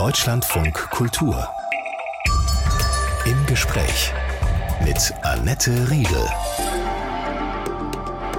Deutschlandfunk 0.00 0.74
Kultur. 0.92 1.46
Im 3.26 3.44
Gespräch 3.44 4.14
mit 4.82 5.12
Annette 5.20 5.90
Riedel. 5.90 6.26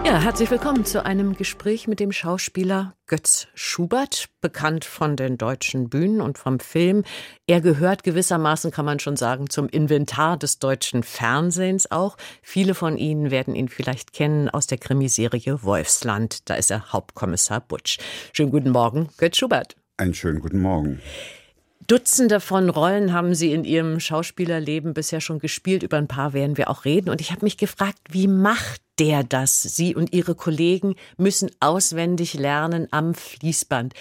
Ja, 0.03 0.19
herzlich 0.19 0.49
willkommen 0.49 0.85
zu 0.85 1.05
einem 1.05 1.35
Gespräch 1.35 1.87
mit 1.87 1.99
dem 1.99 2.11
Schauspieler 2.11 2.95
Götz 3.05 3.45
Schubert, 3.53 4.29
bekannt 4.41 4.85
von 4.85 5.15
den 5.15 5.37
deutschen 5.37 5.87
Bühnen 5.87 6.19
und 6.19 6.39
vom 6.39 6.59
Film. 6.59 7.03
Er 7.45 7.61
gehört 7.61 8.01
gewissermaßen, 8.01 8.71
kann 8.71 8.85
man 8.85 8.97
schon 8.97 9.15
sagen, 9.15 9.47
zum 9.47 9.69
Inventar 9.69 10.37
des 10.37 10.57
deutschen 10.57 11.03
Fernsehens 11.03 11.91
auch. 11.91 12.17
Viele 12.41 12.73
von 12.73 12.97
Ihnen 12.97 13.29
werden 13.29 13.53
ihn 13.53 13.69
vielleicht 13.69 14.13
kennen 14.13 14.49
aus 14.49 14.65
der 14.65 14.79
Krimiserie 14.79 15.61
Wolfsland. 15.61 16.49
Da 16.49 16.55
ist 16.55 16.71
er 16.71 16.91
Hauptkommissar 16.91 17.61
Butsch. 17.61 17.99
Schönen 18.33 18.49
guten 18.49 18.71
Morgen, 18.71 19.09
Götz 19.17 19.37
Schubert. 19.37 19.75
Einen 19.97 20.15
schönen 20.15 20.39
guten 20.39 20.59
Morgen. 20.59 20.99
Dutzende 21.91 22.39
von 22.39 22.69
Rollen 22.69 23.11
haben 23.11 23.35
Sie 23.35 23.51
in 23.51 23.65
Ihrem 23.65 23.99
Schauspielerleben 23.99 24.93
bisher 24.93 25.19
schon 25.19 25.39
gespielt. 25.39 25.83
Über 25.83 25.97
ein 25.97 26.07
paar 26.07 26.31
werden 26.31 26.55
wir 26.55 26.69
auch 26.69 26.85
reden. 26.85 27.09
Und 27.09 27.19
ich 27.19 27.31
habe 27.31 27.43
mich 27.43 27.57
gefragt, 27.57 27.97
wie 28.09 28.29
macht 28.29 28.81
der 28.97 29.25
das? 29.25 29.61
Sie 29.61 29.93
und 29.93 30.13
Ihre 30.13 30.33
Kollegen 30.33 30.95
müssen 31.17 31.51
auswendig 31.59 32.33
lernen 32.35 32.87
am 32.91 33.13
Fließband. 33.13 33.93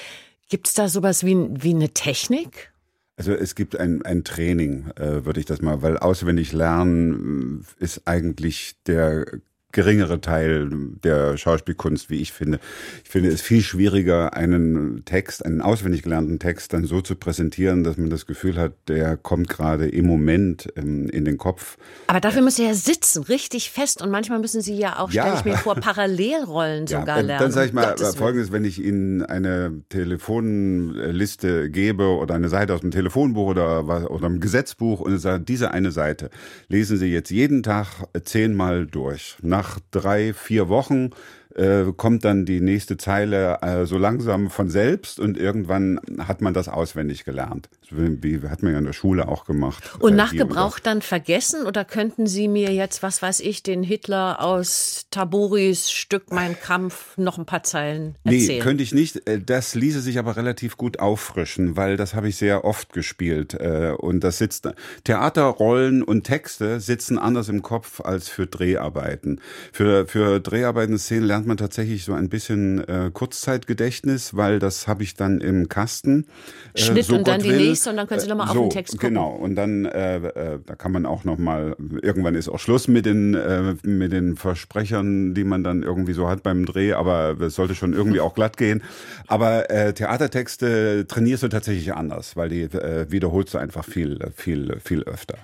Gibt 0.48 0.69
es 0.69 0.75
da 0.75 0.89
sowas 0.89 1.27
wie, 1.27 1.34
wie 1.51 1.75
eine 1.75 1.89
Technik? 1.89 2.73
Also 3.17 3.33
es 3.33 3.57
gibt 3.57 3.77
ein, 3.77 4.03
ein 4.03 4.23
Training, 4.23 4.93
äh, 4.95 5.25
würde 5.25 5.41
ich 5.41 5.47
das 5.47 5.61
mal, 5.61 5.83
weil 5.83 5.98
auswendig 5.98 6.53
lernen 6.53 7.67
äh, 7.81 7.83
ist 7.84 8.03
eigentlich 8.07 8.77
der 8.87 9.27
geringere 9.73 10.20
Teil 10.20 10.70
der 11.05 11.37
Schauspielkunst, 11.37 12.11
wie 12.11 12.20
ich 12.20 12.33
finde. 12.33 12.59
Ich 13.05 13.11
finde 13.11 13.30
es 13.30 13.41
viel 13.41 13.62
schwieriger, 13.62 14.34
einen 14.34 15.05
Text, 15.05 15.45
einen 15.45 15.61
auswendig 15.61 16.02
gelernten 16.02 16.38
Text 16.38 16.73
dann 16.73 16.84
so 16.84 17.01
zu 17.01 17.15
präsentieren, 17.15 17.84
dass 17.84 17.97
man 17.97 18.11
das 18.11 18.27
Gefühl 18.27 18.59
hat, 18.59 18.73
der 18.88 19.16
kommt 19.16 19.48
gerade 19.48 19.88
im 19.88 20.06
Moment 20.06 20.72
ähm, 20.77 21.08
in 21.08 21.25
den 21.25 21.39
Kopf. 21.39 21.77
Aber 22.06 22.20
dafür 22.20 22.42
müssen 22.42 22.62
Sie 22.62 22.64
ja 22.64 22.75
sitzen, 22.75 23.22
richtig 23.25 23.70
fest. 23.70 24.03
Und 24.03 24.11
manchmal 24.11 24.41
müssen 24.41 24.61
Sie 24.61 24.75
ja 24.75 24.98
auch, 24.98 25.11
ja. 25.12 25.22
stelle 25.22 25.36
ich 25.39 25.45
mir 25.45 25.56
vor, 25.56 25.75
Parallelrollen 25.77 26.86
ja, 26.89 27.00
sogar 27.00 27.23
lernen. 27.23 27.42
Dann 27.42 27.52
sage 27.52 27.69
ich 27.69 27.73
mal 27.73 27.86
Gottes 27.86 28.17
Folgendes, 28.17 28.52
wenn 28.52 28.64
ich 28.64 28.83
Ihnen 28.83 29.23
eine 29.23 29.83
Telefonliste 29.89 31.70
gebe 31.70 32.06
oder 32.06 32.34
eine 32.34 32.48
Seite 32.48 32.75
aus 32.75 32.80
dem 32.80 32.91
Telefonbuch 32.91 33.48
oder, 33.48 34.11
oder 34.11 34.27
einem 34.27 34.41
Gesetzbuch 34.41 35.00
und 35.00 35.19
sage, 35.19 35.45
diese 35.45 35.70
eine 35.70 35.91
Seite 35.91 36.30
lesen 36.69 36.97
Sie 36.97 37.06
jetzt 37.06 37.30
jeden 37.30 37.62
Tag 37.62 37.86
zehnmal 38.25 38.86
durch. 38.86 39.36
Nach 39.42 39.59
nach 39.61 39.78
drei, 39.91 40.33
vier 40.33 40.70
Wochen 40.70 41.11
äh, 41.55 41.92
kommt 41.97 42.25
dann 42.25 42.47
die 42.47 42.61
nächste 42.61 42.97
Zeile 42.97 43.58
äh, 43.62 43.84
so 43.84 43.98
langsam 43.98 44.50
von 44.50 44.70
selbst 44.70 45.19
und 45.19 45.36
irgendwann 45.36 46.00
hat 46.19 46.41
man 46.41 46.55
das 46.55 46.69
auswendig 46.69 47.25
gelernt. 47.25 47.69
Wie 47.91 48.41
hat 48.48 48.62
man 48.62 48.72
ja 48.72 48.78
in 48.78 48.84
der 48.84 48.92
Schule 48.92 49.27
auch 49.27 49.44
gemacht. 49.44 49.83
Und 49.98 50.12
äh, 50.12 50.17
nach 50.17 50.33
Gebrauch 50.33 50.78
dann 50.78 51.02
vergessen 51.02 51.67
oder 51.67 51.84
könnten 51.84 52.28
Sie 52.28 52.47
mir 52.47 52.72
jetzt, 52.72 53.02
was 53.02 53.20
weiß 53.20 53.41
ich, 53.41 53.64
den 53.64 53.83
Hitler 53.83 54.41
aus 54.41 55.06
Taburis 55.11 55.91
Stück 55.91 56.33
Mein 56.33 56.58
Kampf 56.58 57.19
noch 57.19 57.36
ein 57.36 57.47
paar 57.47 57.64
Zeilen 57.64 58.14
erzählen? 58.22 58.47
Nee, 58.47 58.58
könnte 58.61 58.84
ich 58.84 58.95
nicht. 58.95 59.28
Äh, 59.28 59.41
das 59.41 59.74
ließe 59.74 60.00
sich 60.00 60.20
aber 60.20 60.36
relativ 60.36 60.77
gut 60.77 61.00
auffrischen, 61.00 61.77
weil 61.77 61.97
das 61.97 62.14
habe 62.14 62.28
ich 62.28 62.36
sehr 62.36 62.64
oft 62.64 62.92
gespielt. 62.92 63.55
Äh, 63.55 63.92
und 63.98 64.20
das 64.20 64.39
sitzt, 64.39 64.69
Theaterrollen 65.02 66.05
und 66.05 66.22
Texte 66.22 66.78
sitzen 66.78 67.19
anders 67.19 67.48
im 67.48 67.62
Kopf 67.62 68.00
als 68.00 68.28
für 68.28 68.47
Dreharbeiten. 68.47 69.41
Für, 69.73 70.06
für 70.06 70.41
Dreharbeiten, 70.41 70.98
Szenen 70.98 71.25
lernt 71.25 71.47
man 71.47 71.56
tatsächlich 71.56 72.05
so 72.05 72.12
ein 72.12 72.29
bisschen 72.29 72.87
äh, 72.87 73.11
Kurzzeitgedächtnis, 73.12 74.37
weil 74.37 74.59
das 74.59 74.89
habe 74.89 75.03
ich 75.03 75.15
dann 75.15 75.41
im 75.41 75.69
Kasten. 75.69 76.27
Äh, 76.75 76.81
Schnitt 76.81 77.05
so 77.07 77.15
und 77.15 77.25
Gott 77.25 77.34
dann 77.34 77.42
die 77.42 77.53
nächste 77.53 77.91
und 77.91 77.97
dann 77.97 78.07
können 78.07 78.20
Sie 78.20 78.29
nochmal 78.29 78.48
äh, 78.48 78.53
so, 78.53 78.61
auf 78.61 78.69
den 78.69 78.70
Text 78.70 78.92
gucken. 78.95 79.09
Genau, 79.09 79.31
und 79.31 79.55
dann, 79.55 79.84
äh, 79.84 80.17
äh, 80.17 80.59
da 80.65 80.75
kann 80.75 80.92
man 80.92 81.07
auch 81.07 81.25
nochmal, 81.25 81.77
irgendwann 82.03 82.34
ist 82.34 82.48
auch 82.48 82.59
Schluss 82.59 82.89
mit 82.89 83.07
den, 83.07 83.34
äh, 83.34 83.75
mit 83.83 84.12
den 84.12 84.36
Versprechern, 84.36 85.35
die 85.35 85.45
man 85.45 85.64
dann 85.64 85.83
irgendwie 85.83 86.13
so 86.13 86.29
hat 86.29 86.42
beim 86.42 86.67
Dreh, 86.67 86.92
aber 86.92 87.41
es 87.41 87.55
sollte 87.55 87.74
schon 87.74 87.92
irgendwie 87.92 88.20
auch 88.20 88.35
glatt 88.35 88.57
gehen. 88.57 88.83
Aber 89.27 89.70
äh, 89.70 89.92
Theatertexte 89.92 91.07
trainierst 91.07 91.42
du 91.42 91.48
tatsächlich 91.48 91.95
anders, 91.95 92.36
weil 92.36 92.48
die 92.48 92.63
äh, 92.63 93.07
wiederholst 93.11 93.55
du 93.55 93.58
einfach 93.58 93.85
viel, 93.85 94.19
viel, 94.35 94.79
viel 94.83 95.03
öfter. 95.05 95.39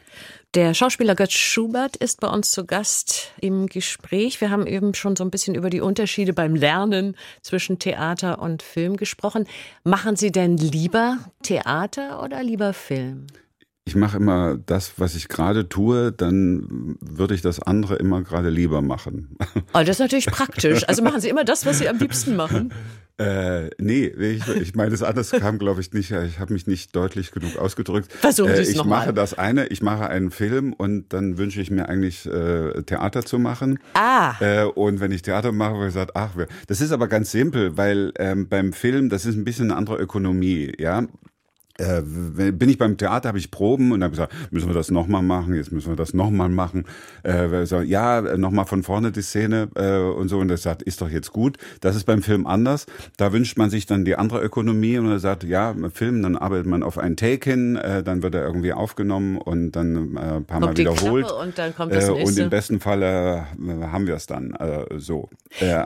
Der 0.56 0.72
Schauspieler 0.72 1.14
Götz 1.14 1.34
Schubert 1.34 1.96
ist 1.96 2.20
bei 2.20 2.28
uns 2.28 2.50
zu 2.50 2.64
Gast 2.64 3.30
im 3.42 3.66
Gespräch. 3.66 4.40
Wir 4.40 4.48
haben 4.48 4.66
eben 4.66 4.94
schon 4.94 5.14
so 5.14 5.22
ein 5.22 5.30
bisschen 5.30 5.54
über 5.54 5.68
die 5.68 5.82
Unterschiede 5.82 6.32
beim 6.32 6.54
Lernen 6.54 7.14
zwischen 7.42 7.78
Theater 7.78 8.38
und 8.38 8.62
Film 8.62 8.96
gesprochen. 8.96 9.46
Machen 9.84 10.16
Sie 10.16 10.32
denn 10.32 10.56
lieber 10.56 11.18
Theater 11.42 12.22
oder 12.22 12.42
lieber 12.42 12.72
Film? 12.72 13.26
Ich 13.88 13.94
mache 13.94 14.16
immer 14.16 14.58
das, 14.66 14.94
was 14.96 15.14
ich 15.14 15.28
gerade 15.28 15.68
tue, 15.68 16.10
dann 16.10 16.96
würde 17.00 17.36
ich 17.36 17.40
das 17.40 17.62
andere 17.62 17.94
immer 17.94 18.20
gerade 18.22 18.50
lieber 18.50 18.82
machen. 18.82 19.36
Oh, 19.72 19.80
das 19.80 19.90
ist 19.90 19.98
natürlich 20.00 20.26
praktisch. 20.26 20.88
Also 20.88 21.02
machen 21.02 21.20
Sie 21.20 21.28
immer 21.28 21.44
das, 21.44 21.66
was 21.66 21.78
Sie 21.78 21.88
am 21.88 21.98
liebsten 21.98 22.34
machen. 22.34 22.72
Äh, 23.18 23.70
nee, 23.78 24.06
ich, 24.06 24.46
ich 24.48 24.74
meine, 24.74 24.90
das 24.90 25.02
anders 25.02 25.30
kam, 25.30 25.58
glaube 25.58 25.80
ich, 25.80 25.92
nicht. 25.92 26.10
Ich 26.10 26.38
habe 26.38 26.52
mich 26.52 26.66
nicht 26.66 26.94
deutlich 26.96 27.30
genug 27.30 27.56
ausgedrückt. 27.56 28.12
Versuchen 28.12 28.54
Sie 28.54 28.62
es 28.62 28.68
äh, 28.68 28.72
Ich 28.72 28.84
mache 28.84 29.12
das 29.12 29.34
eine, 29.34 29.66
ich 29.66 29.82
mache 29.82 30.08
einen 30.08 30.30
Film 30.30 30.72
und 30.72 31.12
dann 31.12 31.38
wünsche 31.38 31.60
ich 31.60 31.70
mir 31.70 31.88
eigentlich 31.88 32.26
äh, 32.26 32.82
Theater 32.82 33.24
zu 33.24 33.38
machen. 33.38 33.78
Ah. 33.94 34.34
Äh, 34.40 34.64
und 34.64 35.00
wenn 35.00 35.12
ich 35.12 35.22
Theater 35.22 35.52
mache, 35.52 35.74
habe 35.74 35.86
ich 35.88 35.94
gesagt, 35.94 36.12
ach, 36.14 36.30
das 36.66 36.80
ist 36.80 36.92
aber 36.92 37.08
ganz 37.08 37.30
simpel, 37.30 37.76
weil 37.76 38.12
ähm, 38.18 38.48
beim 38.48 38.72
Film, 38.72 39.08
das 39.08 39.26
ist 39.26 39.36
ein 39.36 39.44
bisschen 39.44 39.70
eine 39.70 39.76
andere 39.76 39.96
Ökonomie, 39.98 40.72
ja 40.78 41.06
äh, 41.78 42.02
bin 42.02 42.68
ich 42.68 42.78
beim 42.78 42.96
Theater, 42.96 43.28
habe 43.28 43.38
ich 43.38 43.50
Proben 43.50 43.92
und 43.92 44.02
habe 44.02 44.12
gesagt, 44.12 44.32
müssen 44.50 44.68
wir 44.68 44.74
das 44.74 44.90
nochmal 44.90 45.22
machen, 45.22 45.54
jetzt 45.54 45.72
müssen 45.72 45.88
wir 45.88 45.96
das 45.96 46.14
nochmal 46.14 46.48
machen. 46.48 46.84
Äh, 47.22 47.66
so, 47.66 47.80
ja, 47.80 48.20
nochmal 48.36 48.66
von 48.66 48.82
vorne 48.82 49.12
die 49.12 49.22
Szene 49.22 49.68
äh, 49.74 49.98
und 49.98 50.28
so. 50.28 50.38
Und 50.38 50.50
er 50.50 50.56
sagt, 50.56 50.82
ist 50.82 51.00
doch 51.00 51.10
jetzt 51.10 51.32
gut. 51.32 51.56
Das 51.80 51.96
ist 51.96 52.04
beim 52.04 52.22
Film 52.22 52.46
anders. 52.46 52.86
Da 53.16 53.32
wünscht 53.32 53.58
man 53.58 53.70
sich 53.70 53.86
dann 53.86 54.04
die 54.04 54.16
andere 54.16 54.42
Ökonomie 54.42 54.98
und 54.98 55.10
er 55.10 55.18
sagt, 55.18 55.44
ja, 55.44 55.74
Film, 55.92 56.22
dann 56.22 56.36
arbeitet 56.36 56.66
man 56.66 56.82
auf 56.82 56.98
einen 56.98 57.16
Take 57.16 57.50
hin, 57.50 57.76
äh, 57.76 58.02
dann 58.02 58.22
wird 58.22 58.34
er 58.34 58.44
irgendwie 58.44 58.72
aufgenommen 58.72 59.38
und 59.38 59.72
dann 59.72 60.16
äh, 60.16 60.20
ein 60.20 60.44
paar 60.44 60.60
kommt 60.60 60.72
Mal 60.72 60.76
wiederholt. 60.76 61.30
und 61.30 61.58
dann 61.58 61.74
kommt 61.74 61.92
das 61.92 62.08
nächste. 62.08 62.22
Äh, 62.22 62.26
und 62.26 62.38
im 62.38 62.50
besten 62.50 62.80
Falle 62.80 63.46
haben 63.82 64.06
wir 64.06 64.14
es 64.14 64.26
dann 64.26 64.52
äh, 64.54 64.98
so. 64.98 65.28
Äh, 65.60 65.84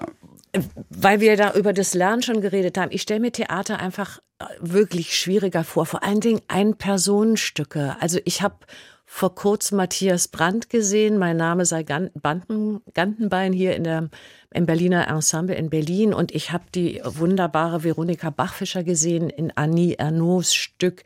weil 0.88 1.21
wir 1.21 1.37
da 1.37 1.53
über 1.55 1.72
das 1.72 1.94
Lernen 1.94 2.22
schon 2.22 2.41
geredet 2.41 2.77
haben, 2.77 2.91
ich 2.93 3.03
stelle 3.03 3.21
mir 3.21 3.33
Theater 3.33 3.78
einfach 3.78 4.19
äh, 4.38 4.44
wirklich 4.61 5.16
schwieriger 5.16 5.65
vor. 5.65 5.87
Vor 5.87 6.03
allen 6.03 6.21
Dingen 6.21 6.41
Ein-Personenstücke. 6.49 7.97
Also 8.00 8.19
ich 8.25 8.43
habe 8.43 8.56
vor 9.05 9.34
kurzem 9.34 9.77
Matthias 9.77 10.28
Brandt 10.28 10.71
gesehen. 10.71 11.19
Mein 11.19 11.37
Name 11.37 11.65
sei 11.65 11.83
Ganten, 11.83 12.81
Gantenbein 12.94 13.53
hier 13.53 13.75
in 13.75 13.84
der, 13.84 14.09
im 14.53 14.66
Berliner 14.66 15.09
Ensemble 15.09 15.56
in 15.56 15.69
Berlin. 15.69 16.15
Und 16.15 16.33
ich 16.33 16.53
habe 16.53 16.65
die 16.75 17.00
wunderbare 17.05 17.82
Veronika 17.82 18.31
Bachfischer 18.31 18.84
gesehen 18.84 19.28
in 19.28 19.53
Annie 19.56 19.99
Ernauds 19.99 20.55
Stück 20.55 21.03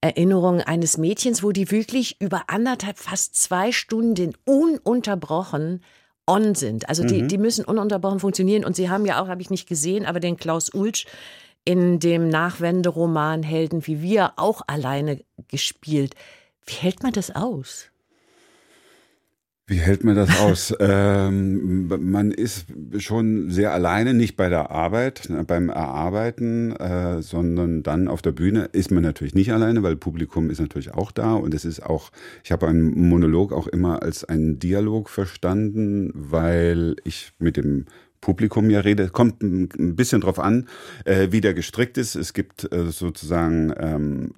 Erinnerung 0.00 0.60
eines 0.60 0.98
Mädchens, 0.98 1.42
wo 1.42 1.52
die 1.52 1.70
wirklich 1.70 2.20
über 2.20 2.44
anderthalb, 2.48 2.98
fast 2.98 3.36
zwei 3.36 3.70
Stunden 3.70 4.34
ununterbrochen 4.44 5.82
on 6.26 6.54
sind. 6.54 6.88
Also 6.88 7.04
die, 7.04 7.22
mhm. 7.22 7.28
die 7.28 7.38
müssen 7.38 7.64
ununterbrochen 7.64 8.20
funktionieren. 8.20 8.64
Und 8.64 8.76
Sie 8.76 8.88
haben 8.88 9.06
ja 9.06 9.22
auch, 9.22 9.28
habe 9.28 9.42
ich 9.42 9.50
nicht 9.50 9.68
gesehen, 9.68 10.06
aber 10.06 10.20
den 10.20 10.36
Klaus 10.36 10.72
Ulsch 10.72 11.06
in 11.64 12.00
dem 12.00 12.28
Nachwenderoman 12.28 13.42
Helden 13.42 13.86
wie 13.86 14.02
wir 14.02 14.32
auch 14.36 14.62
alleine 14.66 15.22
gespielt. 15.48 16.14
Wie 16.66 16.74
hält 16.74 17.02
man 17.02 17.12
das 17.12 17.34
aus? 17.34 17.91
Wie 19.66 19.78
hält 19.78 20.02
man 20.02 20.16
das 20.16 20.40
aus? 20.40 20.74
ähm, 20.80 21.86
man 21.86 22.32
ist 22.32 22.66
schon 22.98 23.48
sehr 23.48 23.72
alleine, 23.72 24.12
nicht 24.12 24.36
bei 24.36 24.48
der 24.48 24.72
Arbeit, 24.72 25.28
ne, 25.30 25.44
beim 25.44 25.68
Erarbeiten, 25.68 26.74
äh, 26.76 27.22
sondern 27.22 27.82
dann 27.82 28.08
auf 28.08 28.22
der 28.22 28.32
Bühne 28.32 28.68
ist 28.72 28.90
man 28.90 29.04
natürlich 29.04 29.34
nicht 29.34 29.52
alleine, 29.52 29.82
weil 29.82 29.96
Publikum 29.96 30.50
ist 30.50 30.60
natürlich 30.60 30.92
auch 30.94 31.12
da 31.12 31.34
und 31.34 31.54
es 31.54 31.64
ist 31.64 31.82
auch, 31.82 32.10
ich 32.42 32.50
habe 32.50 32.66
einen 32.66 33.08
Monolog 33.08 33.52
auch 33.52 33.68
immer 33.68 34.02
als 34.02 34.24
einen 34.24 34.58
Dialog 34.58 35.08
verstanden, 35.08 36.10
weil 36.12 36.96
ich 37.04 37.32
mit 37.38 37.56
dem 37.56 37.86
Publikum 38.20 38.70
ja 38.70 38.80
rede. 38.80 39.10
Kommt 39.10 39.42
ein 39.42 39.96
bisschen 39.96 40.22
drauf 40.22 40.38
an, 40.38 40.66
äh, 41.04 41.28
wie 41.30 41.40
der 41.40 41.54
gestrickt 41.54 41.98
ist. 41.98 42.14
Es 42.14 42.32
gibt 42.32 42.72
äh, 42.72 42.86
sozusagen 42.90 43.72
ähm, 43.78 44.30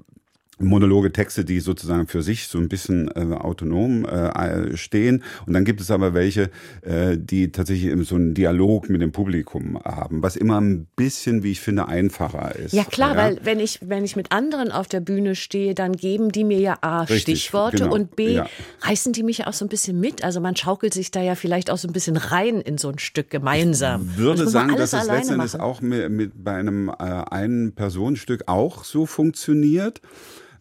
Monologe, 0.58 1.12
Texte, 1.12 1.44
die 1.44 1.60
sozusagen 1.60 2.06
für 2.06 2.22
sich 2.22 2.46
so 2.46 2.58
ein 2.58 2.68
bisschen 2.68 3.08
äh, 3.14 3.34
autonom 3.34 4.04
äh, 4.04 4.76
stehen. 4.76 5.22
Und 5.46 5.52
dann 5.52 5.64
gibt 5.64 5.80
es 5.80 5.90
aber 5.90 6.14
welche, 6.14 6.50
äh, 6.82 7.16
die 7.18 7.50
tatsächlich 7.50 7.92
so 8.06 8.14
einen 8.14 8.34
Dialog 8.34 8.88
mit 8.88 9.02
dem 9.02 9.12
Publikum 9.12 9.78
haben, 9.84 10.22
was 10.22 10.36
immer 10.36 10.60
ein 10.60 10.86
bisschen, 10.96 11.42
wie 11.42 11.52
ich 11.52 11.60
finde, 11.60 11.88
einfacher 11.88 12.54
ist. 12.56 12.72
Ja 12.72 12.84
klar, 12.84 13.14
ja? 13.14 13.16
weil 13.16 13.40
wenn 13.42 13.60
ich, 13.60 13.80
wenn 13.82 14.04
ich 14.04 14.16
mit 14.16 14.32
anderen 14.32 14.70
auf 14.70 14.86
der 14.86 15.00
Bühne 15.00 15.34
stehe, 15.34 15.74
dann 15.74 15.92
geben 15.92 16.30
die 16.30 16.44
mir 16.44 16.58
ja 16.58 16.78
A, 16.80 17.02
Richtig, 17.02 17.40
Stichworte 17.40 17.78
genau, 17.78 17.94
und 17.94 18.16
B, 18.16 18.34
ja. 18.34 18.46
reißen 18.82 19.12
die 19.12 19.22
mich 19.22 19.46
auch 19.46 19.52
so 19.52 19.64
ein 19.64 19.68
bisschen 19.68 19.98
mit. 19.98 20.22
Also 20.22 20.40
man 20.40 20.54
schaukelt 20.54 20.94
sich 20.94 21.10
da 21.10 21.20
ja 21.22 21.34
vielleicht 21.34 21.70
auch 21.70 21.78
so 21.78 21.88
ein 21.88 21.92
bisschen 21.92 22.16
rein 22.16 22.60
in 22.60 22.78
so 22.78 22.88
ein 22.88 22.98
Stück 22.98 23.30
gemeinsam. 23.30 24.08
Ich 24.12 24.18
würde 24.18 24.48
sagen, 24.48 24.76
dass 24.76 24.92
es 24.92 25.06
letztendlich 25.06 25.54
auch 25.58 25.80
mit, 25.80 26.10
mit 26.10 26.44
bei 26.44 26.54
einem 26.54 26.88
äh, 26.88 26.92
Ein-Personenstück 26.92 28.44
auch 28.46 28.84
so 28.84 29.06
funktioniert. 29.06 30.00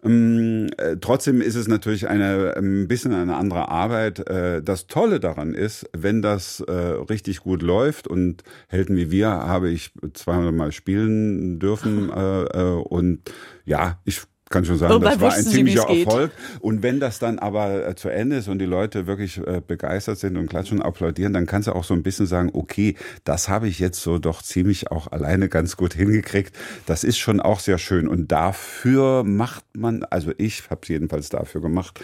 Ähm, 0.04 0.70
äh, 0.78 0.98
trotzdem 1.00 1.42
ist 1.42 1.56
es 1.56 1.68
natürlich 1.68 2.08
eine, 2.08 2.56
ein 2.58 2.88
bisschen 2.88 3.14
eine 3.14 3.36
andere 3.36 3.70
Arbeit. 3.70 4.28
Äh, 4.28 4.62
das 4.62 4.88
Tolle 4.88 5.20
daran 5.20 5.54
ist, 5.54 5.90
wenn 5.94 6.22
das 6.22 6.60
äh, 6.62 6.72
richtig 6.72 7.40
gut 7.40 7.62
läuft 7.62 8.08
und 8.08 8.44
Helden 8.68 8.96
wie 8.96 9.12
wir 9.12 9.30
habe 9.30 9.70
ich 9.70 9.92
200 10.14 10.54
Mal 10.54 10.72
spielen 10.72 11.60
dürfen 11.60 12.10
und 12.10 13.20
ja, 13.66 14.00
ich 14.06 14.22
kann 14.54 14.66
schon 14.66 14.78
sagen, 14.78 15.02
das 15.02 15.20
war 15.20 15.34
ein 15.34 15.44
ziemlicher 15.44 15.88
Sie, 15.90 16.04
Erfolg. 16.04 16.32
Und 16.60 16.84
wenn 16.84 17.00
das 17.00 17.20
dann 17.20 17.40
aber 17.40 17.88
äh, 17.88 17.96
zu 17.96 18.10
Ende 18.10 18.38
ist 18.38 18.48
und 18.48 18.60
die 18.60 18.66
Leute 18.66 19.08
wirklich 19.08 19.40
äh, 19.40 19.62
begeistert 19.66 20.20
sind 20.20 20.38
und 20.38 20.48
klatschen 20.48 20.80
und 20.80 20.86
applaudieren, 20.86 21.34
dann 21.34 21.48
kannst 21.48 21.68
du 21.68 21.74
auch 21.74 21.84
so 21.84 21.94
ein 21.94 22.04
bisschen 22.04 22.28
sagen, 22.28 22.52
okay, 22.54 22.96
das 23.24 23.50
habe 23.50 23.68
ich 23.68 23.80
jetzt 23.80 24.02
so 24.02 24.20
doch 24.20 24.44
ziemlich 24.44 24.92
auch 24.92 25.12
alleine 25.12 25.50
ganz 25.50 25.76
gut 25.76 25.94
hingekriegt. 25.94 26.56
Das 26.86 27.04
ist 27.04 27.18
schon 27.18 27.40
auch 27.40 27.60
sehr 27.60 27.80
schön. 27.80 28.08
Und 28.08 28.32
dafür 28.32 29.24
macht 29.24 29.66
man, 29.74 30.04
also 30.04 30.32
ich 30.38 30.70
habe 30.70 30.82
es 30.84 30.88
jedenfalls 30.88 31.30
dafür 31.30 31.62
gemacht, 31.62 32.00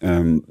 ähm, 0.00 0.42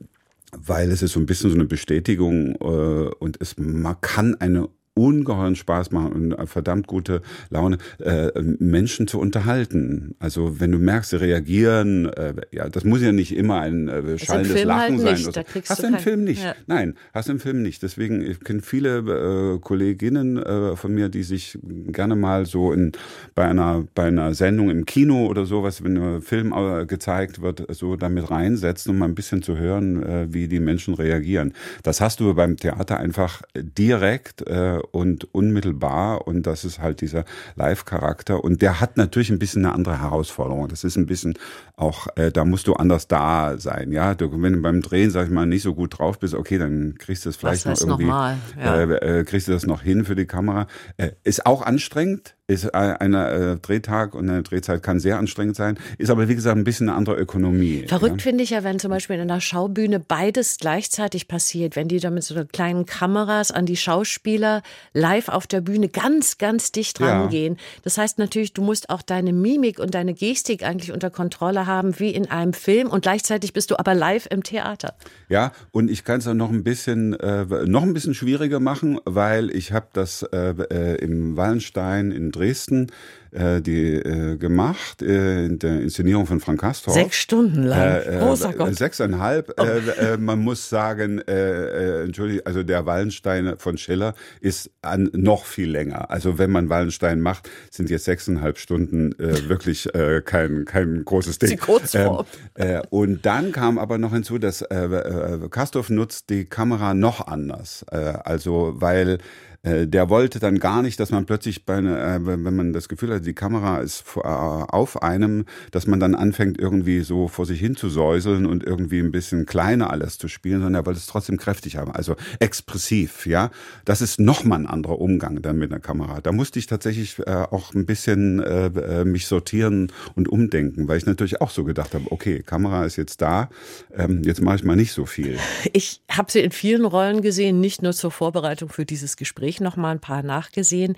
weil 0.55 0.91
es 0.91 1.01
ist 1.01 1.11
so 1.11 1.19
ein 1.19 1.25
bisschen 1.25 1.49
so 1.49 1.55
eine 1.55 1.65
Bestätigung 1.65 2.55
äh, 2.55 3.13
und 3.19 3.41
es 3.41 3.57
man 3.57 3.99
kann 3.99 4.35
eine 4.39 4.69
ungeheuren 4.95 5.55
Spaß 5.55 5.91
machen 5.91 6.33
und 6.33 6.47
verdammt 6.47 6.87
gute 6.87 7.21
Laune, 7.49 7.77
äh, 7.99 8.29
Menschen 8.41 9.07
zu 9.07 9.19
unterhalten. 9.19 10.15
Also 10.19 10.59
wenn 10.59 10.71
du 10.71 10.77
merkst, 10.77 11.11
sie 11.11 11.19
reagieren, 11.19 12.05
äh, 12.05 12.33
ja, 12.51 12.69
das 12.69 12.83
muss 12.83 13.01
ja 13.01 13.11
nicht 13.11 13.35
immer 13.35 13.61
ein 13.61 13.87
äh, 13.87 14.19
schallendes 14.19 14.63
Lachen 14.63 15.03
halt 15.03 15.17
sein. 15.17 15.33
Da 15.33 15.43
hast 15.67 15.83
du 15.83 15.87
im 15.87 15.97
Film 15.97 16.23
nicht. 16.23 16.43
Ja. 16.43 16.55
Nein, 16.67 16.95
hast 17.13 17.27
du 17.27 17.33
im 17.33 17.39
Film 17.39 17.63
nicht. 17.63 17.81
Deswegen, 17.81 18.21
ich 18.21 18.39
kenne 18.41 18.61
viele 18.61 19.55
äh, 19.55 19.59
Kolleginnen 19.59 20.37
äh, 20.37 20.75
von 20.75 20.93
mir, 20.93 21.09
die 21.09 21.23
sich 21.23 21.57
gerne 21.63 22.15
mal 22.15 22.45
so 22.45 22.71
in 22.71 22.91
bei 23.33 23.45
einer 23.45 23.85
bei 23.95 24.03
einer 24.03 24.33
Sendung 24.35 24.69
im 24.69 24.85
Kino 24.85 25.25
oder 25.25 25.45
sowas, 25.45 25.83
wenn 25.83 25.97
ein 25.97 26.21
Film 26.21 26.53
äh, 26.53 26.85
gezeigt 26.85 27.41
wird, 27.41 27.65
so 27.69 27.95
damit 27.95 28.29
reinsetzen, 28.29 28.91
um 28.91 28.99
mal 28.99 29.07
ein 29.07 29.15
bisschen 29.15 29.41
zu 29.41 29.57
hören, 29.57 30.03
äh, 30.03 30.27
wie 30.31 30.47
die 30.47 30.59
Menschen 30.59 30.93
reagieren. 30.93 31.53
Das 31.81 31.99
hast 31.99 32.19
du 32.19 32.33
beim 32.35 32.57
Theater 32.57 32.99
einfach 32.99 33.41
direkt 33.55 34.45
äh, 34.47 34.82
und 34.91 35.33
unmittelbar 35.33 36.27
und 36.27 36.43
das 36.43 36.65
ist 36.65 36.79
halt 36.79 37.01
dieser 37.01 37.25
Live-Charakter 37.55 38.43
und 38.43 38.61
der 38.61 38.79
hat 38.79 38.97
natürlich 38.97 39.29
ein 39.29 39.39
bisschen 39.39 39.65
eine 39.65 39.73
andere 39.73 40.01
Herausforderung. 40.01 40.67
Das 40.67 40.83
ist 40.83 40.97
ein 40.97 41.05
bisschen 41.05 41.37
auch, 41.75 42.07
äh, 42.15 42.31
da 42.31 42.45
musst 42.45 42.67
du 42.67 42.73
anders 42.73 43.07
da 43.07 43.57
sein, 43.57 43.91
ja. 43.91 44.15
Du, 44.15 44.29
wenn 44.41 44.53
du 44.53 44.61
beim 44.61 44.81
Drehen, 44.81 45.11
sag 45.11 45.25
ich 45.25 45.31
mal, 45.31 45.45
nicht 45.45 45.63
so 45.63 45.73
gut 45.73 45.97
drauf 45.97 46.19
bist, 46.19 46.33
okay, 46.33 46.57
dann 46.57 46.95
kriegst 46.97 47.25
du 47.25 47.29
es 47.29 47.35
vielleicht 47.35 47.65
noch 47.65 47.79
irgendwie, 47.79 48.07
ja. 48.07 48.37
äh, 48.59 49.19
äh, 49.19 49.23
kriegst 49.23 49.47
du 49.47 49.51
das 49.51 49.65
noch 49.65 49.81
hin 49.81 50.05
für 50.05 50.15
die 50.15 50.25
Kamera. 50.25 50.67
Äh, 50.97 51.11
ist 51.23 51.45
auch 51.45 51.61
anstrengend, 51.61 52.35
ist 52.47 52.75
ein 52.75 53.13
äh, 53.13 53.55
Drehtag 53.57 54.13
und 54.13 54.29
eine 54.29 54.43
Drehzeit 54.43 54.83
kann 54.83 54.99
sehr 54.99 55.17
anstrengend 55.17 55.55
sein, 55.55 55.79
ist 55.97 56.09
aber 56.09 56.27
wie 56.27 56.35
gesagt 56.35 56.57
ein 56.57 56.65
bisschen 56.65 56.89
eine 56.89 56.97
andere 56.97 57.15
Ökonomie. 57.15 57.85
Verrückt 57.87 58.19
ja. 58.19 58.23
finde 58.23 58.43
ich 58.43 58.49
ja, 58.49 58.65
wenn 58.65 58.79
zum 58.79 58.91
Beispiel 58.91 59.15
in 59.15 59.21
einer 59.21 59.39
Schaubühne 59.39 60.01
beides 60.01 60.57
gleichzeitig 60.57 61.29
passiert, 61.29 61.77
wenn 61.77 61.87
die 61.87 62.01
da 62.01 62.09
mit 62.09 62.23
so 62.23 62.43
kleinen 62.51 62.85
Kameras 62.85 63.51
an 63.51 63.65
die 63.65 63.77
Schauspieler 63.77 64.61
live 64.91 65.29
auf 65.29 65.47
der 65.47 65.61
Bühne 65.61 65.87
ganz, 65.87 66.37
ganz 66.37 66.73
dicht 66.73 66.99
rangehen. 66.99 67.53
Ja. 67.55 67.61
Das 67.83 67.97
heißt 67.97 68.19
natürlich, 68.19 68.51
du 68.51 68.61
musst 68.61 68.89
auch 68.89 69.01
deine 69.01 69.31
Mimik 69.31 69.79
und 69.79 69.95
deine 69.95 70.13
Gestik 70.13 70.63
eigentlich 70.63 70.91
unter 70.91 71.09
Kontrolle 71.09 71.65
haben, 71.65 71.97
wie 71.99 72.09
in 72.09 72.29
einem 72.29 72.51
Film 72.51 72.89
und 72.89 73.03
gleichzeitig 73.03 73.53
bist 73.53 73.71
du 73.71 73.79
aber 73.79 73.95
live 73.95 74.27
im 74.29 74.43
Theater. 74.43 74.95
Ja, 75.29 75.53
und 75.71 75.89
ich 75.89 76.03
kann 76.03 76.19
es 76.19 76.27
auch 76.27 76.33
noch 76.33 76.51
ein 76.51 76.65
bisschen, 76.65 77.13
äh, 77.13 77.45
noch 77.65 77.83
ein 77.83 77.93
bisschen 77.93 78.13
schwieriger 78.13 78.59
machen, 78.59 78.99
weil 79.05 79.49
ich 79.49 79.71
habe 79.71 79.87
das 79.93 80.23
äh, 80.23 80.53
äh, 80.69 80.95
im 80.95 81.37
Wallenstein 81.37 82.11
in 82.11 82.32
Dresden 82.35 82.91
äh, 83.33 83.61
die 83.61 83.95
äh, 83.95 84.37
gemacht 84.37 85.01
äh, 85.01 85.45
in 85.45 85.59
der 85.59 85.81
Inszenierung 85.81 86.25
von 86.25 86.39
Frank 86.39 86.61
Castor. 86.61 86.93
Sechs 86.93 87.17
Stunden 87.17 87.63
lang. 87.63 87.79
Äh, 87.79 88.17
äh, 88.17 88.19
Großer 88.19 88.53
Gott. 88.53 88.75
Sechseinhalb. 88.75 89.53
Oh. 89.59 89.63
Äh, 89.63 90.13
äh, 90.13 90.17
man 90.17 90.39
muss 90.39 90.69
sagen, 90.69 91.19
äh, 91.19 92.01
äh, 92.01 92.03
Entschuldigung, 92.03 92.45
also 92.45 92.63
der 92.63 92.85
Wallenstein 92.85 93.55
von 93.57 93.77
Schiller 93.77 94.13
ist 94.39 94.69
an 94.81 95.09
noch 95.13 95.45
viel 95.45 95.69
länger. 95.69 96.11
Also 96.11 96.37
wenn 96.37 96.51
man 96.51 96.69
Wallenstein 96.69 97.21
macht, 97.21 97.49
sind 97.71 97.89
jetzt 97.89 98.05
sechseinhalb 98.05 98.57
Stunden 98.57 99.13
äh, 99.19 99.49
wirklich 99.49 99.93
äh, 99.95 100.21
kein 100.21 100.65
kein 100.65 101.03
großes 101.03 101.39
Ding. 101.39 101.49
Die 101.49 101.57
Kurzform. 101.57 102.25
Äh, 102.53 102.75
äh, 102.75 102.81
und 102.89 103.25
dann 103.25 103.51
kam 103.51 103.77
aber 103.79 103.97
noch 103.97 104.13
hinzu, 104.13 104.37
dass 104.37 104.61
äh, 104.61 104.75
äh, 104.75 105.49
Castorf 105.49 105.89
nutzt 105.89 106.29
die 106.29 106.45
Kamera 106.45 106.93
noch 106.93 107.27
anders. 107.27 107.85
Äh, 107.91 108.13
also 108.23 108.73
weil 108.75 109.17
äh, 109.63 109.87
der 109.87 110.09
wollte 110.09 110.39
dann 110.39 110.59
gar 110.59 110.81
nicht, 110.81 110.99
dass 110.99 111.11
man 111.11 111.25
plötzlich 111.25 111.65
bei 111.65 111.77
äh, 111.77 112.25
wenn 112.25 112.55
man 112.55 112.73
das 112.73 112.89
Gefühl 112.89 113.13
hat, 113.13 113.25
die 113.25 113.33
Kamera 113.33 113.77
ist 113.77 114.03
äh, 114.17 114.19
auf 114.19 115.01
einem, 115.01 115.45
dass 115.71 115.87
man 115.87 116.01
dann 116.01 116.15
anfängt 116.15 116.59
irgendwie 116.59 116.99
so 116.99 117.29
vor 117.29 117.45
sich 117.45 117.61
hin 117.61 117.77
zu 117.77 117.89
säuseln 117.89 118.45
und 118.45 118.63
irgendwie 118.63 118.99
ein 118.99 119.11
bisschen 119.11 119.45
kleiner 119.45 119.89
alles 119.89 120.17
zu 120.17 120.27
spielen, 120.27 120.61
sondern 120.61 120.83
er 120.83 120.85
wollte 120.85 120.99
es 120.99 121.07
trotzdem 121.07 121.37
kräftig 121.37 121.77
haben, 121.77 121.91
also 121.91 122.15
expressiv, 122.39 123.25
ja. 123.25 123.51
Das 123.85 124.01
ist 124.01 124.19
nochmal 124.19 124.59
ein 124.59 124.67
anderer 124.67 124.99
Umgang 124.99 125.41
dann 125.41 125.57
mit 125.57 125.71
einer 125.71 125.79
Kamera. 125.79 126.19
Da 126.19 126.33
musste 126.33 126.59
ich 126.59 126.67
tatsächlich 126.67 127.19
äh, 127.19 127.31
auch 127.31 127.73
ein 127.73 127.85
bisschen 127.85 128.41
äh, 128.41 129.05
mich 129.05 129.27
sortieren 129.27 129.91
und 130.15 130.27
umdenken, 130.27 130.89
weil 130.89 130.97
ich 130.97 131.05
natürlich 131.05 131.39
auch 131.39 131.49
so 131.49 131.63
gedacht 131.63 131.93
habe, 131.93 132.11
okay, 132.11 132.43
Kamera 132.43 132.83
ist 132.85 132.97
jetzt 132.97 133.21
da, 133.21 133.49
ähm, 133.95 134.23
jetzt 134.25 134.41
mache 134.41 134.57
ich 134.57 134.63
mal 134.63 134.75
nicht 134.75 134.91
so 134.91 135.05
viel. 135.05 135.37
Ich 135.71 136.01
habe 136.09 136.31
sie 136.31 136.41
in 136.41 136.51
vielen 136.51 136.85
Rollen 136.85 137.21
gesehen, 137.21 137.61
nicht 137.61 137.81
nur 137.81 137.93
zur 137.93 138.11
Vorbereitung 138.11 138.69
für 138.69 138.85
dieses 138.85 139.15
Gespräch, 139.15 139.52
ich 139.53 139.61
noch 139.61 139.77
mal 139.77 139.91
ein 139.91 140.01
paar 140.01 140.23
nachgesehen. 140.23 140.95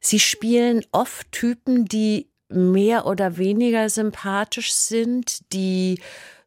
Sie 0.00 0.18
spielen 0.18 0.84
oft 0.92 1.30
Typen, 1.32 1.84
die 1.84 2.30
mehr 2.48 3.06
oder 3.06 3.36
weniger 3.36 3.88
sympathisch 3.88 4.72
sind, 4.72 5.52
die 5.52 6.00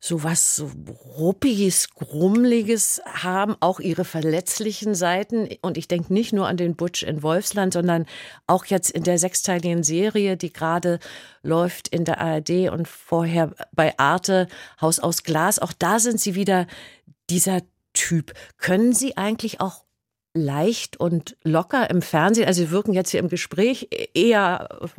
sowas 0.04 0.58
so 0.58 0.70
ruppiges, 1.18 1.92
grummliges 1.92 3.02
haben, 3.06 3.56
auch 3.62 3.80
ihre 3.80 4.04
verletzlichen 4.04 4.96
Seiten. 4.96 5.48
Und 5.62 5.78
ich 5.78 5.88
denke 5.88 6.14
nicht 6.14 6.34
nur 6.34 6.46
an 6.46 6.58
den 6.58 6.76
Butch 6.76 7.04
in 7.04 7.24
Wolfsland, 7.24 7.72
sondern 7.72 8.06
auch 8.46 8.66
jetzt 8.66 8.92
in 8.92 9.04
der 9.04 9.18
sechsteiligen 9.18 9.82
Serie, 9.84 10.36
die 10.36 10.52
gerade 10.52 11.00
läuft 11.42 11.88
in 11.88 12.04
der 12.04 12.20
ARD 12.20 12.70
und 12.70 12.90
vorher 12.90 13.54
bei 13.72 13.98
Arte, 13.98 14.50
Haus 14.82 15.00
aus 15.00 15.24
Glas. 15.24 15.60
Auch 15.60 15.72
da 15.72 16.00
sind 16.00 16.20
sie 16.20 16.36
wieder 16.36 16.68
dieser 17.30 17.62
Typ. 17.94 18.34
Können 18.58 18.92
Sie 18.92 19.16
eigentlich 19.16 19.62
auch 19.62 19.86
leicht 20.34 21.00
und 21.00 21.36
locker 21.44 21.90
im 21.90 22.02
Fernsehen. 22.02 22.48
Also 22.48 22.64
Sie 22.64 22.72
wirken 22.72 22.94
jetzt 22.94 23.12
hier 23.12 23.20
im 23.20 23.30
Gespräch 23.30 23.90
eher 24.14 24.90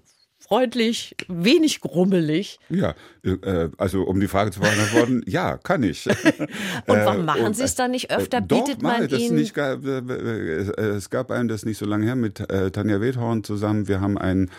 freundlich, 0.46 1.16
wenig 1.28 1.80
grummelig. 1.80 2.58
Ja, 2.68 2.94
äh, 3.24 3.68
also 3.78 4.02
um 4.02 4.20
die 4.20 4.28
Frage 4.28 4.50
zu 4.50 4.60
beantworten, 4.60 5.22
ja, 5.26 5.56
kann 5.58 5.82
ich. 5.82 6.06
und 6.06 6.16
warum 6.86 7.20
äh, 7.20 7.24
machen 7.24 7.54
Sie 7.54 7.62
es 7.62 7.74
dann 7.74 7.92
nicht 7.92 8.10
öfter? 8.10 8.40
Doch, 8.40 8.64
Bietet 8.64 8.82
man 8.82 9.08
das 9.08 9.18
Ihnen? 9.18 9.36
Nicht, 9.36 9.56
äh, 9.56 9.76
es 10.78 11.10
gab 11.10 11.30
einen, 11.30 11.48
das 11.48 11.64
nicht 11.64 11.78
so 11.78 11.86
lange 11.86 12.04
her, 12.04 12.16
mit 12.16 12.36
Tanja 12.72 13.00
Wedhorn 13.00 13.44
zusammen. 13.44 13.88
Wir 13.88 14.00
haben 14.00 14.18
ein 14.18 14.50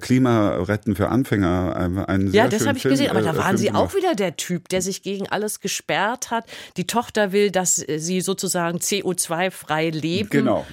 Klimaretten 0.00 0.96
für 0.96 1.08
Anfänger. 1.08 2.06
Einen 2.08 2.32
ja, 2.32 2.48
das 2.48 2.66
habe 2.66 2.78
ich 2.78 2.84
gesehen. 2.84 3.10
Aber 3.10 3.22
da 3.22 3.36
waren 3.36 3.56
Sie 3.56 3.72
auch 3.72 3.94
wieder 3.94 4.14
der 4.14 4.36
Typ, 4.36 4.68
der 4.68 4.82
sich 4.82 5.02
gegen 5.02 5.28
alles 5.28 5.60
gesperrt 5.60 6.30
hat. 6.30 6.46
Die 6.76 6.86
Tochter 6.86 7.32
will, 7.32 7.50
dass 7.50 7.76
sie 7.76 8.20
sozusagen 8.20 8.78
CO2-frei 8.78 9.90
leben. 9.90 10.30
Genau. 10.30 10.66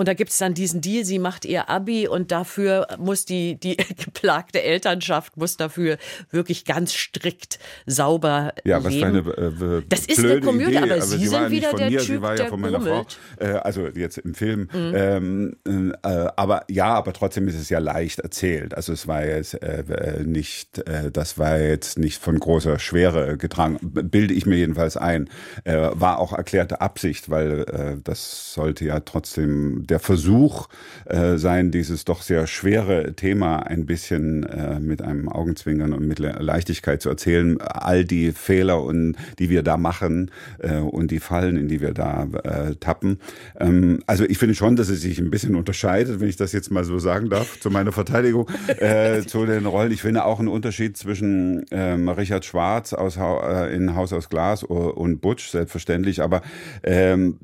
Und 0.00 0.08
da 0.08 0.14
gibt 0.14 0.30
es 0.30 0.38
dann 0.38 0.54
diesen 0.54 0.80
Deal, 0.80 1.04
sie 1.04 1.18
macht 1.18 1.44
ihr 1.44 1.68
Abi 1.68 2.08
und 2.08 2.32
dafür 2.32 2.86
muss 2.98 3.26
die, 3.26 3.60
die 3.60 3.76
geplagte 4.02 4.62
Elternschaft 4.62 5.36
muss 5.36 5.58
dafür 5.58 5.98
wirklich 6.30 6.64
ganz 6.64 6.94
strikt 6.94 7.58
sauber 7.84 8.54
ja, 8.64 8.82
was 8.82 8.94
leben. 8.94 9.22
Deine, 9.22 9.78
äh, 9.78 9.82
das 9.90 10.06
ist 10.06 10.20
eine 10.20 10.40
Komödie, 10.40 10.78
aber, 10.78 10.86
aber, 10.86 11.02
Sie 11.02 11.26
sind 11.26 11.50
wieder 11.50 11.74
der 11.74 11.90
mir, 11.90 11.98
Typ, 11.98 12.06
sie 12.06 12.22
war 12.22 12.34
ja 12.34 12.46
von 12.46 12.62
meiner. 12.62 12.80
Frau, 12.80 13.04
äh, 13.40 13.48
also 13.48 13.88
jetzt 13.88 14.16
im 14.16 14.32
Film. 14.32 14.70
Mhm. 14.72 14.92
Ähm, 14.94 15.56
äh, 15.66 16.28
aber 16.34 16.64
ja, 16.70 16.94
aber 16.94 17.12
trotzdem 17.12 17.46
ist 17.46 17.56
es 17.56 17.68
ja 17.68 17.78
leicht 17.78 18.20
erzählt. 18.20 18.72
Also 18.72 18.94
es 18.94 19.06
war 19.06 19.26
jetzt 19.26 19.62
äh, 19.62 19.82
äh 19.82 20.24
nicht, 20.24 20.78
äh, 20.88 21.10
das 21.10 21.36
war 21.36 21.58
jetzt 21.58 21.98
nicht 21.98 22.22
von 22.22 22.40
großer 22.40 22.78
Schwere 22.78 23.36
getragen, 23.36 23.76
bilde 23.82 24.32
ich 24.32 24.46
mir 24.46 24.56
jedenfalls 24.56 24.96
ein. 24.96 25.28
Äh, 25.64 25.90
war 25.92 26.20
auch 26.20 26.32
erklärte 26.32 26.80
Absicht, 26.80 27.28
weil 27.28 27.66
äh, 27.68 28.00
das 28.02 28.54
sollte 28.54 28.86
ja 28.86 29.00
trotzdem 29.00 29.84
der 29.90 29.98
Versuch 29.98 30.68
äh, 31.06 31.36
sein, 31.36 31.70
dieses 31.70 32.04
doch 32.04 32.22
sehr 32.22 32.46
schwere 32.46 33.14
Thema 33.14 33.58
ein 33.58 33.86
bisschen 33.86 34.44
äh, 34.44 34.80
mit 34.80 35.02
einem 35.02 35.28
Augenzwinkern 35.28 35.92
und 35.92 36.06
mit 36.06 36.18
Leichtigkeit 36.18 37.02
zu 37.02 37.08
erzählen. 37.08 37.60
All 37.60 38.04
die 38.04 38.32
Fehler 38.32 38.82
und 38.82 39.16
die 39.38 39.50
wir 39.50 39.62
da 39.62 39.76
machen 39.76 40.30
äh, 40.58 40.76
und 40.76 41.10
die 41.10 41.20
Fallen, 41.20 41.56
in 41.56 41.68
die 41.68 41.80
wir 41.80 41.92
da 41.92 42.28
äh, 42.44 42.74
tappen. 42.76 43.18
Ähm, 43.58 44.02
also 44.06 44.24
ich 44.24 44.38
finde 44.38 44.54
schon, 44.54 44.76
dass 44.76 44.88
es 44.88 45.02
sich 45.02 45.18
ein 45.18 45.30
bisschen 45.30 45.54
unterscheidet, 45.54 46.20
wenn 46.20 46.28
ich 46.28 46.36
das 46.36 46.52
jetzt 46.52 46.70
mal 46.70 46.84
so 46.84 46.98
sagen 46.98 47.28
darf, 47.28 47.58
zu 47.60 47.70
meiner 47.70 47.92
Verteidigung, 47.92 48.48
äh, 48.78 49.22
zu 49.26 49.46
den 49.46 49.66
Rollen. 49.66 49.92
Ich 49.92 50.02
finde 50.02 50.24
auch 50.24 50.38
einen 50.38 50.48
Unterschied 50.48 50.96
zwischen 50.96 51.66
ähm, 51.70 52.08
Richard 52.08 52.44
Schwarz 52.44 52.92
aus 52.92 53.16
äh, 53.16 53.74
in 53.74 53.96
Haus 53.96 54.12
aus 54.12 54.28
Glas 54.28 54.62
und 54.62 55.20
Butch, 55.20 55.50
selbstverständlich, 55.50 56.22
aber 56.22 56.42
ähm, 56.82 57.38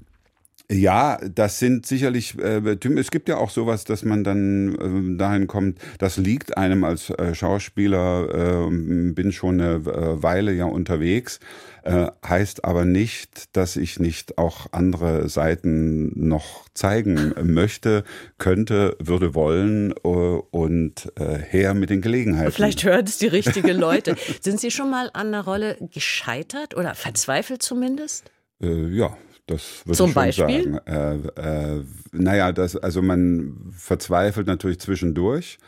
ja, 0.70 1.18
das 1.18 1.60
sind 1.60 1.86
sicherlich, 1.86 2.36
äh, 2.38 2.58
es 2.58 3.10
gibt 3.10 3.28
ja 3.28 3.36
auch 3.36 3.50
sowas, 3.50 3.84
dass 3.84 4.04
man 4.04 4.24
dann 4.24 5.14
äh, 5.14 5.16
dahin 5.16 5.46
kommt, 5.46 5.78
das 5.98 6.16
liegt 6.16 6.56
einem 6.56 6.82
als 6.82 7.10
äh, 7.10 7.34
Schauspieler, 7.34 8.66
äh, 8.66 9.12
bin 9.12 9.30
schon 9.30 9.60
eine 9.60 9.74
äh, 9.74 10.22
Weile 10.22 10.52
ja 10.52 10.64
unterwegs, 10.64 11.38
äh, 11.84 12.08
heißt 12.26 12.64
aber 12.64 12.84
nicht, 12.84 13.56
dass 13.56 13.76
ich 13.76 14.00
nicht 14.00 14.38
auch 14.38 14.66
andere 14.72 15.28
Seiten 15.28 16.28
noch 16.28 16.68
zeigen 16.74 17.32
möchte, 17.44 18.02
könnte, 18.38 18.96
würde 18.98 19.34
wollen 19.34 19.92
äh, 19.92 20.08
und 20.08 21.12
her 21.16 21.74
mit 21.74 21.90
den 21.90 22.00
Gelegenheiten. 22.00 22.52
Vielleicht 22.52 22.84
hören 22.84 23.04
es 23.06 23.18
die 23.18 23.26
richtigen 23.26 23.76
Leute. 23.76 24.16
Sind 24.40 24.60
Sie 24.60 24.70
schon 24.70 24.90
mal 24.90 25.10
an 25.12 25.28
einer 25.28 25.44
Rolle 25.44 25.76
gescheitert 25.92 26.76
oder 26.76 26.94
verzweifelt 26.94 27.62
zumindest? 27.62 28.30
Ja, 28.60 29.16
das 29.46 29.86
würde 29.86 29.96
Zum 29.96 30.08
ich 30.08 30.12
schon 30.12 30.46
Beispiel? 30.46 30.80
sagen. 30.86 31.28
Äh, 31.36 31.76
äh, 31.76 31.84
naja, 32.12 32.52
das, 32.52 32.76
also 32.76 33.02
man 33.02 33.72
verzweifelt 33.72 34.46
natürlich 34.46 34.80
zwischendurch 34.80 35.58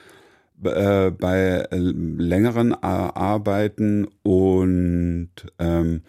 äh, 0.65 1.11
bei 1.11 1.67
äh, 1.71 1.77
längeren 1.77 2.75
Arbeiten 2.75 4.09
und 4.23 5.31
ähm, 5.59 6.03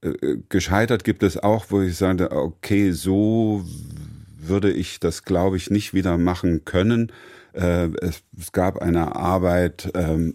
äh, 0.00 0.36
gescheitert 0.48 1.04
gibt 1.04 1.22
es 1.22 1.36
auch, 1.36 1.66
wo 1.68 1.82
ich 1.82 1.96
sage, 1.96 2.30
okay, 2.30 2.92
so 2.92 3.64
würde 4.38 4.72
ich 4.72 5.00
das, 5.00 5.24
glaube 5.24 5.56
ich, 5.58 5.70
nicht 5.70 5.92
wieder 5.92 6.16
machen 6.16 6.64
können. 6.64 7.12
Äh, 7.52 7.90
es, 8.00 8.22
es, 8.38 8.52
gab 8.52 8.80
eine 8.80 9.16
Arbeit 9.16 9.90
ähm, 9.94 10.34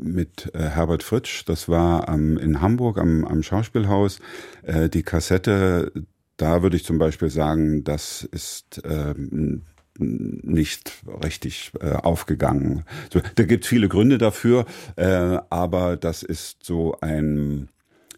mit 0.00 0.50
äh, 0.54 0.58
Herbert 0.58 1.02
Fritsch. 1.02 1.44
Das 1.46 1.68
war 1.68 2.08
ähm, 2.08 2.38
in 2.38 2.60
Hamburg 2.60 2.98
am, 2.98 3.24
am 3.24 3.42
Schauspielhaus. 3.42 4.20
Äh, 4.62 4.88
die 4.88 5.02
Kassette, 5.02 5.92
da 6.36 6.62
würde 6.62 6.76
ich 6.76 6.84
zum 6.84 6.98
Beispiel 6.98 7.30
sagen, 7.30 7.84
das 7.84 8.22
ist 8.22 8.82
ähm, 8.84 9.62
nicht 9.98 11.02
richtig 11.22 11.72
äh, 11.80 11.92
aufgegangen. 11.92 12.84
So, 13.12 13.20
da 13.34 13.44
gibt 13.44 13.66
viele 13.66 13.88
Gründe 13.88 14.18
dafür, 14.18 14.64
äh, 14.96 15.38
aber 15.50 15.96
das 15.96 16.22
ist 16.22 16.64
so 16.64 16.96
ein 17.00 17.68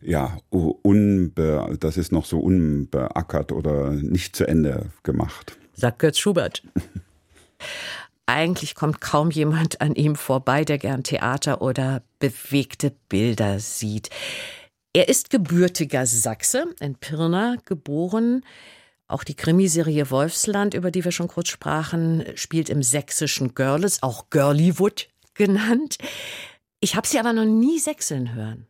ja, 0.05 0.37
unbe, 0.51 1.77
das 1.79 1.97
ist 1.97 2.13
noch 2.13 2.25
so 2.25 2.41
unbeackert 2.41 3.53
oder 3.53 3.91
nicht 3.91 4.35
zu 4.35 4.47
Ende 4.47 4.87
gemacht. 5.05 5.57
Sagt 5.75 6.01
Götz 6.01 6.19
Schubert. 6.19 6.63
Eigentlich 8.27 8.75
kommt 8.75 9.01
kaum 9.01 9.31
jemand 9.31 9.81
an 9.81 9.95
ihm 9.95 10.17
vorbei, 10.17 10.65
der 10.65 10.79
gern 10.79 11.03
Theater 11.03 11.61
oder 11.61 12.03
bewegte 12.19 12.93
Bilder 13.09 13.59
sieht. 13.59 14.11
Er 14.93 15.09
ist 15.09 15.31
gebürtiger 15.31 16.07
Sachse, 16.07 16.67
in 16.81 16.95
Pirna 16.97 17.57
geboren. 17.65 18.45
Auch 19.09 19.25
die 19.25 19.35
Krimiserie 19.35 20.11
Wolfsland, 20.11 20.75
über 20.75 20.91
die 20.91 21.05
wir 21.05 21.13
schon 21.13 21.29
kurz 21.29 21.49
sprachen, 21.49 22.25
spielt 22.35 22.71
im 22.71 22.83
sächsischen 22.83 23.55
Görlitz, 23.55 23.99
auch 24.03 24.31
Görliwood 24.31 25.09
genannt. 25.35 25.99
Ich 26.81 26.95
habe 26.97 27.07
sie 27.07 27.19
aber 27.19 27.33
noch 27.33 27.45
nie 27.45 27.79
sächseln 27.79 28.35
hören. 28.35 28.67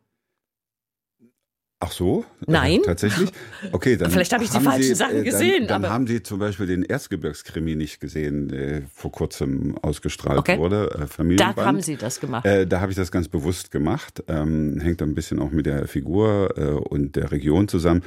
Ach 1.85 1.91
so? 1.91 2.23
Nein. 2.47 2.79
Äh, 2.79 2.85
tatsächlich? 2.85 3.29
Okay, 3.73 3.97
dann. 3.97 4.09
Vielleicht 4.11 4.31
habe 4.31 4.45
ich 4.45 4.49
die 4.49 4.59
falschen 4.61 4.83
Sie, 4.83 4.95
Sachen 4.95 5.17
äh, 5.17 5.23
gesehen. 5.23 5.67
Dann, 5.67 5.81
dann 5.81 5.91
haben 5.91 6.07
Sie 6.07 6.23
zum 6.23 6.39
Beispiel 6.39 6.65
den 6.65 6.83
Erzgebirgskrimi 6.83 7.75
nicht 7.75 7.99
gesehen, 7.99 8.47
der 8.47 8.83
vor 8.93 9.11
kurzem 9.11 9.77
ausgestrahlt 9.81 10.39
okay. 10.39 10.57
wurde. 10.57 10.97
Äh, 10.97 11.07
Familienband. 11.07 11.57
Da 11.57 11.65
haben 11.65 11.81
Sie 11.81 11.97
das 11.97 12.21
gemacht. 12.21 12.45
Äh, 12.45 12.65
da 12.65 12.79
habe 12.79 12.93
ich 12.93 12.95
das 12.95 13.11
ganz 13.11 13.27
bewusst 13.27 13.69
gemacht. 13.69 14.23
Ähm, 14.29 14.79
hängt 14.79 15.01
ein 15.01 15.13
bisschen 15.13 15.39
auch 15.39 15.51
mit 15.51 15.65
der 15.65 15.89
Figur 15.89 16.53
äh, 16.55 16.61
und 16.61 17.17
der 17.17 17.33
Region 17.33 17.67
zusammen. 17.67 18.03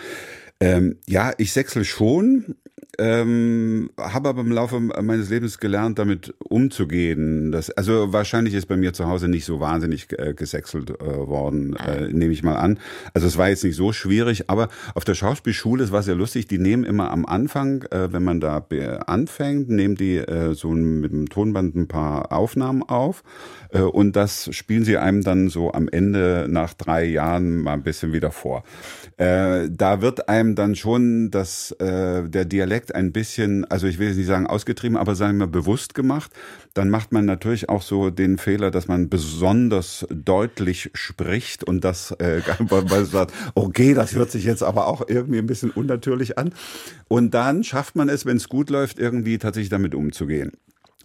Ähm, 0.59 0.97
ja, 1.07 1.35
ich 1.37 1.53
sechsel 1.53 1.85
schon, 1.85 2.57
ähm, 2.99 3.91
habe 3.99 4.29
aber 4.29 4.41
im 4.41 4.53
Laufe 4.53 4.81
meines 4.81 5.31
Lebens 5.31 5.59
gelernt, 5.59 5.99
damit 5.99 6.35
umzugehen. 6.39 7.53
Das, 7.53 7.71
also 7.71 8.13
wahrscheinlich 8.13 8.55
ist 8.55 8.67
bei 8.67 8.77
mir 8.77 8.93
zu 8.93 9.07
Hause 9.07 9.29
nicht 9.29 9.45
so 9.45 9.61
wahnsinnig 9.61 10.07
äh, 10.19 10.35
gesächselt 10.35 10.91
äh, 10.91 11.27
worden, 11.27 11.77
ah. 11.77 11.93
äh, 11.93 12.13
nehme 12.13 12.33
ich 12.33 12.43
mal 12.43 12.57
an. 12.57 12.79
Also 13.15 13.27
es 13.27 13.37
war 13.37 13.49
jetzt 13.49 13.65
nicht 13.65 13.77
so 13.77 13.93
schwierig, 13.93 14.49
aber 14.49 14.69
auf 14.95 15.05
der 15.05 15.15
Schauspielschule, 15.15 15.85
es 15.85 15.93
war 15.93 16.03
sehr 16.03 16.15
lustig, 16.15 16.47
die 16.47 16.59
nehmen 16.59 16.85
immer 16.85 17.11
am 17.11 17.27
Anfang, 17.27 17.83
äh, 17.91 18.13
wenn 18.13 18.25
man 18.25 18.41
da 18.41 18.67
anfängt, 19.07 19.69
nehmen 19.69 19.97
die 19.97 20.17
äh, 20.17 20.55
so 20.55 20.71
mit 20.71 21.13
dem 21.13 21.29
Tonband 21.29 21.75
ein 21.75 21.89
paar 21.89 22.33
Aufnahmen 22.33 22.83
auf 22.83 23.23
äh, 23.71 23.81
und 23.81 24.17
das 24.17 24.49
spielen 24.53 24.85
sie 24.85 24.97
einem 24.97 25.23
dann 25.23 25.49
so 25.49 25.73
am 25.73 25.89
Ende 25.89 26.47
nach 26.49 26.75
drei 26.75 27.05
Jahren 27.05 27.63
mal 27.63 27.75
ein 27.75 27.83
bisschen 27.83 28.13
wieder 28.13 28.31
vor. 28.31 28.65
Äh, 29.19 29.71
da 29.71 30.03
wird 30.03 30.29
einem 30.29 30.55
dann 30.55 30.75
schon 30.75 31.31
das, 31.31 31.71
äh, 31.73 32.29
der 32.29 32.45
Dialekt 32.45 32.95
ein 32.95 33.13
bisschen, 33.13 33.65
also 33.65 33.87
ich 33.87 33.99
will 33.99 34.09
jetzt 34.09 34.19
nicht 34.19 34.27
sagen 34.27 34.47
ausgetrieben, 34.47 34.99
aber 34.99 35.15
sagen 35.15 35.39
wir 35.39 35.47
bewusst 35.47 35.95
gemacht. 35.95 36.31
Dann 36.75 36.91
macht 36.91 37.13
man 37.13 37.25
natürlich 37.25 37.71
auch 37.71 37.81
so 37.81 38.11
den 38.11 38.37
Fehler, 38.37 38.71
dass 38.71 38.89
man 38.89 39.09
besonders 39.09 40.07
deutlich 40.11 40.91
spricht 40.93 41.65
und 41.65 41.83
das, 41.83 42.11
äh, 42.13 42.43
weil 42.69 43.07
sagt, 43.07 43.33
okay, 43.55 43.95
das 43.95 44.15
hört 44.15 44.31
sich 44.31 44.45
jetzt 44.45 44.63
aber 44.63 44.87
auch 44.87 45.09
irgendwie 45.09 45.39
ein 45.39 45.47
bisschen 45.47 45.71
unnatürlich 45.71 46.37
an. 46.37 46.53
Und 47.09 47.33
dann 47.33 47.65
schafft 47.65 47.97
man 47.97 48.11
es, 48.11 48.27
wenn 48.27 48.37
es 48.37 48.51
gut 48.51 48.69
läuft, 48.69 48.99
irgendwie 48.99 49.39
tatsächlich 49.39 49.71
damit 49.71 49.95
umzugehen. 49.95 50.53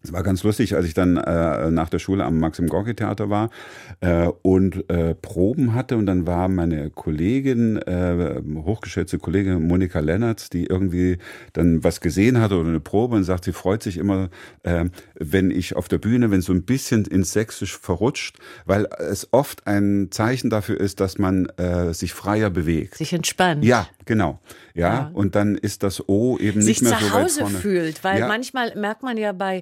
Es 0.04 0.12
war 0.12 0.24
ganz 0.24 0.42
lustig, 0.44 0.76
als 0.76 0.86
ich 0.88 0.96
dann 0.96 1.18
äh, 1.18 1.70
nach 1.70 1.90
der 1.90 2.00
Schule 2.00 2.26
am 2.26 2.40
Maxim 2.40 2.68
Gorki 2.68 2.96
Theater 2.96 3.30
war 3.30 3.52
äh, 4.00 4.28
und 4.42 4.90
äh, 4.90 5.14
Proben 5.14 5.76
hatte 5.76 5.96
und 5.96 6.08
dann 6.08 6.26
war 6.26 6.48
meine 6.48 6.90
Kollegin, 6.90 7.78
äh, 7.78 8.42
hochgeschätzte 8.66 9.20
Kollegin 9.20 9.68
Monika 9.68 10.00
Lennertz, 10.00 10.50
die 10.50 10.66
irgendwie 10.66 11.20
dann 11.54 11.84
was 11.84 12.02
gesehen 12.02 12.42
hatte 12.42 12.58
oder 12.58 12.70
eine 12.70 12.80
Probe 12.80 13.16
und 13.16 13.26
sagt, 13.26 13.44
sie 13.44 13.54
freut 13.54 13.84
sich 13.84 13.98
immer, 13.98 14.30
äh, 14.64 14.86
wenn 15.20 15.52
ich 15.52 15.76
auf 15.76 15.88
der 15.88 16.00
Bühne, 16.00 16.32
wenn 16.32 16.42
so 16.42 16.52
ein 16.52 16.64
bisschen 16.64 17.06
ins 17.06 17.34
Sächsisch 17.34 17.78
verrutscht, 17.78 18.40
weil 18.66 18.88
es 18.98 19.28
oft 19.32 19.68
ein 19.68 20.08
Zeichen 20.10 20.50
dafür 20.50 20.80
ist, 20.80 21.00
dass 21.00 21.20
man 21.20 21.46
äh, 21.58 21.94
sich 21.94 22.14
freier 22.14 22.50
bewegt. 22.50 22.96
Sich 22.98 23.14
entspannt. 23.14 23.64
Ja, 23.64 23.88
genau. 24.06 24.40
Ja, 24.74 24.94
ja. 24.94 25.12
und 25.14 25.36
dann 25.36 25.56
ist 25.56 25.84
das 25.84 26.08
O 26.08 26.38
eben 26.38 26.62
sich 26.62 26.82
nicht 26.82 26.90
mehr 26.90 27.00
so 27.00 27.06
weit 27.06 27.12
vorne. 27.12 27.30
Sich 27.30 27.38
zu 27.38 27.44
Hause 27.46 27.58
fühlt, 27.58 28.04
weil 28.04 28.20
ja. 28.22 28.28
manchmal 28.28 28.76
merkt 28.76 29.04
man 29.04 29.18
ja 29.18 29.32
bei 29.32 29.62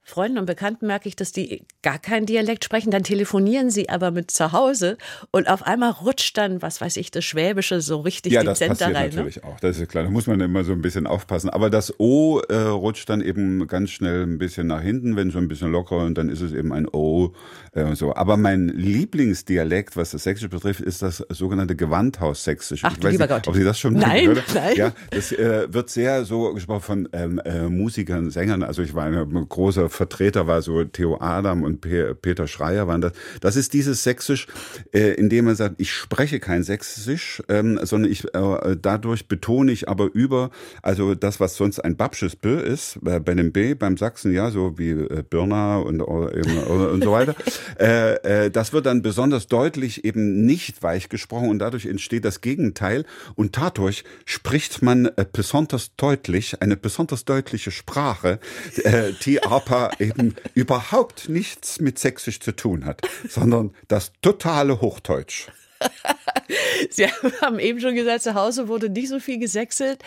Freunden 0.03 0.39
und 0.39 0.45
Bekannten 0.45 0.87
merke 0.87 1.07
ich, 1.07 1.15
dass 1.15 1.31
die 1.31 1.63
gar 1.83 1.99
keinen 1.99 2.25
Dialekt 2.25 2.65
sprechen, 2.65 2.91
dann 2.91 3.03
telefonieren 3.03 3.69
sie 3.69 3.89
aber 3.89 4.11
mit 4.11 4.31
zu 4.31 4.51
Hause 4.51 4.97
und 5.31 5.47
auf 5.47 5.63
einmal 5.63 5.91
rutscht 5.91 6.37
dann, 6.37 6.61
was 6.61 6.81
weiß 6.81 6.97
ich, 6.97 7.11
das 7.11 7.23
Schwäbische 7.23 7.81
so 7.81 8.01
richtig 8.01 8.33
ja, 8.33 8.43
dezent 8.43 8.71
das 8.71 8.79
passiert 8.79 8.97
rein. 8.97 9.09
Ne? 9.09 9.15
natürlich 9.15 9.35
ne? 9.37 9.43
auch, 9.45 9.59
das 9.59 9.79
ist 9.79 9.89
klar, 9.89 10.03
da 10.03 10.09
muss 10.09 10.27
man 10.27 10.41
immer 10.41 10.63
so 10.63 10.71
ein 10.73 10.81
bisschen 10.81 11.07
aufpassen. 11.07 11.49
Aber 11.49 11.69
das 11.69 11.99
O 11.99 12.39
äh, 12.49 12.55
rutscht 12.55 13.09
dann 13.09 13.21
eben 13.21 13.67
ganz 13.67 13.91
schnell 13.91 14.23
ein 14.23 14.37
bisschen 14.37 14.67
nach 14.67 14.81
hinten, 14.81 15.15
wenn 15.15 15.29
so 15.29 15.37
ein 15.37 15.47
bisschen 15.47 15.71
locker 15.71 15.97
und 15.97 16.17
dann 16.17 16.29
ist 16.29 16.41
es 16.41 16.51
eben 16.51 16.73
ein 16.73 16.87
O. 16.87 17.33
Äh, 17.73 17.95
so. 17.95 18.15
Aber 18.15 18.37
mein 18.37 18.69
Lieblingsdialekt, 18.69 19.95
was 19.95 20.11
das 20.11 20.23
Sächsische 20.23 20.49
betrifft, 20.49 20.81
ist 20.81 21.01
das 21.01 21.23
sogenannte 21.29 21.75
Gewandhaus-Sächsisch. 21.75 22.81
Ach, 22.83 22.97
ich 22.97 23.03
weiß 23.03 23.11
lieber 23.11 23.25
nicht, 23.27 23.35
Gott. 23.35 23.47
ob 23.47 23.55
Sie 23.55 23.63
das 23.63 23.79
schon 23.79 23.93
nein, 23.93 24.27
würde. 24.27 24.43
nein. 24.53 24.75
Ja, 24.75 24.93
das 25.11 25.31
äh, 25.31 25.71
wird 25.71 25.89
sehr 25.89 26.25
so 26.25 26.53
gesprochen 26.53 26.81
von 26.81 27.09
ähm, 27.13 27.39
äh, 27.45 27.69
Musikern, 27.69 28.31
Sängern. 28.31 28.63
Also 28.63 28.81
ich 28.81 28.95
war 28.95 29.05
ein 29.05 29.47
großer 29.47 29.90
Vertreter, 29.91 30.47
war 30.47 30.61
so 30.61 30.83
Theo 30.83 31.19
Adam 31.19 31.63
und 31.63 31.81
Pe 31.81 32.15
Peter 32.15 32.47
Schreier 32.47 32.87
waren 32.87 33.01
das. 33.01 33.13
Das 33.41 33.55
ist 33.55 33.73
dieses 33.73 34.03
Sächsisch, 34.03 34.47
äh, 34.93 35.13
in 35.13 35.29
dem 35.29 35.45
man 35.45 35.55
sagt, 35.55 35.75
ich 35.79 35.91
spreche 35.91 36.39
kein 36.39 36.63
Sächsisch, 36.63 37.43
ähm, 37.49 37.79
sondern 37.83 38.11
ich 38.11 38.25
äh, 38.33 38.75
dadurch 38.81 39.27
betone 39.27 39.71
ich 39.71 39.89
aber 39.89 40.09
über, 40.13 40.51
also 40.81 41.15
das, 41.15 41.39
was 41.39 41.55
sonst 41.55 41.79
ein 41.79 41.97
babsches 41.97 42.35
B 42.35 42.59
ist, 42.59 42.99
äh, 43.05 43.19
bei 43.19 43.33
dem 43.33 43.51
B, 43.51 43.73
beim 43.73 43.97
Sachsen, 43.97 44.33
ja, 44.33 44.51
so 44.51 44.77
wie 44.77 44.91
äh, 44.91 45.23
Birner 45.29 45.83
und, 45.85 46.01
oder, 46.01 46.35
eben, 46.35 46.57
oder, 46.63 46.91
und 46.91 47.03
so 47.03 47.11
weiter. 47.11 47.35
äh, 47.79 48.45
äh, 48.45 48.51
das 48.51 48.73
wird 48.73 48.85
dann 48.85 49.01
besonders 49.01 49.47
deutlich 49.47 50.05
eben 50.05 50.45
nicht 50.45 50.83
weich 50.83 51.09
gesprochen 51.09 51.49
und 51.49 51.59
dadurch 51.59 51.85
entsteht 51.85 52.25
das 52.25 52.41
Gegenteil 52.41 53.05
und 53.35 53.57
dadurch 53.57 54.03
spricht 54.25 54.81
man 54.81 55.05
äh, 55.05 55.25
besonders 55.31 55.95
deutlich, 55.95 56.61
eine 56.61 56.77
besonders 56.77 57.25
deutliche 57.25 57.71
Sprache, 57.71 58.39
äh, 58.83 59.11
die 59.25 59.43
aber 59.43 59.80
eben 59.99 60.35
überhaupt 60.53 61.29
nichts 61.29 61.79
mit 61.79 61.99
Sächsisch 61.99 62.39
zu 62.39 62.55
tun 62.55 62.85
hat, 62.85 63.01
sondern 63.27 63.73
das 63.87 64.11
totale 64.21 64.81
Hochdeutsch. 64.81 65.47
Sie 66.89 67.07
haben 67.41 67.59
eben 67.59 67.79
schon 67.79 67.95
gesagt, 67.95 68.23
zu 68.23 68.35
Hause 68.35 68.67
wurde 68.67 68.89
nicht 68.89 69.09
so 69.09 69.19
viel 69.19 69.39
gesächselt. 69.39 70.03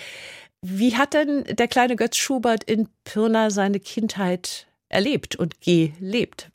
Wie 0.62 0.96
hat 0.96 1.14
denn 1.14 1.44
der 1.44 1.68
kleine 1.68 1.96
Götz 1.96 2.16
Schubert 2.16 2.64
in 2.64 2.88
Pirna 3.04 3.50
seine 3.50 3.80
Kindheit 3.80 4.66
erlebt 4.88 5.36
und 5.36 5.60
gelebt? 5.60 6.50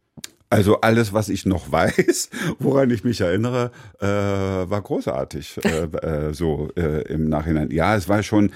Also 0.49 0.81
alles, 0.81 1.13
was 1.13 1.29
ich 1.29 1.45
noch 1.45 1.71
weiß, 1.71 2.29
woran 2.59 2.89
ich 2.89 3.03
mich 3.03 3.21
erinnere, 3.21 3.71
äh, 3.99 4.07
war 4.07 4.81
großartig. 4.81 5.63
Äh, 5.63 5.83
äh, 5.83 6.33
so 6.33 6.69
äh, 6.75 7.03
im 7.03 7.29
Nachhinein. 7.29 7.69
Ja, 7.69 7.95
es 7.95 8.09
war 8.09 8.23
schon 8.23 8.51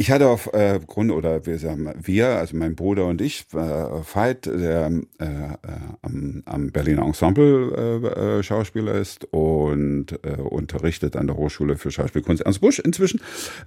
ich 0.00 0.10
hatte 0.10 0.28
auf 0.28 0.50
äh, 0.54 0.80
Grund, 0.86 1.10
oder 1.10 1.44
wir, 1.44 1.58
sagen, 1.58 1.92
wir, 2.00 2.28
also 2.28 2.56
mein 2.56 2.74
Bruder 2.74 3.04
und 3.04 3.20
ich, 3.20 3.44
äh, 3.52 3.58
Veit, 3.58 4.46
der 4.46 4.90
äh, 5.18 5.24
äh, 5.24 5.56
am, 6.00 6.42
am 6.46 6.72
Berliner 6.72 7.02
Ensemble 7.02 8.00
äh, 8.02 8.38
äh, 8.38 8.42
Schauspieler 8.42 8.94
ist 8.94 9.26
und 9.26 10.18
äh, 10.24 10.40
unterrichtet 10.40 11.16
an 11.16 11.26
der 11.26 11.36
Hochschule 11.36 11.76
für 11.76 11.90
Schauspielkunst 11.90 12.42
Ernst 12.42 12.62
Busch 12.62 12.78
inzwischen. 12.78 13.20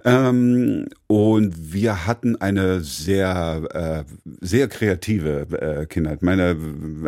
Ähm, 0.04 0.88
und 1.06 1.72
wir 1.72 2.04
hatten 2.04 2.34
eine 2.34 2.80
sehr, 2.80 4.04
äh, 4.08 4.12
sehr 4.40 4.66
kreative 4.66 5.46
äh, 5.52 5.86
Kindheit. 5.86 6.22
Meine 6.22 6.56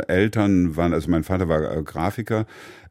Eltern 0.06 0.76
waren, 0.76 0.94
also 0.94 1.10
mein 1.10 1.24
Vater 1.24 1.48
war 1.48 1.82
Grafiker, 1.82 2.46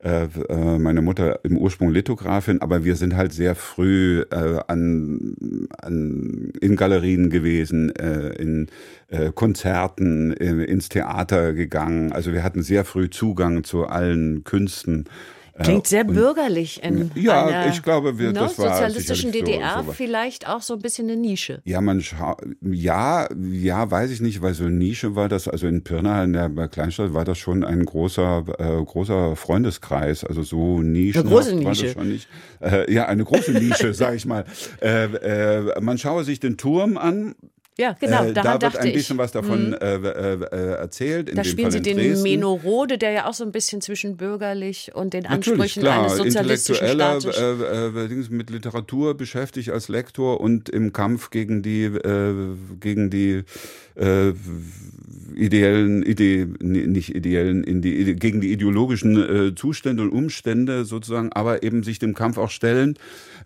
äh, 0.06 0.26
äh, 0.50 0.78
meine 0.78 1.02
Mutter 1.02 1.40
im 1.42 1.58
Ursprung 1.58 1.90
Lithografin, 1.90 2.62
aber 2.62 2.86
wir 2.86 2.96
sind 2.96 3.16
halt 3.16 3.34
sehr 3.34 3.56
früh 3.56 4.22
äh, 4.30 4.60
an, 4.68 5.36
an 5.82 6.54
in 6.62 6.76
Galerien 6.76 7.32
gewesen, 7.32 7.90
äh, 7.96 8.30
in 8.36 8.68
äh, 9.08 9.32
Konzerten, 9.34 10.32
in, 10.34 10.60
ins 10.60 10.90
Theater 10.90 11.54
gegangen. 11.54 12.12
Also 12.12 12.34
wir 12.34 12.44
hatten 12.44 12.62
sehr 12.62 12.86
früh 12.86 13.10
Zugang 13.10 13.64
zu 13.64 13.88
allen 13.88 14.44
Künsten 14.44 15.06
Klingt 15.58 15.88
sehr 15.88 16.04
bürgerlich 16.04 16.84
in 16.84 17.12
ja, 17.16 17.46
einer 17.46 17.68
ich 17.72 17.82
glaube, 17.82 18.20
wir, 18.20 18.28
ne, 18.28 18.34
das 18.34 18.60
war 18.60 18.74
sozialistischen 18.74 19.32
DDR 19.32 19.84
so, 19.86 19.94
vielleicht 19.94 20.50
auch 20.50 20.62
so 20.62 20.74
ein 20.74 20.82
bisschen 20.82 21.10
eine 21.10 21.16
Nische. 21.16 21.62
Ja, 21.64 21.80
man 21.80 22.04
ja, 22.62 23.30
ja, 23.52 23.90
weiß 23.90 24.12
ich 24.12 24.20
nicht, 24.20 24.42
weil 24.42 24.54
so 24.54 24.66
eine 24.66 24.74
Nische 24.74 25.16
war 25.16 25.30
das, 25.30 25.48
also 25.48 25.68
in 25.68 25.82
Pirna 25.82 26.26
in 26.26 26.34
der 26.34 26.50
Kleinstadt 26.68 27.14
war 27.14 27.24
das 27.24 27.38
schon 27.38 27.64
ein 27.64 27.86
großer, 27.86 28.44
äh, 28.60 28.84
großer 28.84 29.38
Freundeskreis, 29.38 30.26
also 30.26 30.44
so 30.44 30.82
Nische. 30.82 31.20
Eine 31.20 31.30
große 31.30 31.56
Nische. 31.56 31.90
schon 31.90 32.10
nicht. 32.10 32.28
Äh, 32.60 32.92
ja, 32.94 33.06
eine 33.06 33.24
große 33.24 33.54
Nische, 33.54 33.94
sag 33.94 34.16
ich 34.16 34.26
mal. 34.26 34.44
Äh, 34.82 35.06
äh, 35.06 35.80
man 35.80 35.98
schaue 35.98 36.26
sich 36.26 36.42
den 36.42 36.58
Turm 36.58 36.98
an, 36.98 37.34
ja, 37.78 37.96
genau. 38.00 38.24
Äh, 38.24 38.34
da 38.34 38.62
wird 38.62 38.78
ein 38.78 38.94
bisschen 38.94 39.16
ich. 39.16 39.20
was 39.20 39.32
davon 39.34 39.70
mhm. 39.70 39.74
äh, 39.74 39.96
äh, 39.96 40.76
erzählt. 40.78 41.38
da 41.38 41.44
spielen 41.44 41.72
Fall 41.72 41.72
Sie 41.74 41.82
den 41.82 41.98
Dresden. 41.98 42.24
Menorode, 42.24 42.98
der 42.98 43.12
ja 43.12 43.28
auch 43.28 43.34
so 43.34 43.44
ein 43.44 43.52
bisschen 43.52 43.82
zwischen 43.82 44.16
bürgerlich 44.16 44.92
und 44.94 45.14
den 45.14 45.26
Ansprüchen 45.26 45.84
klar, 45.84 46.04
eines 46.04 46.16
sozialistischen 46.16 46.88
Staates 46.88 47.38
äh, 47.38 47.52
äh, 47.92 48.28
mit 48.30 48.50
Literatur 48.50 49.18
beschäftigt 49.18 49.72
als 49.72 49.90
Lektor 49.90 50.40
und 50.40 50.70
im 50.70 50.94
Kampf 50.94 51.32
gegen 51.32 51.62
die 51.64 51.84
äh, 51.84 52.56
gegen 52.80 53.10
die 53.10 53.44
äh, 53.96 54.34
ideellen, 55.36 56.04
Ide 56.04 56.48
nicht 56.62 57.14
ideellen, 57.16 57.64
in 57.64 57.82
die, 57.82 58.16
gegen 58.16 58.42
die 58.42 58.52
ideologischen 58.52 59.18
äh, 59.18 59.56
Zustände 59.56 60.04
und 60.04 60.10
Umstände 60.10 60.86
sozusagen, 60.86 61.32
aber 61.34 61.64
eben 61.64 61.84
sich 61.84 62.00
dem 62.00 62.14
Kampf 62.14 62.38
auch 62.38 62.50
stellen. 62.50 62.98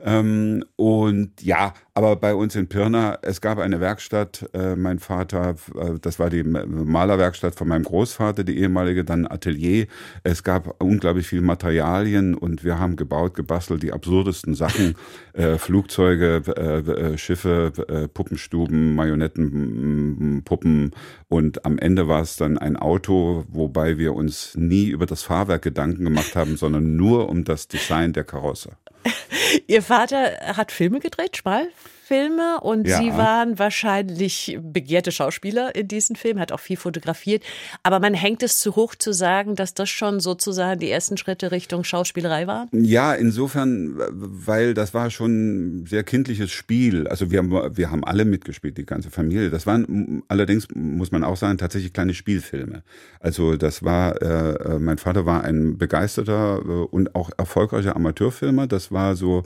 Ähm, 0.01 0.63
und 0.75 1.41
ja, 1.41 1.73
aber 1.93 2.15
bei 2.15 2.33
uns 2.33 2.55
in 2.55 2.67
Pirna, 2.67 3.17
es 3.21 3.41
gab 3.41 3.59
eine 3.59 3.81
Werkstatt, 3.81 4.49
äh, 4.53 4.77
mein 4.77 4.99
Vater, 4.99 5.55
äh, 5.75 5.99
das 6.01 6.19
war 6.19 6.29
die 6.29 6.43
Malerwerkstatt 6.43 7.55
von 7.55 7.67
meinem 7.67 7.83
Großvater, 7.83 8.45
die 8.45 8.57
ehemalige, 8.57 9.03
dann 9.03 9.27
Atelier. 9.27 9.87
Es 10.23 10.43
gab 10.43 10.81
unglaublich 10.81 11.27
viel 11.27 11.41
Materialien 11.41 12.35
und 12.35 12.63
wir 12.63 12.79
haben 12.79 12.95
gebaut, 12.95 13.33
gebastelt, 13.33 13.83
die 13.83 13.91
absurdesten 13.91 14.55
Sachen, 14.55 14.95
äh, 15.33 15.57
Flugzeuge, 15.57 16.41
äh, 16.55 16.79
äh, 16.79 17.17
Schiffe, 17.17 18.09
Puppenstuben, 18.13 18.95
Marionetten, 18.95 20.38
Puppen 20.43 20.91
und 21.27 21.65
am 21.65 21.77
Ende 21.77 22.07
war 22.07 22.21
es 22.21 22.35
dann 22.35 22.57
ein 22.57 22.75
Auto, 22.75 23.45
wobei 23.49 23.97
wir 23.97 24.13
uns 24.13 24.55
nie 24.55 24.87
über 24.87 25.05
das 25.05 25.23
Fahrwerk 25.23 25.61
Gedanken 25.61 26.03
gemacht 26.03 26.35
haben, 26.35 26.57
sondern 26.57 26.95
nur 26.95 27.29
um 27.29 27.43
das 27.43 27.67
Design 27.67 28.13
der 28.13 28.23
Karosse. 28.23 28.77
Ihr 29.67 29.81
Vater 29.81 30.55
hat 30.57 30.71
Filme 30.71 30.99
gedreht, 30.99 31.37
Schmal? 31.37 31.69
Filme 32.09 32.59
und 32.61 32.87
ja. 32.87 32.97
Sie 32.97 33.11
waren 33.11 33.59
wahrscheinlich 33.59 34.57
begehrte 34.59 35.11
Schauspieler 35.11 35.75
in 35.75 35.87
diesen 35.87 36.15
Filmen, 36.15 36.39
hat 36.39 36.51
auch 36.51 36.59
viel 36.59 36.75
fotografiert. 36.75 37.43
Aber 37.83 37.99
man 37.99 38.15
hängt 38.15 38.41
es 38.41 38.57
zu 38.57 38.75
hoch 38.75 38.95
zu 38.95 39.13
sagen, 39.13 39.55
dass 39.55 39.75
das 39.75 39.91
schon 39.91 40.19
sozusagen 40.19 40.79
die 40.79 40.89
ersten 40.89 41.17
Schritte 41.17 41.51
Richtung 41.51 41.83
Schauspielerei 41.83 42.47
waren? 42.47 42.67
Ja, 42.71 43.13
insofern, 43.13 43.93
weil 44.09 44.73
das 44.73 44.95
war 44.95 45.11
schon 45.11 45.81
ein 45.81 45.85
sehr 45.85 46.03
kindliches 46.03 46.49
Spiel. 46.49 47.07
Also 47.07 47.29
wir 47.29 47.37
haben, 47.37 47.77
wir 47.77 47.91
haben 47.91 48.03
alle 48.03 48.25
mitgespielt, 48.25 48.79
die 48.79 48.87
ganze 48.87 49.11
Familie. 49.11 49.51
Das 49.51 49.67
waren 49.67 50.23
allerdings, 50.29 50.67
muss 50.73 51.11
man 51.11 51.23
auch 51.23 51.37
sagen, 51.37 51.59
tatsächlich 51.59 51.93
kleine 51.93 52.15
Spielfilme. 52.15 52.81
Also 53.19 53.55
das 53.55 53.83
war, 53.83 54.19
äh, 54.19 54.79
mein 54.79 54.97
Vater 54.97 55.27
war 55.27 55.43
ein 55.43 55.77
begeisterter 55.77 56.57
äh, 56.57 56.71
und 56.89 57.13
auch 57.13 57.29
erfolgreicher 57.37 57.95
Amateurfilmer. 57.95 58.65
Das 58.65 58.91
war 58.91 59.15
so 59.15 59.43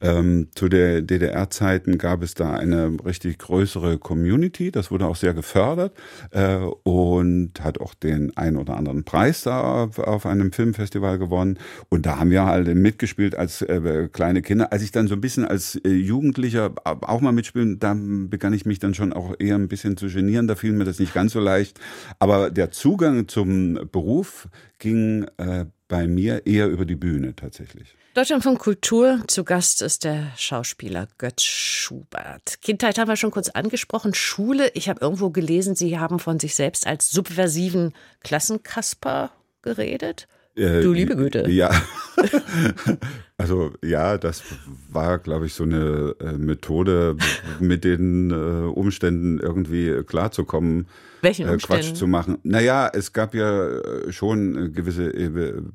ähm, 0.00 0.48
zu 0.54 0.68
der 0.68 1.02
DDR-Zeiten 1.02 1.98
gab 1.98 2.22
es 2.22 2.34
da 2.34 2.52
eine 2.52 2.96
richtig 3.04 3.38
größere 3.38 3.98
Community, 3.98 4.70
das 4.70 4.90
wurde 4.90 5.06
auch 5.06 5.16
sehr 5.16 5.32
gefördert 5.32 5.96
äh, 6.32 6.56
und 6.82 7.52
hat 7.60 7.80
auch 7.80 7.94
den 7.94 8.36
ein 8.36 8.56
oder 8.56 8.76
anderen 8.76 9.04
Preis 9.04 9.42
da 9.42 9.84
auf, 9.84 9.98
auf, 9.98 10.26
einem 10.26 10.52
Filmfestival 10.52 11.18
gewonnen. 11.18 11.58
Und 11.88 12.04
da 12.06 12.18
haben 12.18 12.30
wir 12.30 12.44
halt 12.44 12.66
mitgespielt 12.74 13.34
als 13.34 13.62
äh, 13.62 14.08
kleine 14.12 14.42
Kinder. 14.42 14.72
Als 14.72 14.82
ich 14.82 14.92
dann 14.92 15.08
so 15.08 15.14
ein 15.14 15.20
bisschen 15.20 15.44
als 15.44 15.76
äh, 15.76 15.88
Jugendlicher 15.88 16.74
auch 16.84 17.20
mal 17.20 17.32
mitspielen, 17.32 17.78
da 17.78 17.96
begann 17.96 18.52
ich 18.52 18.66
mich 18.66 18.78
dann 18.78 18.94
schon 18.94 19.12
auch 19.12 19.34
eher 19.38 19.54
ein 19.54 19.68
bisschen 19.68 19.96
zu 19.96 20.08
genieren. 20.08 20.46
Da 20.46 20.56
fiel 20.56 20.72
mir 20.72 20.84
das 20.84 20.98
nicht 20.98 21.14
ganz 21.14 21.32
so 21.32 21.40
leicht. 21.40 21.80
Aber 22.18 22.50
der 22.50 22.70
Zugang 22.70 23.28
zum 23.28 23.78
Beruf 23.90 24.48
ging 24.78 25.26
äh, 25.38 25.66
bei 25.88 26.06
mir 26.06 26.46
eher 26.46 26.68
über 26.68 26.84
die 26.84 26.96
Bühne 26.96 27.34
tatsächlich. 27.34 27.96
Deutschland 28.16 28.42
von 28.42 28.56
Kultur. 28.56 29.22
Zu 29.26 29.44
Gast 29.44 29.82
ist 29.82 30.04
der 30.04 30.32
Schauspieler 30.38 31.06
Götz 31.18 31.42
Schubert. 31.42 32.62
Kindheit 32.62 32.96
haben 32.96 33.08
wir 33.08 33.16
schon 33.16 33.30
kurz 33.30 33.50
angesprochen. 33.50 34.14
Schule. 34.14 34.70
Ich 34.72 34.88
habe 34.88 35.02
irgendwo 35.02 35.28
gelesen, 35.28 35.74
Sie 35.74 35.98
haben 35.98 36.18
von 36.18 36.40
sich 36.40 36.54
selbst 36.54 36.86
als 36.86 37.10
subversiven 37.10 37.92
Klassenkasper 38.20 39.32
geredet. 39.60 40.28
Äh, 40.56 40.80
du 40.80 40.92
liebe 40.92 41.16
Güte. 41.16 41.48
Ja. 41.50 41.70
also 43.36 43.72
ja, 43.84 44.16
das 44.16 44.42
war, 44.90 45.18
glaube 45.18 45.46
ich, 45.46 45.54
so 45.54 45.64
eine 45.64 46.14
äh, 46.20 46.32
Methode, 46.32 47.16
mit 47.60 47.84
den 47.84 48.30
äh, 48.30 48.34
Umständen 48.34 49.38
irgendwie 49.38 50.02
klarzukommen. 50.04 50.86
Welchen 51.20 51.48
äh, 51.48 51.56
Quatsch 51.58 51.94
zu 51.94 52.06
machen. 52.06 52.38
Naja, 52.42 52.90
es 52.92 53.12
gab 53.12 53.34
ja 53.34 53.68
schon 54.10 54.72
gewisse 54.72 55.12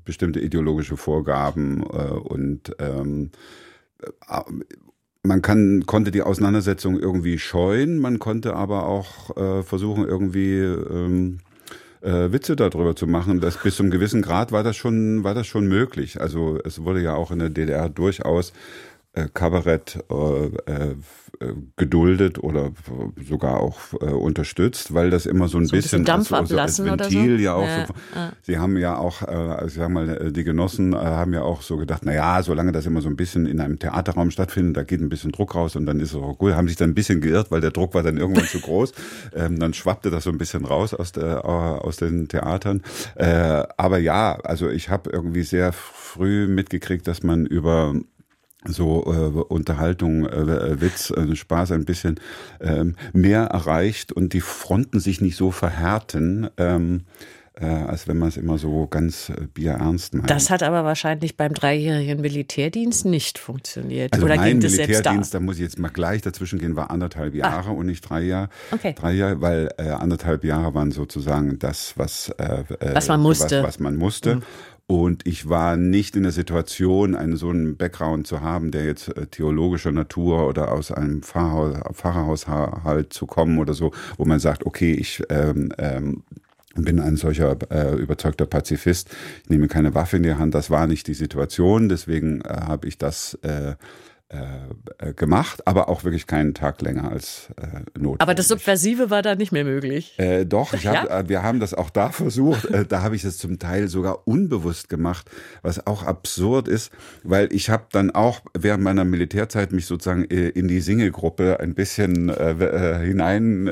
bestimmte 0.04 0.39
ideologische 0.39 0.98
Vorgaben 0.98 1.84
und 1.84 2.76
ähm, 2.80 3.32
man 5.24 5.41
kann, 5.41 5.86
konnte 5.86 6.12
die 6.12 6.22
Auseinandersetzung 6.24 7.00
irgendwie 7.00 7.38
scheuen, 7.38 8.00
man 8.00 8.20
konnte 8.20 8.56
aber 8.56 8.88
auch 8.88 9.63
versuchen, 9.65 10.08
irgendwie 10.08 10.60
ähm, 10.60 11.39
äh, 12.02 12.32
Witze 12.32 12.56
darüber 12.56 12.96
zu 12.96 13.08
machen. 13.08 13.40
Das 13.40 13.58
bis 13.58 13.76
zum 13.76 13.90
gewissen 13.90 14.22
Grad 14.22 14.52
war 14.52 14.64
das 14.64 14.76
schon, 14.76 15.24
war 15.24 15.34
das 15.34 15.48
schon 15.48 15.68
möglich. 15.68 16.20
Also 16.20 16.60
es 16.64 16.84
wurde 16.84 17.02
ja 17.02 17.14
auch 17.16 17.32
in 17.32 17.40
der 17.40 17.50
DDR 17.50 17.90
durchaus 17.90 18.54
äh, 19.14 19.28
Kabarett 19.34 20.04
äh, 20.10 20.46
äh, 20.72 20.96
geduldet 21.75 22.43
oder 22.43 22.71
sogar 23.27 23.60
auch 23.60 23.80
äh, 24.01 24.06
unterstützt, 24.06 24.93
weil 24.93 25.10
das 25.10 25.25
immer 25.25 25.47
so 25.47 25.58
ein 25.58 25.65
so 25.65 25.75
bisschen, 25.75 26.01
ein 26.01 26.19
bisschen 26.19 26.36
als, 26.36 26.51
als, 26.51 26.80
als 26.80 26.84
Ventil 26.84 27.38
so? 27.38 27.43
ja 27.43 27.54
auch 27.54 27.67
ja, 27.67 27.88
so. 27.88 27.93
ja. 28.15 28.32
Sie 28.41 28.58
haben 28.58 28.77
ja 28.77 28.97
auch, 28.97 29.21
äh, 29.23 29.25
also 29.25 29.67
ich 29.67 29.73
sag 29.73 29.89
mal, 29.89 30.10
äh, 30.10 30.32
die 30.32 30.43
Genossen 30.43 30.93
äh, 30.93 30.97
haben 30.97 31.34
ja 31.34 31.41
auch 31.43 31.62
so 31.62 31.77
gedacht, 31.77 32.01
na 32.06 32.13
ja, 32.13 32.43
solange 32.43 32.71
das 32.71 32.86
immer 32.86 33.01
so 33.01 33.10
ein 33.10 33.15
bisschen 33.15 33.45
in 33.45 33.60
einem 33.60 33.80
Theaterraum 33.80 34.32
stattfindet, 34.32 34.77
da 34.77 34.84
geht 34.84 35.01
ein 35.01 35.10
bisschen 35.10 35.32
Druck 35.32 35.56
raus 35.56 35.75
und 35.75 35.86
dann 35.86 35.99
ist 35.99 36.13
es 36.13 36.15
auch 36.15 36.38
gut. 36.38 36.54
Haben 36.54 36.67
sich 36.67 36.77
dann 36.77 36.91
ein 36.91 36.95
bisschen 36.95 37.21
geirrt, 37.21 37.51
weil 37.51 37.62
der 37.62 37.71
Druck 37.71 37.93
war 37.93 38.04
dann 38.04 38.17
irgendwann 38.17 38.45
zu 38.45 38.60
groß. 38.60 38.93
Ähm, 39.34 39.60
dann 39.60 39.73
schwappte 39.73 40.10
das 40.10 40.23
so 40.23 40.30
ein 40.30 40.38
bisschen 40.38 40.65
raus 40.65 40.93
aus 40.93 41.12
der 41.12 41.43
äh, 41.43 41.47
aus 41.47 41.97
den 41.97 42.27
Theatern. 42.27 42.82
Äh, 43.15 43.63
aber 43.77 43.97
ja, 43.97 44.38
also 44.43 44.69
ich 44.69 44.89
habe 44.89 45.10
irgendwie 45.10 45.43
sehr 45.43 45.71
früh 45.73 46.47
mitgekriegt, 46.47 47.08
dass 47.08 47.23
man 47.23 47.45
über 47.45 47.93
so 48.65 49.04
äh, 49.06 49.54
Unterhaltung, 49.54 50.26
äh, 50.26 50.82
Witz, 50.82 51.12
äh, 51.12 51.36
Spaß 51.36 51.71
ein 51.71 51.86
bisschen 51.86 52.19
ähm, 52.60 52.95
mehr 53.13 53.45
erreicht 53.45 54.12
und 54.12 54.34
die 54.34 54.41
Fronten 54.41 55.00
sich 55.00 55.21
nicht 55.21 55.36
so 55.36 55.52
verhärten, 55.52 56.50
ähm, 56.58 57.02
äh, 57.62 57.65
als 57.65 58.08
wenn 58.08 58.17
man 58.17 58.30
es 58.30 58.38
immer 58.38 58.58
so 58.58 58.88
ganz 58.88 59.30
äh, 59.30 59.47
bierernst 59.54 60.13
meint. 60.13 60.30
Das 60.30 60.50
hat 60.50 60.63
aber 60.63 60.84
wahrscheinlich 60.84 61.38
beim 61.38 61.54
dreijährigen 61.54 62.21
Militärdienst 62.21 63.06
nicht 63.06 63.38
funktioniert. 63.38 64.13
Also 64.13 64.26
Oder 64.26 64.38
mein 64.38 64.52
ging 64.52 64.60
das 64.62 64.71
Militärdienst, 64.74 65.34
da? 65.34 65.39
da 65.39 65.45
muss 65.45 65.56
ich 65.56 65.62
jetzt 65.62 65.78
mal 65.78 65.89
gleich 65.89 66.21
dazwischen 66.21 66.60
gehen, 66.60 66.76
war 66.76 66.89
anderthalb 66.91 67.36
Jahre 67.36 67.69
ah. 67.69 67.74
und 67.74 67.88
nicht 67.88 68.02
drei 68.02 68.21
Jahre. 68.21 68.50
Okay. 68.71 68.95
Drei 68.97 69.13
Jahre, 69.13 69.41
weil 69.41 69.69
äh, 69.78 69.89
anderthalb 69.89 70.43
Jahre 70.43 70.74
waren 70.74 70.91
sozusagen 70.91 71.60
das, 71.60 71.93
was, 71.97 72.30
äh, 72.38 72.63
was 72.80 73.10
man 73.10 73.19
musste. 73.19 73.60
Was, 73.60 73.67
was 73.67 73.80
man 73.80 73.95
musste. 73.95 74.36
Mhm. 74.36 74.43
Und 74.91 75.25
ich 75.25 75.47
war 75.47 75.77
nicht 75.77 76.17
in 76.17 76.23
der 76.23 76.34
Situation, 76.34 77.15
einen 77.15 77.38
so 77.38 77.47
einen 77.47 77.77
Background 77.77 78.27
zu 78.27 78.41
haben, 78.41 78.71
der 78.71 78.84
jetzt 78.84 79.08
äh, 79.15 79.25
theologischer 79.25 79.93
Natur 79.93 80.45
oder 80.49 80.73
aus 80.73 80.91
einem 80.91 81.23
Pfarrhaus, 81.23 81.77
Pfarrerhaushalt 81.93 83.13
zu 83.13 83.25
kommen 83.25 83.58
oder 83.58 83.73
so, 83.73 83.93
wo 84.17 84.25
man 84.25 84.41
sagt, 84.41 84.65
okay, 84.65 84.91
ich 84.91 85.23
ähm, 85.30 85.71
ähm, 85.77 86.23
bin 86.75 86.99
ein 86.99 87.15
solcher 87.15 87.56
äh, 87.71 87.95
überzeugter 87.95 88.45
Pazifist, 88.45 89.10
ich 89.45 89.49
nehme 89.49 89.69
keine 89.69 89.95
Waffe 89.95 90.17
in 90.17 90.23
die 90.23 90.34
Hand. 90.34 90.56
Das 90.56 90.69
war 90.69 90.88
nicht 90.88 91.08
die 91.08 91.13
Situation, 91.13 91.88
deswegen 91.88 92.41
äh, 92.41 92.49
habe 92.49 92.89
ich 92.89 92.97
das 92.97 93.36
äh, 93.43 93.75
äh, 94.32 95.13
gemacht, 95.13 95.67
aber 95.67 95.89
auch 95.89 96.06
wirklich 96.06 96.26
keinen 96.26 96.54
Tag 96.54 96.82
länger 96.82 97.12
als 97.12 97.50
äh, 97.58 97.82
notwendig. 97.98 98.22
Aber 98.22 98.34
das 98.34 98.48
Subversive 98.48 99.10
war 99.10 99.22
da 99.22 99.36
nicht 99.36 99.52
mehr 99.52 99.65
möglich. 99.65 100.13
Äh, 100.17 100.46
doch, 100.46 100.72
hab, 100.72 100.84
ja? 100.84 101.20
Äh, 101.20 101.28
wir 101.28 101.44
haben 101.44 101.60
das 101.60 101.74
auch 101.74 101.89
da 101.89 102.12
versucht. 102.12 102.65
Äh, 102.65 102.86
da 102.86 103.02
habe 103.02 103.17
ich 103.17 103.26
es 103.26 103.38
zum 103.38 103.60
Teil 103.60 103.89
sogar 103.89 104.26
unbewusst 104.28 104.88
gemacht, 104.88 105.30
was 105.63 105.86
auch 105.86 106.04
absurd 106.04 106.70
ist, 106.70 106.91
weil 107.24 107.52
ich 107.52 107.70
habe 107.70 107.88
dann 107.91 108.12
auch 108.12 108.39
während 108.58 108.84
meiner 108.84 109.04
Militärzeit 109.04 109.74
mich 109.74 109.86
sozusagen 109.86 110.24
in 110.24 110.70
die 110.70 110.80
Singelgruppe 110.80 111.60
ein 111.60 111.74
bisschen 111.74 112.30
äh, 112.30 113.00
hinein 113.04 113.65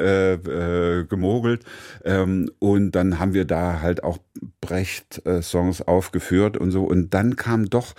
gemogelt 1.09 1.63
ähm, 2.03 2.51
und 2.59 2.91
dann 2.91 3.19
haben 3.19 3.33
wir 3.33 3.45
da 3.45 3.81
halt 3.81 4.03
auch 4.03 4.17
Brecht-Songs 4.61 5.81
aufgeführt 5.83 6.57
und 6.57 6.71
so 6.71 6.83
und 6.83 7.13
dann 7.13 7.35
kam 7.35 7.69
doch 7.69 7.93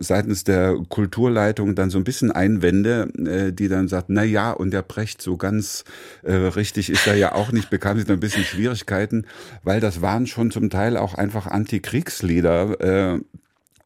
seitens 0.00 0.44
der 0.44 0.76
Kulturleitung 0.88 1.74
dann 1.74 1.87
dann 1.88 1.90
so 1.90 1.98
ein 1.98 2.04
bisschen 2.04 2.30
Einwände, 2.30 3.08
äh, 3.18 3.52
die 3.52 3.68
dann 3.68 3.88
sagt, 3.88 4.10
na 4.10 4.22
ja, 4.22 4.52
und 4.52 4.72
der 4.72 4.82
Brecht 4.82 5.22
so 5.22 5.36
ganz 5.36 5.84
äh, 6.22 6.34
richtig 6.34 6.90
ist 6.90 7.06
er 7.06 7.14
ja 7.14 7.34
auch 7.34 7.50
nicht, 7.50 7.70
bekam 7.70 7.98
sie 7.98 8.04
dann 8.04 8.18
ein 8.18 8.20
bisschen 8.20 8.44
Schwierigkeiten, 8.44 9.26
weil 9.62 9.80
das 9.80 10.02
waren 10.02 10.26
schon 10.26 10.50
zum 10.50 10.68
Teil 10.68 10.96
auch 10.96 11.14
einfach 11.14 11.46
Antikriegslieder, 11.46 13.14
äh, 13.14 13.20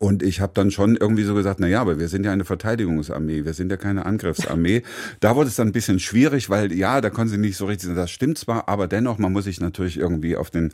und 0.02 0.24
ich 0.24 0.40
habe 0.40 0.50
dann 0.52 0.72
schon 0.72 0.96
irgendwie 0.96 1.22
so 1.22 1.32
gesagt, 1.32 1.60
na 1.60 1.68
ja, 1.68 1.80
aber 1.80 2.00
wir 2.00 2.08
sind 2.08 2.26
ja 2.26 2.32
eine 2.32 2.44
Verteidigungsarmee, 2.44 3.44
wir 3.44 3.54
sind 3.54 3.70
ja 3.70 3.76
keine 3.76 4.04
Angriffsarmee. 4.04 4.82
da 5.20 5.36
wurde 5.36 5.48
es 5.48 5.54
dann 5.54 5.68
ein 5.68 5.72
bisschen 5.72 6.00
schwierig, 6.00 6.50
weil 6.50 6.72
ja, 6.72 7.00
da 7.00 7.08
konnten 7.08 7.30
sie 7.30 7.38
nicht 7.38 7.56
so 7.56 7.66
richtig, 7.66 7.94
das 7.94 8.10
stimmt 8.10 8.36
zwar, 8.36 8.68
aber 8.68 8.88
dennoch, 8.88 9.18
man 9.18 9.32
muss 9.32 9.44
sich 9.44 9.60
natürlich 9.60 9.96
irgendwie 9.96 10.36
auf 10.36 10.50
den 10.50 10.72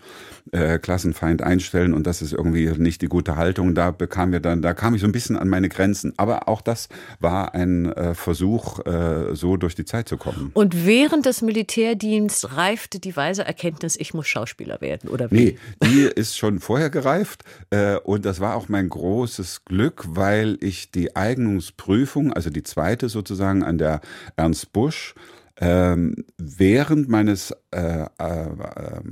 äh, 0.52 0.78
Klassenfeind 0.78 1.42
einstellen 1.42 1.92
und 1.92 2.06
das 2.06 2.22
ist 2.22 2.32
irgendwie 2.32 2.70
nicht 2.78 3.02
die 3.02 3.08
gute 3.08 3.36
Haltung. 3.36 3.74
Da 3.74 3.90
bekam 3.90 4.32
wir 4.32 4.40
dann, 4.40 4.62
da 4.62 4.72
kam 4.72 4.94
ich 4.94 5.02
so 5.02 5.06
ein 5.06 5.12
bisschen 5.12 5.36
an 5.36 5.50
meine 5.50 5.68
Grenzen. 5.68 6.14
Aber 6.16 6.48
auch 6.48 6.62
das 6.62 6.88
war 7.20 7.54
ein 7.54 7.92
äh, 7.92 8.14
Versuch, 8.14 8.78
äh, 8.86 9.34
so 9.34 9.58
durch 9.58 9.74
die 9.74 9.84
Zeit 9.84 10.08
zu 10.08 10.16
kommen. 10.16 10.52
Und 10.54 10.86
während 10.86 11.26
des 11.26 11.42
Militärdienstes 11.42 12.56
reifte 12.56 12.98
die 12.98 13.14
weise 13.14 13.44
Erkenntnis, 13.44 13.94
ich 14.00 14.14
muss 14.14 14.26
Schauspieler 14.26 14.80
werden, 14.80 15.10
oder 15.10 15.30
wie? 15.30 15.36
Nee, 15.36 15.58
die 15.84 16.04
ist 16.04 16.38
schon 16.38 16.60
vorher 16.60 16.88
gereift 16.88 17.44
äh, 17.68 17.96
und 17.96 18.24
das 18.24 18.40
war 18.40 18.56
auch 18.56 18.70
mein 18.70 18.88
großes 18.88 19.17
großes 19.18 19.64
Glück, 19.64 20.04
weil 20.10 20.58
ich 20.60 20.92
die 20.92 21.16
Eignungsprüfung, 21.16 22.32
also 22.32 22.50
die 22.50 22.62
zweite 22.62 23.08
sozusagen 23.08 23.64
an 23.64 23.76
der 23.76 24.00
Ernst 24.36 24.72
Busch, 24.72 25.16
ähm, 25.60 26.24
während 26.36 27.08
meines 27.08 27.50
äh, 27.72 28.02
äh, 28.02 28.06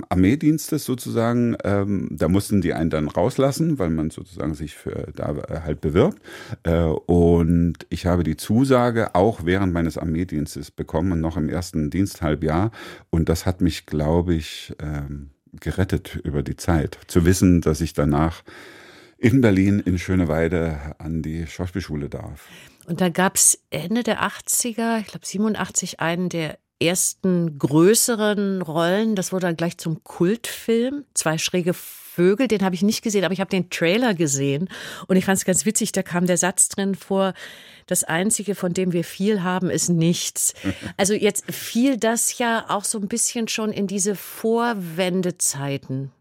Armeedienstes 0.07 0.85
sozusagen, 0.85 1.57
ähm, 1.65 2.07
da 2.09 2.29
mussten 2.29 2.61
die 2.61 2.73
einen 2.73 2.89
dann 2.89 3.09
rauslassen, 3.09 3.79
weil 3.79 3.89
man 3.89 4.09
sozusagen 4.11 4.53
sich 4.53 4.75
für 4.75 5.11
da 5.13 5.35
äh, 5.35 5.59
halt 5.65 5.81
bewirbt. 5.81 6.21
Äh, 6.63 6.83
und 6.83 7.75
ich 7.89 8.05
habe 8.05 8.23
die 8.23 8.37
Zusage 8.37 9.13
auch 9.13 9.41
während 9.43 9.73
meines 9.73 9.97
Armeedienstes 9.97 10.71
bekommen, 10.71 11.19
noch 11.19 11.35
im 11.35 11.49
ersten 11.49 11.89
Diensthalbjahr. 11.89 12.71
Und 13.09 13.27
das 13.27 13.45
hat 13.45 13.59
mich, 13.59 13.85
glaube 13.85 14.35
ich, 14.35 14.73
ähm, 14.81 15.31
gerettet 15.59 16.17
über 16.23 16.43
die 16.43 16.55
Zeit. 16.55 16.97
Zu 17.07 17.25
wissen, 17.25 17.59
dass 17.59 17.81
ich 17.81 17.91
danach 17.91 18.43
in 19.17 19.41
Berlin 19.41 19.79
in 19.79 19.97
Schöneweide 19.97 20.95
an 20.99 21.21
die 21.21 21.47
Schauspielschule 21.47 22.09
darf. 22.09 22.47
Und 22.85 23.01
da 23.01 23.09
gab 23.09 23.35
es 23.35 23.59
Ende 23.69 24.03
der 24.03 24.23
80er, 24.23 24.99
ich 24.99 25.07
glaube 25.07 25.25
87, 25.25 25.99
einen 25.99 26.29
der 26.29 26.57
ersten 26.81 27.57
größeren 27.57 28.61
Rollen. 28.61 29.15
Das 29.15 29.31
wurde 29.31 29.47
dann 29.47 29.57
gleich 29.57 29.77
zum 29.77 30.03
Kultfilm. 30.03 31.05
Zwei 31.13 31.37
schräge 31.37 31.73
Vögel, 31.73 32.47
den 32.47 32.63
habe 32.63 32.73
ich 32.73 32.81
nicht 32.81 33.03
gesehen, 33.03 33.23
aber 33.25 33.33
ich 33.33 33.41
habe 33.41 33.51
den 33.51 33.69
Trailer 33.69 34.15
gesehen 34.15 34.69
und 35.07 35.17
ich 35.17 35.25
fand 35.25 35.37
es 35.37 35.45
ganz 35.45 35.67
witzig, 35.67 35.91
da 35.91 36.01
kam 36.01 36.25
der 36.25 36.37
Satz 36.37 36.67
drin 36.67 36.95
vor, 36.95 37.33
das 37.85 38.03
Einzige, 38.03 38.55
von 38.55 38.73
dem 38.73 38.91
wir 38.91 39.03
viel 39.03 39.43
haben, 39.43 39.69
ist 39.69 39.89
nichts. 39.89 40.55
Also 40.97 41.13
jetzt 41.13 41.45
fiel 41.51 41.97
das 41.97 42.39
ja 42.39 42.65
auch 42.69 42.83
so 42.83 42.97
ein 42.97 43.07
bisschen 43.07 43.47
schon 43.47 43.71
in 43.71 43.85
diese 43.85 44.15
Vorwendezeiten. 44.15 46.11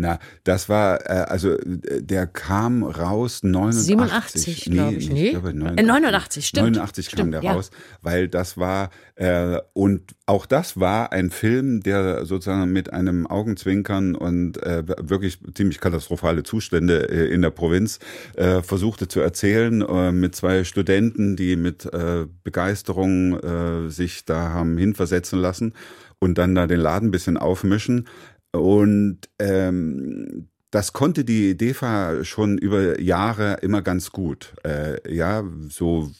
Na, 0.00 0.18
das 0.44 0.68
war, 0.68 1.00
äh, 1.08 1.24
also 1.28 1.52
äh, 1.52 2.02
der 2.02 2.26
kam 2.26 2.82
raus 2.82 3.42
89. 3.42 3.86
87, 3.86 4.66
nee, 4.66 4.74
glaube 4.74 4.94
ich. 4.94 5.10
Nee, 5.10 5.24
ich 5.26 5.30
glaube 5.32 5.54
89, 5.54 5.86
89 5.86 6.46
stimmt. 6.46 6.76
89 6.76 7.06
kam 7.06 7.12
stimmt, 7.12 7.34
der 7.34 7.42
ja. 7.42 7.52
raus, 7.52 7.70
weil 8.00 8.28
das 8.28 8.56
war, 8.56 8.88
äh, 9.16 9.58
und 9.74 10.14
auch 10.24 10.46
das 10.46 10.80
war 10.80 11.12
ein 11.12 11.30
Film, 11.30 11.82
der 11.82 12.24
sozusagen 12.24 12.72
mit 12.72 12.92
einem 12.92 13.26
Augenzwinkern 13.26 14.14
und 14.14 14.62
äh, 14.62 14.82
wirklich 14.86 15.38
ziemlich 15.54 15.80
katastrophale 15.80 16.42
Zustände 16.42 17.10
äh, 17.10 17.32
in 17.32 17.42
der 17.42 17.50
Provinz 17.50 17.98
äh, 18.36 18.62
versuchte 18.62 19.06
zu 19.06 19.20
erzählen, 19.20 19.82
äh, 19.82 20.12
mit 20.12 20.34
zwei 20.34 20.64
Studenten, 20.64 21.36
die 21.36 21.56
mit 21.56 21.84
äh, 21.92 22.26
Begeisterung 22.42 23.38
äh, 23.38 23.90
sich 23.90 24.24
da 24.24 24.50
haben 24.50 24.78
hinversetzen 24.78 25.38
lassen 25.38 25.74
und 26.20 26.36
dann 26.38 26.54
da 26.54 26.66
den 26.66 26.80
Laden 26.80 27.08
ein 27.08 27.10
bisschen 27.10 27.36
aufmischen. 27.36 28.06
Und 28.52 29.20
ähm, 29.38 30.48
das 30.70 30.92
konnte 30.92 31.24
die 31.24 31.56
DEFA 31.56 32.24
schon 32.24 32.58
über 32.58 33.00
Jahre 33.00 33.58
immer 33.62 33.82
ganz 33.82 34.12
gut. 34.12 34.54
Äh, 34.64 35.12
ja, 35.12 35.42
so 35.68 36.10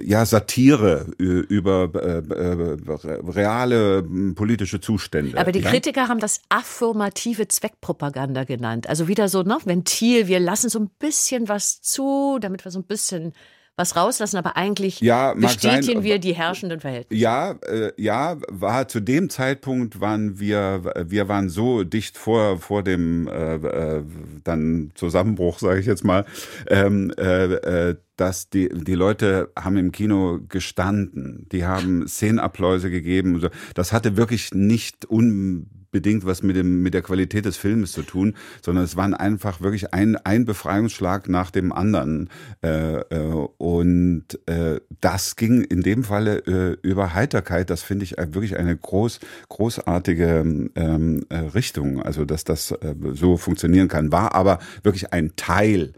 ja 0.00 0.26
Satire 0.26 1.06
über 1.18 1.90
äh, 1.94 2.18
äh, 2.18 2.76
reale 3.28 4.02
politische 4.34 4.80
Zustände. 4.80 5.38
Aber 5.38 5.52
die 5.52 5.60
ja? 5.60 5.70
Kritiker 5.70 6.08
haben 6.08 6.20
das 6.20 6.40
affirmative 6.48 7.48
Zweckpropaganda 7.48 8.44
genannt. 8.44 8.88
Also 8.88 9.08
wieder 9.08 9.28
so 9.28 9.42
noch 9.42 9.66
Ventil, 9.66 10.26
wir 10.26 10.40
lassen 10.40 10.68
so 10.68 10.80
ein 10.80 10.90
bisschen 10.98 11.48
was 11.48 11.80
zu, 11.80 12.38
damit 12.40 12.64
wir 12.64 12.72
so 12.72 12.80
ein 12.80 12.84
bisschen 12.84 13.32
was 13.76 13.96
rauslassen, 13.96 14.36
aber 14.36 14.56
eigentlich 14.56 15.00
ja, 15.00 15.34
bestätigen 15.34 15.82
sein, 15.82 16.02
wir 16.04 16.18
die 16.18 16.34
herrschenden 16.34 16.80
Verhältnisse. 16.80 17.20
Ja, 17.20 17.52
äh, 17.66 17.92
ja, 17.96 18.36
war 18.48 18.86
zu 18.86 19.00
dem 19.00 19.30
Zeitpunkt 19.30 20.00
waren 20.00 20.38
wir, 20.38 20.92
wir 21.06 21.28
waren 21.28 21.48
so 21.48 21.82
dicht 21.82 22.16
vor 22.16 22.58
vor 22.58 22.82
dem 22.84 23.26
äh, 23.26 23.56
äh, 23.56 24.04
dann 24.44 24.92
Zusammenbruch, 24.94 25.58
sage 25.58 25.80
ich 25.80 25.86
jetzt 25.86 26.04
mal, 26.04 26.24
ähm, 26.68 27.12
äh, 27.18 27.54
äh, 27.54 27.96
dass 28.16 28.48
die, 28.48 28.68
die 28.68 28.94
Leute 28.94 29.50
haben 29.58 29.76
im 29.76 29.90
Kino 29.90 30.38
gestanden, 30.48 31.48
die 31.50 31.64
haben 31.64 32.06
Szenenabläuse 32.06 32.90
gegeben. 32.90 33.48
Das 33.74 33.92
hatte 33.92 34.16
wirklich 34.16 34.54
nicht 34.54 35.10
un 35.10 35.83
bedingt 35.94 36.26
was 36.26 36.42
mit 36.42 36.56
dem 36.56 36.82
mit 36.82 36.92
der 36.92 37.02
Qualität 37.02 37.44
des 37.44 37.56
Filmes 37.56 37.92
zu 37.92 38.02
tun, 38.02 38.34
sondern 38.62 38.82
es 38.82 38.96
waren 38.96 39.14
einfach 39.14 39.60
wirklich 39.60 39.94
ein 39.94 40.16
ein 40.16 40.44
Befreiungsschlag 40.44 41.28
nach 41.28 41.52
dem 41.52 41.72
anderen 41.72 42.30
äh, 42.64 42.96
äh, 42.96 43.46
und 43.58 44.24
äh, 44.46 44.80
das 45.00 45.36
ging 45.36 45.62
in 45.62 45.82
dem 45.82 46.02
Falle 46.02 46.38
äh, 46.46 46.76
über 46.82 47.14
Heiterkeit. 47.14 47.70
Das 47.70 47.82
finde 47.82 48.04
ich 48.04 48.18
äh, 48.18 48.34
wirklich 48.34 48.56
eine 48.56 48.76
groß 48.76 49.20
großartige 49.48 50.70
ähm, 50.74 51.26
äh, 51.28 51.36
Richtung, 51.36 52.02
also 52.02 52.24
dass 52.24 52.42
das 52.42 52.74
so 53.12 53.36
funktionieren 53.36 53.86
kann. 53.86 54.10
War 54.10 54.34
aber 54.34 54.58
wirklich 54.82 55.12
ein 55.12 55.36
Teil 55.36 55.92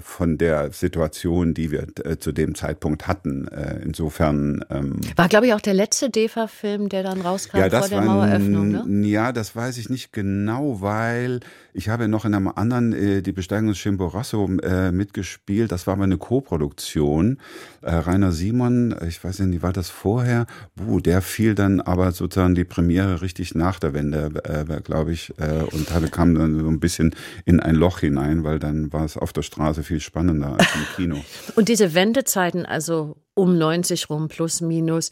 von 0.00 0.38
der 0.38 0.70
Situation, 0.72 1.52
die 1.52 1.70
wir 1.70 1.86
zu 2.20 2.32
dem 2.32 2.54
Zeitpunkt 2.54 3.06
hatten. 3.06 3.48
Insofern 3.82 4.64
ähm, 4.70 5.00
war 5.16 5.28
glaube 5.28 5.46
ich 5.46 5.54
auch 5.54 5.60
der 5.60 5.74
letzte 5.74 6.08
DEFA-Film, 6.08 6.88
der 6.88 7.02
dann 7.02 7.20
rauskam 7.20 7.58
ja, 7.58 7.68
vor 7.68 7.88
der 7.88 8.00
Maueröffnung. 8.00 8.68
Ne? 8.68 9.08
Ja, 9.08 9.25
das 9.32 9.54
weiß 9.54 9.78
ich 9.78 9.90
nicht 9.90 10.12
genau, 10.12 10.80
weil 10.80 11.40
ich 11.72 11.88
habe 11.88 12.08
noch 12.08 12.24
in 12.24 12.34
einem 12.34 12.48
anderen 12.48 12.92
äh, 12.92 13.22
die 13.22 13.32
Besteigung 13.32 13.68
des 13.68 13.78
Chimborazo 13.78 14.48
äh, 14.62 14.92
mitgespielt. 14.92 15.72
Das 15.72 15.86
war 15.86 15.94
aber 15.94 16.04
eine 16.04 16.18
Co-Produktion. 16.18 17.38
Äh, 17.82 17.94
Rainer 17.94 18.32
Simon, 18.32 18.94
ich 19.06 19.22
weiß 19.22 19.40
nicht, 19.40 19.52
wie 19.52 19.62
war 19.62 19.72
das 19.72 19.90
vorher? 19.90 20.46
Buh, 20.74 21.00
der 21.00 21.22
fiel 21.22 21.54
dann 21.54 21.80
aber 21.80 22.12
sozusagen 22.12 22.54
die 22.54 22.64
Premiere 22.64 23.22
richtig 23.22 23.54
nach 23.54 23.78
der 23.78 23.94
Wende, 23.94 24.30
äh, 24.44 24.80
glaube 24.80 25.12
ich, 25.12 25.32
äh, 25.38 25.62
und 25.72 25.92
hatte, 25.92 26.08
kam 26.08 26.34
dann 26.34 26.58
so 26.58 26.68
ein 26.68 26.80
bisschen 26.80 27.14
in 27.44 27.60
ein 27.60 27.74
Loch 27.74 28.00
hinein, 28.00 28.44
weil 28.44 28.58
dann 28.58 28.92
war 28.92 29.04
es 29.04 29.16
auf 29.16 29.32
der 29.32 29.42
Straße 29.42 29.82
viel 29.82 30.00
spannender 30.00 30.56
als 30.58 30.74
im 30.74 30.96
Kino. 30.96 31.24
und 31.56 31.68
diese 31.68 31.94
Wendezeiten, 31.94 32.66
also 32.66 33.16
um 33.34 33.58
90 33.58 34.08
rum 34.08 34.28
plus 34.28 34.60
minus, 34.60 35.10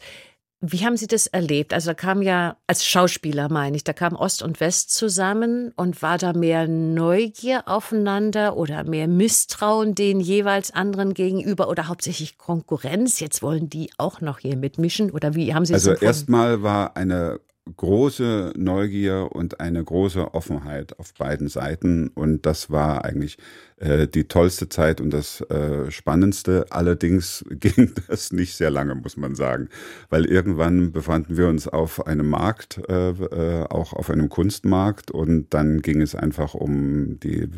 wie 0.71 0.85
haben 0.85 0.97
Sie 0.97 1.07
das 1.07 1.27
erlebt? 1.27 1.73
Also 1.73 1.91
da 1.91 1.93
kam 1.93 2.21
ja, 2.21 2.57
als 2.67 2.85
Schauspieler 2.85 3.51
meine 3.51 3.75
ich, 3.75 3.83
da 3.83 3.93
kam 3.93 4.15
Ost 4.15 4.43
und 4.43 4.59
West 4.59 4.93
zusammen 4.93 5.71
und 5.75 6.01
war 6.01 6.17
da 6.17 6.33
mehr 6.33 6.67
Neugier 6.67 7.63
aufeinander 7.67 8.57
oder 8.57 8.83
mehr 8.83 9.07
Misstrauen 9.07 9.95
den 9.95 10.19
jeweils 10.19 10.71
anderen 10.71 11.13
gegenüber 11.13 11.69
oder 11.69 11.87
hauptsächlich 11.87 12.37
Konkurrenz? 12.37 13.19
Jetzt 13.19 13.41
wollen 13.41 13.69
die 13.69 13.89
auch 13.97 14.21
noch 14.21 14.39
hier 14.39 14.57
mitmischen 14.57 15.11
oder 15.11 15.35
wie 15.35 15.53
haben 15.53 15.65
Sie 15.65 15.73
das 15.73 15.87
Also 15.87 16.03
erstmal 16.03 16.63
war 16.63 16.95
eine 16.95 17.39
große 17.75 18.53
Neugier 18.55 19.29
und 19.31 19.59
eine 19.59 19.83
große 19.83 20.33
Offenheit 20.33 20.99
auf 20.99 21.13
beiden 21.13 21.47
Seiten. 21.47 22.09
Und 22.09 22.45
das 22.45 22.69
war 22.69 23.05
eigentlich 23.05 23.37
äh, 23.77 24.07
die 24.07 24.27
tollste 24.27 24.69
Zeit 24.69 25.01
und 25.01 25.11
das 25.11 25.41
äh, 25.41 25.89
Spannendste. 25.91 26.67
Allerdings 26.69 27.43
ging 27.49 27.93
das 28.07 28.31
nicht 28.31 28.55
sehr 28.55 28.69
lange, 28.69 28.95
muss 28.95 29.17
man 29.17 29.35
sagen, 29.35 29.69
weil 30.09 30.25
irgendwann 30.25 30.91
befanden 30.91 31.37
wir 31.37 31.47
uns 31.47 31.67
auf 31.67 32.05
einem 32.05 32.29
Markt, 32.29 32.81
äh, 32.87 33.09
äh 33.09 33.63
auch 33.65 33.93
auf 33.93 34.09
einem 34.09 34.29
Kunstmarkt, 34.29 35.11
und 35.11 35.53
dann 35.53 35.81
ging 35.81 36.01
es 36.01 36.15
einfach 36.15 36.53
um 36.53 37.19
die 37.19 37.49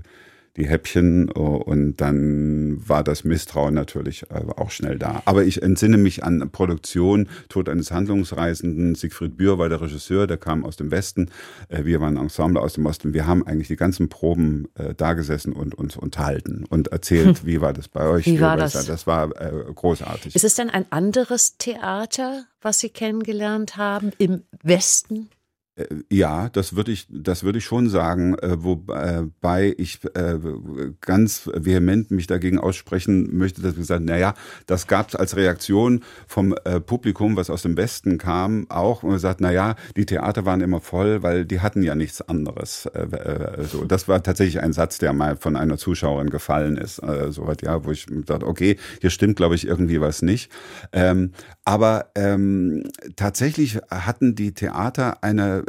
die 0.57 0.67
Häppchen 0.67 1.29
äh, 1.29 1.39
und 1.39 1.97
dann 1.97 2.81
war 2.87 3.03
das 3.03 3.23
Misstrauen 3.23 3.73
natürlich 3.73 4.23
äh, 4.29 4.41
auch 4.55 4.71
schnell 4.71 4.97
da. 4.97 5.21
Aber 5.25 5.45
ich 5.45 5.61
entsinne 5.61 5.97
mich 5.97 6.23
an 6.23 6.49
Produktion, 6.51 7.29
Tod 7.47 7.69
eines 7.69 7.91
Handlungsreisenden, 7.91 8.95
Siegfried 8.95 9.37
Bühr 9.37 9.57
war 9.57 9.69
der 9.69 9.81
Regisseur, 9.81 10.27
der 10.27 10.37
kam 10.37 10.65
aus 10.65 10.75
dem 10.75 10.91
Westen, 10.91 11.29
äh, 11.69 11.85
wir 11.85 12.01
waren 12.01 12.17
Ensemble 12.17 12.61
aus 12.61 12.73
dem 12.73 12.85
Osten. 12.85 13.13
Wir 13.13 13.27
haben 13.27 13.45
eigentlich 13.45 13.67
die 13.67 13.75
ganzen 13.75 14.09
Proben 14.09 14.67
da 14.97 15.13
gesessen 15.13 15.53
und 15.53 15.75
uns 15.75 15.97
unterhalten 15.97 16.65
und 16.69 16.89
erzählt, 16.89 17.39
hm. 17.39 17.45
wie 17.45 17.61
war 17.61 17.73
das 17.73 17.87
bei 17.87 18.07
euch? 18.07 18.25
Wie 18.25 18.39
war 18.41 18.57
das? 18.57 18.73
Das 18.85 19.07
war 19.07 19.29
großartig. 19.29 20.35
Ist 20.35 20.43
es 20.43 20.55
denn 20.55 20.69
ein 20.69 20.85
anderes 20.89 21.57
Theater, 21.57 22.45
was 22.61 22.79
Sie 22.79 22.89
kennengelernt 22.89 23.77
haben 23.77 24.11
im 24.17 24.43
Westen? 24.63 25.29
Äh, 25.77 25.85
ja, 26.09 26.49
das 26.49 26.75
würde 26.75 26.91
ich, 26.91 27.07
das 27.09 27.43
würde 27.43 27.59
ich 27.59 27.65
schon 27.65 27.89
sagen, 27.89 28.35
äh, 28.39 28.63
wobei 28.63 29.73
ich 29.77 29.99
äh, 30.15 30.39
ganz 31.01 31.49
vehement 31.53 32.11
mich 32.11 32.27
dagegen 32.27 32.59
aussprechen 32.59 33.37
möchte, 33.37 33.61
dass 33.61 33.77
wir 33.77 33.83
sagen, 33.83 34.05
na 34.05 34.17
ja, 34.17 34.33
das 34.65 34.87
gab 34.87 35.09
es 35.09 35.15
als 35.15 35.35
Reaktion 35.35 36.03
vom 36.27 36.55
Publikum, 36.85 37.35
was 37.35 37.49
aus 37.49 37.61
dem 37.61 37.77
Westen 37.77 38.17
kam, 38.17 38.65
auch, 38.69 39.03
und 39.03 39.11
man 39.11 39.19
sagt, 39.19 39.41
na 39.41 39.51
ja, 39.51 39.75
die 39.95 40.05
Theater 40.05 40.45
waren 40.45 40.61
immer 40.61 40.81
voll, 40.81 41.23
weil 41.23 41.45
die 41.45 41.59
hatten 41.59 41.83
ja 41.83 41.95
nichts 41.95 42.21
anderes. 42.21 42.89
So, 43.71 43.85
das 43.85 44.07
war 44.07 44.23
tatsächlich 44.23 44.61
ein 44.61 44.73
Satz, 44.73 44.97
der 44.97 45.13
mal 45.13 45.35
von 45.35 45.55
einer 45.55 45.77
Zuschauerin 45.77 46.29
gefallen 46.29 46.77
ist, 46.77 47.01
so 47.29 47.47
weit, 47.47 47.61
ja, 47.61 47.83
wo 47.85 47.91
ich 47.91 48.07
dachte, 48.25 48.47
okay, 48.47 48.77
hier 49.01 49.09
stimmt, 49.09 49.35
glaube 49.35 49.55
ich, 49.55 49.67
irgendwie 49.67 50.01
was 50.01 50.21
nicht. 50.21 50.51
Ähm, 50.91 51.31
aber 51.65 52.11
ähm, 52.15 52.83
tatsächlich 53.15 53.79
hatten 53.89 54.35
die 54.35 54.53
Theater 54.53 55.23
eine 55.23 55.63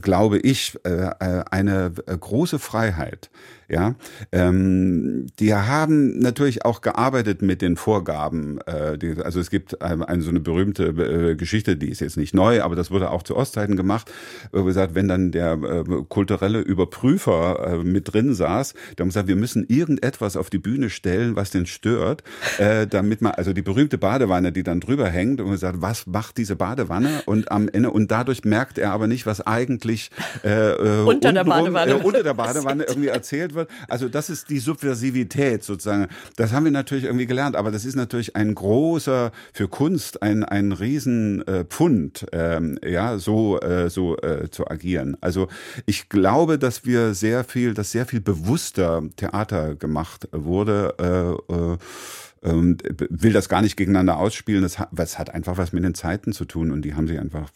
glaube 0.00 0.38
ich, 0.38 0.78
äh, 0.84 1.10
äh, 1.20 1.44
eine 1.50 1.92
äh, 2.06 2.16
große 2.16 2.58
Freiheit. 2.58 3.30
Ja, 3.70 3.94
ähm, 4.32 5.28
die 5.38 5.54
haben 5.54 6.18
natürlich 6.18 6.64
auch 6.64 6.80
gearbeitet 6.80 7.40
mit 7.40 7.62
den 7.62 7.76
Vorgaben. 7.76 8.58
Äh, 8.66 8.98
die, 8.98 9.14
also 9.22 9.38
es 9.38 9.48
gibt 9.48 9.80
eine, 9.80 10.08
eine, 10.08 10.22
so 10.22 10.30
eine 10.30 10.40
berühmte 10.40 10.86
äh, 10.86 11.36
Geschichte, 11.36 11.76
die 11.76 11.88
ist 11.88 12.00
jetzt 12.00 12.16
nicht 12.16 12.34
neu, 12.34 12.62
aber 12.62 12.74
das 12.74 12.90
wurde 12.90 13.10
auch 13.10 13.22
zu 13.22 13.36
Ostzeiten 13.36 13.76
gemacht. 13.76 14.10
Wo 14.50 14.64
gesagt, 14.64 14.96
wenn 14.96 15.06
dann 15.06 15.30
der 15.30 15.52
äh, 15.52 15.84
kulturelle 16.08 16.58
Überprüfer 16.58 17.74
äh, 17.74 17.84
mit 17.84 18.12
drin 18.12 18.34
saß, 18.34 18.74
dann 18.96 19.04
haben 19.04 19.08
gesagt, 19.10 19.28
wir 19.28 19.36
müssen 19.36 19.64
irgendetwas 19.68 20.36
auf 20.36 20.50
die 20.50 20.58
Bühne 20.58 20.90
stellen, 20.90 21.36
was 21.36 21.50
den 21.50 21.66
stört, 21.66 22.24
äh, 22.58 22.88
damit 22.88 23.22
man, 23.22 23.32
also 23.32 23.52
die 23.52 23.62
berühmte 23.62 23.98
Badewanne, 23.98 24.50
die 24.50 24.64
dann 24.64 24.80
drüber 24.80 25.08
hängt, 25.08 25.40
und 25.40 25.52
gesagt, 25.52 25.80
was 25.80 26.08
macht 26.08 26.38
diese 26.38 26.56
Badewanne? 26.56 27.22
Und 27.26 27.52
am 27.52 27.68
Ende 27.68 27.92
und 27.92 28.10
dadurch 28.10 28.44
merkt 28.44 28.78
er 28.78 28.90
aber 28.90 29.06
nicht, 29.06 29.26
was 29.26 29.46
eigentlich 29.46 30.10
äh, 30.42 30.72
äh 30.72 31.04
unter 31.04 31.32
der 31.32 31.44
Badewanne, 31.44 31.92
äh, 31.92 32.02
unter 32.02 32.24
der 32.24 32.34
Badewanne 32.34 32.82
irgendwie 32.82 33.08
erzählt 33.08 33.54
wird 33.54 33.59
wird. 33.60 33.70
Also 33.88 34.08
das 34.08 34.30
ist 34.30 34.50
die 34.50 34.58
Subversivität 34.58 35.62
sozusagen. 35.62 36.08
Das 36.36 36.52
haben 36.52 36.64
wir 36.64 36.72
natürlich 36.72 37.04
irgendwie 37.04 37.26
gelernt, 37.26 37.56
aber 37.56 37.70
das 37.70 37.84
ist 37.84 37.96
natürlich 37.96 38.36
ein 38.36 38.54
großer 38.54 39.32
für 39.52 39.68
Kunst 39.68 40.22
ein 40.22 40.44
ein 40.44 40.72
Riesenpfund, 40.72 42.26
äh, 42.32 42.56
ähm, 42.56 42.78
ja 42.84 43.18
so 43.18 43.60
äh, 43.60 43.88
so 43.90 44.16
äh, 44.18 44.50
zu 44.50 44.68
agieren. 44.68 45.16
Also 45.20 45.48
ich 45.86 46.08
glaube, 46.08 46.58
dass 46.58 46.84
wir 46.84 47.14
sehr 47.14 47.44
viel, 47.44 47.74
dass 47.74 47.92
sehr 47.92 48.06
viel 48.06 48.20
bewusster 48.20 49.02
Theater 49.16 49.74
gemacht 49.76 50.28
wurde. 50.32 50.94
Äh, 50.98 51.66
äh, 51.66 51.78
will 52.42 53.32
das 53.34 53.48
gar 53.50 53.60
nicht 53.60 53.76
gegeneinander 53.76 54.16
ausspielen. 54.16 54.62
Das 54.62 54.78
hat, 54.78 54.88
das 54.92 55.18
hat 55.18 55.30
einfach 55.34 55.58
was 55.58 55.72
mit 55.72 55.84
den 55.84 55.94
Zeiten 55.94 56.32
zu 56.32 56.46
tun 56.46 56.72
und 56.72 56.82
die 56.82 56.94
haben 56.94 57.06
sich 57.06 57.18
einfach 57.18 57.50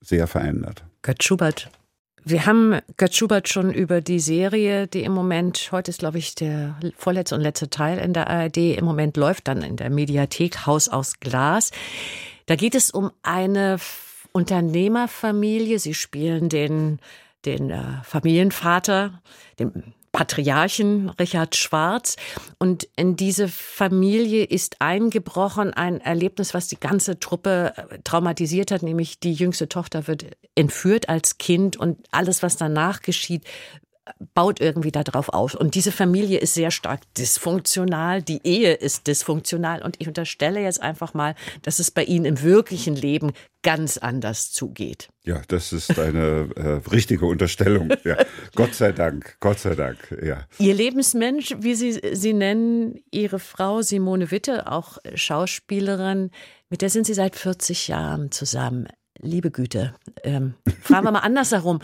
sehr 0.00 0.26
verändert. 0.26 0.84
Gerd 1.02 1.22
Schubert, 1.22 1.70
wir 2.24 2.46
haben 2.46 2.78
Gerd 2.96 3.14
Schubert 3.14 3.48
schon 3.48 3.72
über 3.72 4.00
die 4.00 4.20
Serie, 4.20 4.86
die 4.86 5.02
im 5.02 5.12
Moment, 5.12 5.70
heute 5.72 5.90
ist 5.90 5.98
glaube 5.98 6.18
ich 6.18 6.34
der 6.34 6.78
vorletzte 6.96 7.34
und 7.34 7.40
letzte 7.40 7.68
Teil 7.68 7.98
in 7.98 8.12
der 8.12 8.28
ARD, 8.28 8.56
im 8.78 8.84
Moment 8.84 9.16
läuft 9.16 9.48
dann 9.48 9.62
in 9.62 9.76
der 9.76 9.90
Mediathek 9.90 10.66
Haus 10.66 10.88
aus 10.88 11.18
Glas. 11.20 11.70
Da 12.46 12.56
geht 12.56 12.74
es 12.74 12.90
um 12.90 13.10
eine 13.22 13.78
Unternehmerfamilie. 14.32 15.78
Sie 15.78 15.94
spielen 15.94 16.48
den, 16.48 17.00
den 17.44 17.70
äh, 17.70 18.02
Familienvater, 18.04 19.20
den 19.58 19.94
Patriarchen 20.12 21.08
Richard 21.08 21.56
Schwarz. 21.56 22.16
Und 22.58 22.86
in 22.96 23.16
diese 23.16 23.48
Familie 23.48 24.44
ist 24.44 24.76
eingebrochen 24.80 25.72
ein 25.72 26.00
Erlebnis, 26.00 26.54
was 26.54 26.68
die 26.68 26.78
ganze 26.78 27.18
Truppe 27.18 27.72
äh, 27.76 27.98
traumatisiert 28.04 28.70
hat, 28.70 28.82
nämlich 28.82 29.18
die 29.18 29.32
jüngste 29.32 29.68
Tochter 29.68 30.06
wird 30.06 30.26
entführt 30.54 31.08
als 31.08 31.38
Kind 31.38 31.76
und 31.76 32.06
alles, 32.10 32.42
was 32.42 32.56
danach 32.56 33.00
geschieht, 33.00 33.44
baut 34.34 34.60
irgendwie 34.60 34.90
darauf 34.90 35.28
auf. 35.28 35.54
Und 35.54 35.74
diese 35.74 35.92
Familie 35.92 36.38
ist 36.38 36.54
sehr 36.54 36.70
stark 36.70 37.02
dysfunktional, 37.14 38.22
die 38.22 38.40
Ehe 38.44 38.74
ist 38.74 39.06
dysfunktional. 39.06 39.82
Und 39.82 39.96
ich 40.00 40.08
unterstelle 40.08 40.60
jetzt 40.60 40.82
einfach 40.82 41.14
mal, 41.14 41.34
dass 41.62 41.78
es 41.78 41.90
bei 41.90 42.04
Ihnen 42.04 42.24
im 42.24 42.42
wirklichen 42.42 42.96
Leben 42.96 43.32
ganz 43.62 43.98
anders 43.98 44.52
zugeht. 44.52 45.08
Ja, 45.24 45.40
das 45.46 45.72
ist 45.72 45.98
eine 45.98 46.48
äh, 46.56 46.90
richtige 46.90 47.26
Unterstellung. 47.26 47.92
Ja. 48.04 48.16
Gott 48.56 48.74
sei 48.74 48.90
Dank, 48.90 49.36
Gott 49.38 49.60
sei 49.60 49.76
Dank, 49.76 50.16
ja. 50.22 50.46
Ihr 50.58 50.74
Lebensmensch, 50.74 51.54
wie 51.60 51.74
Sie 51.76 52.00
sie 52.12 52.32
nennen, 52.32 53.00
Ihre 53.12 53.38
Frau 53.38 53.82
Simone 53.82 54.32
Witte, 54.32 54.70
auch 54.70 54.98
Schauspielerin, 55.14 56.30
mit 56.68 56.82
der 56.82 56.90
sind 56.90 57.06
Sie 57.06 57.14
seit 57.14 57.36
40 57.36 57.86
Jahren 57.88 58.32
zusammen. 58.32 58.88
Liebe 59.20 59.52
Güte, 59.52 59.94
ähm, 60.24 60.54
fragen 60.80 61.06
wir 61.06 61.12
mal 61.12 61.20
andersherum. 61.20 61.80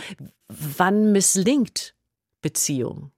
Wann 0.48 1.12
misslingt 1.12 1.94
Beziehung? 2.40 3.12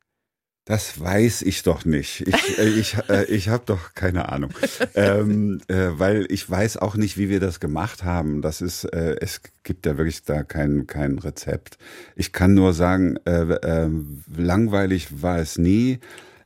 Das 0.67 1.01
weiß 1.01 1.43
ich 1.43 1.65
doch 1.65 1.85
nicht. 1.85 2.29
Ich, 2.29 2.59
äh, 2.59 2.69
ich, 2.69 2.97
äh, 3.09 3.25
ich 3.25 3.49
habe 3.49 3.65
doch 3.67 3.95
keine 3.95 4.29
Ahnung. 4.29 4.53
ähm, 4.95 5.61
äh, 5.69 5.89
weil 5.93 6.27
ich 6.29 6.49
weiß 6.49 6.77
auch 6.77 6.97
nicht, 6.97 7.19
wie 7.19 7.29
wir 7.29 7.41
das 7.41 7.59
gemacht 7.59 8.05
haben. 8.05 8.41
Das 8.41 8.61
ist, 8.61 8.85
äh, 8.85 9.17
es 9.21 9.41
gibt 9.65 9.85
ja 9.87 9.97
wirklich 9.97 10.23
da 10.23 10.45
kein, 10.45 10.87
kein 10.87 11.19
Rezept. 11.19 11.79
Ich 12.15 12.33
kann 12.33 12.55
nur 12.55 12.73
sagen, 12.73 13.17
äh, 13.25 13.89
langweilig 14.37 15.23
war 15.23 15.39
es 15.39 15.59
nie. 15.59 15.99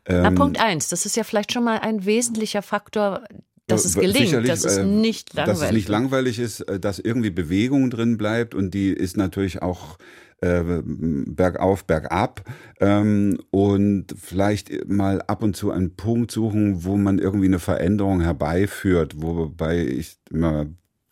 Ähm, 0.06 0.22
Na, 0.22 0.30
Punkt 0.30 0.58
eins, 0.58 0.88
das 0.88 1.04
ist 1.04 1.16
ja 1.16 1.24
vielleicht 1.24 1.52
schon 1.52 1.64
mal 1.64 1.80
ein 1.80 2.06
wesentlicher 2.06 2.62
Faktor, 2.62 3.24
dass 3.66 3.84
es 3.84 3.94
gelingt, 3.94 4.48
dass 4.48 4.64
es 4.64 4.78
nicht 4.84 5.34
langweilig 5.34 5.54
ist. 5.54 5.60
Dass 5.60 5.68
es 5.68 5.74
nicht 5.74 5.88
langweilig 5.88 6.38
ist, 6.38 6.64
dass 6.80 6.98
irgendwie 6.98 7.30
Bewegung 7.30 7.90
drin 7.90 8.16
bleibt 8.16 8.54
und 8.54 8.72
die 8.72 8.90
ist 8.90 9.16
natürlich 9.16 9.60
auch 9.62 9.98
äh, 10.44 10.82
bergauf, 10.84 11.84
bergab 11.84 12.42
ähm, 12.80 13.38
und 13.50 14.14
vielleicht 14.20 14.88
mal 14.88 15.22
ab 15.22 15.42
und 15.42 15.56
zu 15.56 15.70
einen 15.70 15.96
Punkt 15.96 16.30
suchen, 16.30 16.84
wo 16.84 16.96
man 16.96 17.18
irgendwie 17.18 17.46
eine 17.46 17.58
Veränderung 17.58 18.20
herbeiführt, 18.20 19.22
wobei 19.22 19.84
ich 19.86 20.18
immer 20.30 20.66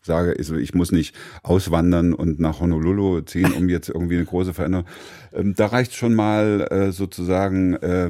sage, 0.05 0.35
also 0.37 0.55
ich 0.55 0.73
muss 0.73 0.91
nicht 0.91 1.15
auswandern 1.43 2.13
und 2.13 2.39
nach 2.39 2.59
Honolulu 2.59 3.21
ziehen, 3.21 3.53
um 3.53 3.69
jetzt 3.69 3.89
irgendwie 3.89 4.15
eine 4.15 4.25
große 4.25 4.53
Veränderung. 4.53 4.85
Ähm, 5.33 5.55
da 5.55 5.67
reicht 5.67 5.95
schon 5.95 6.13
mal 6.13 6.67
äh, 6.69 6.91
sozusagen 6.91 7.73
äh, 7.75 8.09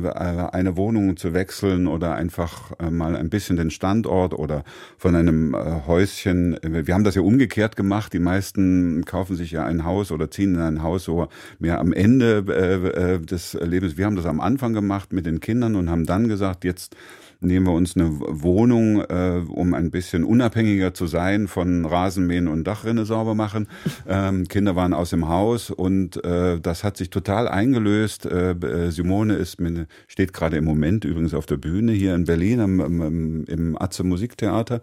eine 0.52 0.76
Wohnung 0.76 1.18
zu 1.18 1.34
wechseln 1.34 1.88
oder 1.88 2.16
einfach 2.16 2.72
äh, 2.80 2.90
mal 2.90 3.16
ein 3.16 3.30
bisschen 3.30 3.58
den 3.58 3.72
Standort 3.72 4.34
oder 4.34 4.64
von 4.98 5.16
einem 5.16 5.54
äh, 5.54 5.82
Häuschen. 5.88 6.58
Wir 6.64 6.94
haben 6.94 7.04
das 7.04 7.16
ja 7.16 7.22
umgekehrt 7.22 7.76
gemacht. 7.76 8.14
Die 8.14 8.20
meisten 8.20 9.06
kaufen 9.06 9.36
sich 9.36 9.52
ja 9.52 9.66
ein 9.66 9.84
Haus 9.86 10.12
oder 10.12 10.32
ziehen 10.32 10.56
in 10.56 10.62
ein 10.62 10.84
Haus 10.84 11.04
so 11.04 11.28
mehr 11.60 11.80
am 11.80 11.94
Ende 11.94 12.44
äh, 12.48 13.14
äh, 13.14 13.20
des 13.20 13.54
Lebens. 13.54 13.98
Wir 13.98 14.06
haben 14.06 14.16
das 14.16 14.26
am 14.26 14.42
Anfang 14.42 14.74
gemacht 14.74 15.14
mit 15.14 15.26
den 15.26 15.40
Kindern 15.40 15.76
und 15.76 15.90
haben 15.90 16.06
dann 16.06 16.28
gesagt, 16.28 16.64
jetzt 16.64 16.96
nehmen 17.44 17.66
wir 17.66 17.74
uns 17.74 17.96
eine 17.96 18.10
Wohnung, 18.20 19.02
äh, 19.02 19.42
um 19.48 19.74
ein 19.74 19.92
bisschen 19.92 20.24
unabhängiger 20.24 20.94
zu 20.94 21.08
sein 21.08 21.48
von 21.48 21.86
Rasenmähen 21.86 22.48
und 22.48 22.66
Dachrinne 22.66 23.06
sauber 23.06 23.36
machen. 23.36 23.68
Ähm, 24.08 24.48
Kinder 24.48 24.76
waren 24.76 24.94
aus 24.94 25.12
dem 25.12 25.28
Haus 25.28 25.70
und 25.70 26.24
äh, 26.24 26.60
das 26.60 26.84
hat 26.84 26.98
sich 26.98 27.10
total 27.10 27.48
eingelöst. 27.48 28.26
Äh, 28.26 28.52
äh 28.52 28.92
Simone 28.92 29.36
ist 29.36 29.60
mit, 29.60 29.88
steht 30.08 30.34
gerade 30.34 30.58
im 30.58 30.66
Moment 30.66 31.06
übrigens 31.06 31.34
auf 31.34 31.46
der 31.46 31.58
Bühne 31.58 31.92
hier 31.92 32.16
in 32.16 32.26
Berlin 32.26 32.60
im, 32.60 32.80
im, 32.80 33.46
im 33.46 33.82
Atze 33.82 34.04
Musiktheater 34.04 34.82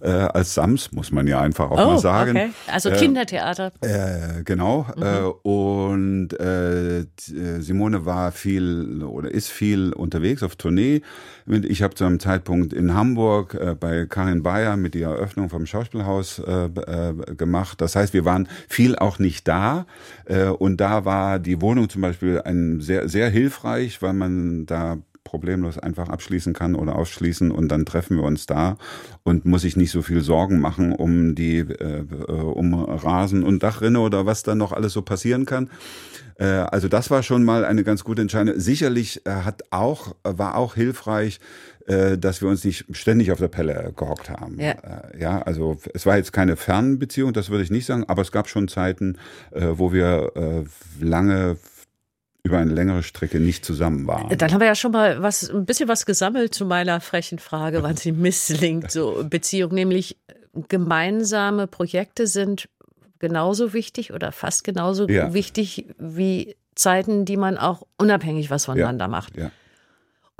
äh, 0.00 0.08
als 0.10 0.54
Sams, 0.54 0.92
muss 0.92 1.12
man 1.12 1.26
ja 1.26 1.40
einfach 1.40 1.70
auch 1.70 1.80
oh, 1.80 1.90
mal 1.92 1.98
sagen. 1.98 2.36
Okay. 2.36 2.50
Also 2.66 2.90
äh, 2.90 2.96
Kindertheater. 2.96 3.72
Äh, 3.80 4.42
genau. 4.44 4.86
Mhm. 4.96 5.02
Äh, 5.02 5.48
und 5.48 6.40
äh, 6.40 7.04
Simone 7.60 8.04
war 8.04 8.32
viel 8.32 9.02
oder 9.02 9.30
ist 9.30 9.48
viel 9.48 9.92
unterwegs 9.92 10.42
auf 10.42 10.56
Tournee. 10.56 11.02
Ich 11.46 11.82
habe 11.82 11.94
zu 12.02 12.06
einem 12.06 12.18
Zeitpunkt 12.18 12.72
in 12.72 12.94
Hamburg 12.94 13.54
äh, 13.54 13.76
bei 13.78 14.06
Karin 14.06 14.42
Bayer 14.42 14.76
mit 14.76 14.94
der 14.94 15.10
Eröffnung 15.10 15.48
vom 15.48 15.66
Schauspielhaus 15.66 16.40
äh, 16.40 16.64
äh, 16.64 17.34
gemacht. 17.36 17.80
Das 17.80 17.94
heißt, 17.94 18.12
wir 18.12 18.24
waren 18.24 18.48
viel 18.68 18.96
auch 18.96 19.20
nicht 19.20 19.46
da. 19.46 19.86
Äh, 20.24 20.46
und 20.46 20.80
da 20.80 21.04
war 21.04 21.38
die 21.38 21.60
Wohnung 21.60 21.88
zum 21.88 22.02
Beispiel 22.02 22.42
ein 22.42 22.80
sehr, 22.80 23.08
sehr 23.08 23.30
hilfreich, 23.30 24.02
weil 24.02 24.14
man 24.14 24.66
da 24.66 24.98
problemlos 25.24 25.78
einfach 25.78 26.08
abschließen 26.08 26.52
kann 26.52 26.74
oder 26.74 26.96
ausschließen 26.96 27.50
und 27.50 27.68
dann 27.68 27.86
treffen 27.86 28.16
wir 28.16 28.24
uns 28.24 28.46
da 28.46 28.76
und 29.22 29.44
muss 29.44 29.64
ich 29.64 29.76
nicht 29.76 29.90
so 29.90 30.02
viel 30.02 30.20
Sorgen 30.20 30.60
machen 30.60 30.92
um 30.92 31.34
die 31.34 31.58
äh, 31.58 32.04
um 32.28 32.74
Rasen 32.74 33.42
und 33.42 33.62
Dachrinne 33.62 34.00
oder 34.00 34.26
was 34.26 34.42
da 34.42 34.54
noch 34.54 34.72
alles 34.72 34.92
so 34.92 35.02
passieren 35.02 35.46
kann. 35.46 35.70
Äh, 36.38 36.44
also 36.44 36.88
das 36.88 37.10
war 37.10 37.22
schon 37.22 37.44
mal 37.44 37.64
eine 37.64 37.84
ganz 37.84 38.04
gute 38.04 38.22
Entscheidung. 38.22 38.58
Sicherlich 38.58 39.24
äh, 39.26 39.30
hat 39.30 39.62
auch 39.70 40.14
war 40.24 40.56
auch 40.56 40.74
hilfreich, 40.74 41.38
äh, 41.86 42.18
dass 42.18 42.42
wir 42.42 42.48
uns 42.48 42.64
nicht 42.64 42.84
ständig 42.90 43.32
auf 43.32 43.38
der 43.38 43.48
Pelle 43.48 43.92
gehockt 43.96 44.30
haben. 44.30 44.58
Ja. 44.60 44.74
ja, 45.18 45.42
also 45.42 45.78
es 45.94 46.06
war 46.06 46.16
jetzt 46.16 46.32
keine 46.32 46.56
Fernbeziehung, 46.56 47.32
das 47.32 47.50
würde 47.50 47.64
ich 47.64 47.70
nicht 47.70 47.86
sagen, 47.86 48.04
aber 48.08 48.22
es 48.22 48.32
gab 48.32 48.48
schon 48.48 48.68
Zeiten, 48.68 49.18
wo 49.50 49.92
wir 49.92 50.64
lange 51.00 51.56
über 52.44 52.58
eine 52.58 52.72
längere 52.72 53.02
Strecke 53.02 53.38
nicht 53.38 53.64
zusammen 53.64 54.06
waren. 54.06 54.36
Dann 54.36 54.52
haben 54.52 54.60
wir 54.60 54.66
ja 54.66 54.74
schon 54.74 54.92
mal 54.92 55.22
was, 55.22 55.48
ein 55.48 55.64
bisschen 55.64 55.88
was 55.88 56.06
gesammelt 56.06 56.54
zu 56.54 56.66
meiner 56.66 57.00
frechen 57.00 57.38
Frage, 57.38 57.82
wann 57.82 57.96
sie 57.96 58.12
misslingt, 58.12 58.90
so 58.90 59.24
Beziehung, 59.28 59.72
nämlich 59.74 60.16
gemeinsame 60.68 61.66
Projekte 61.66 62.26
sind 62.26 62.68
genauso 63.18 63.72
wichtig 63.72 64.12
oder 64.12 64.32
fast 64.32 64.64
genauso 64.64 65.08
ja. 65.08 65.32
wichtig 65.32 65.86
wie 65.98 66.56
Zeiten, 66.74 67.24
die 67.24 67.36
man 67.36 67.58
auch 67.58 67.86
unabhängig 67.96 68.50
was 68.50 68.64
voneinander 68.64 69.04
ja. 69.04 69.08
macht. 69.08 69.36
Ja 69.36 69.50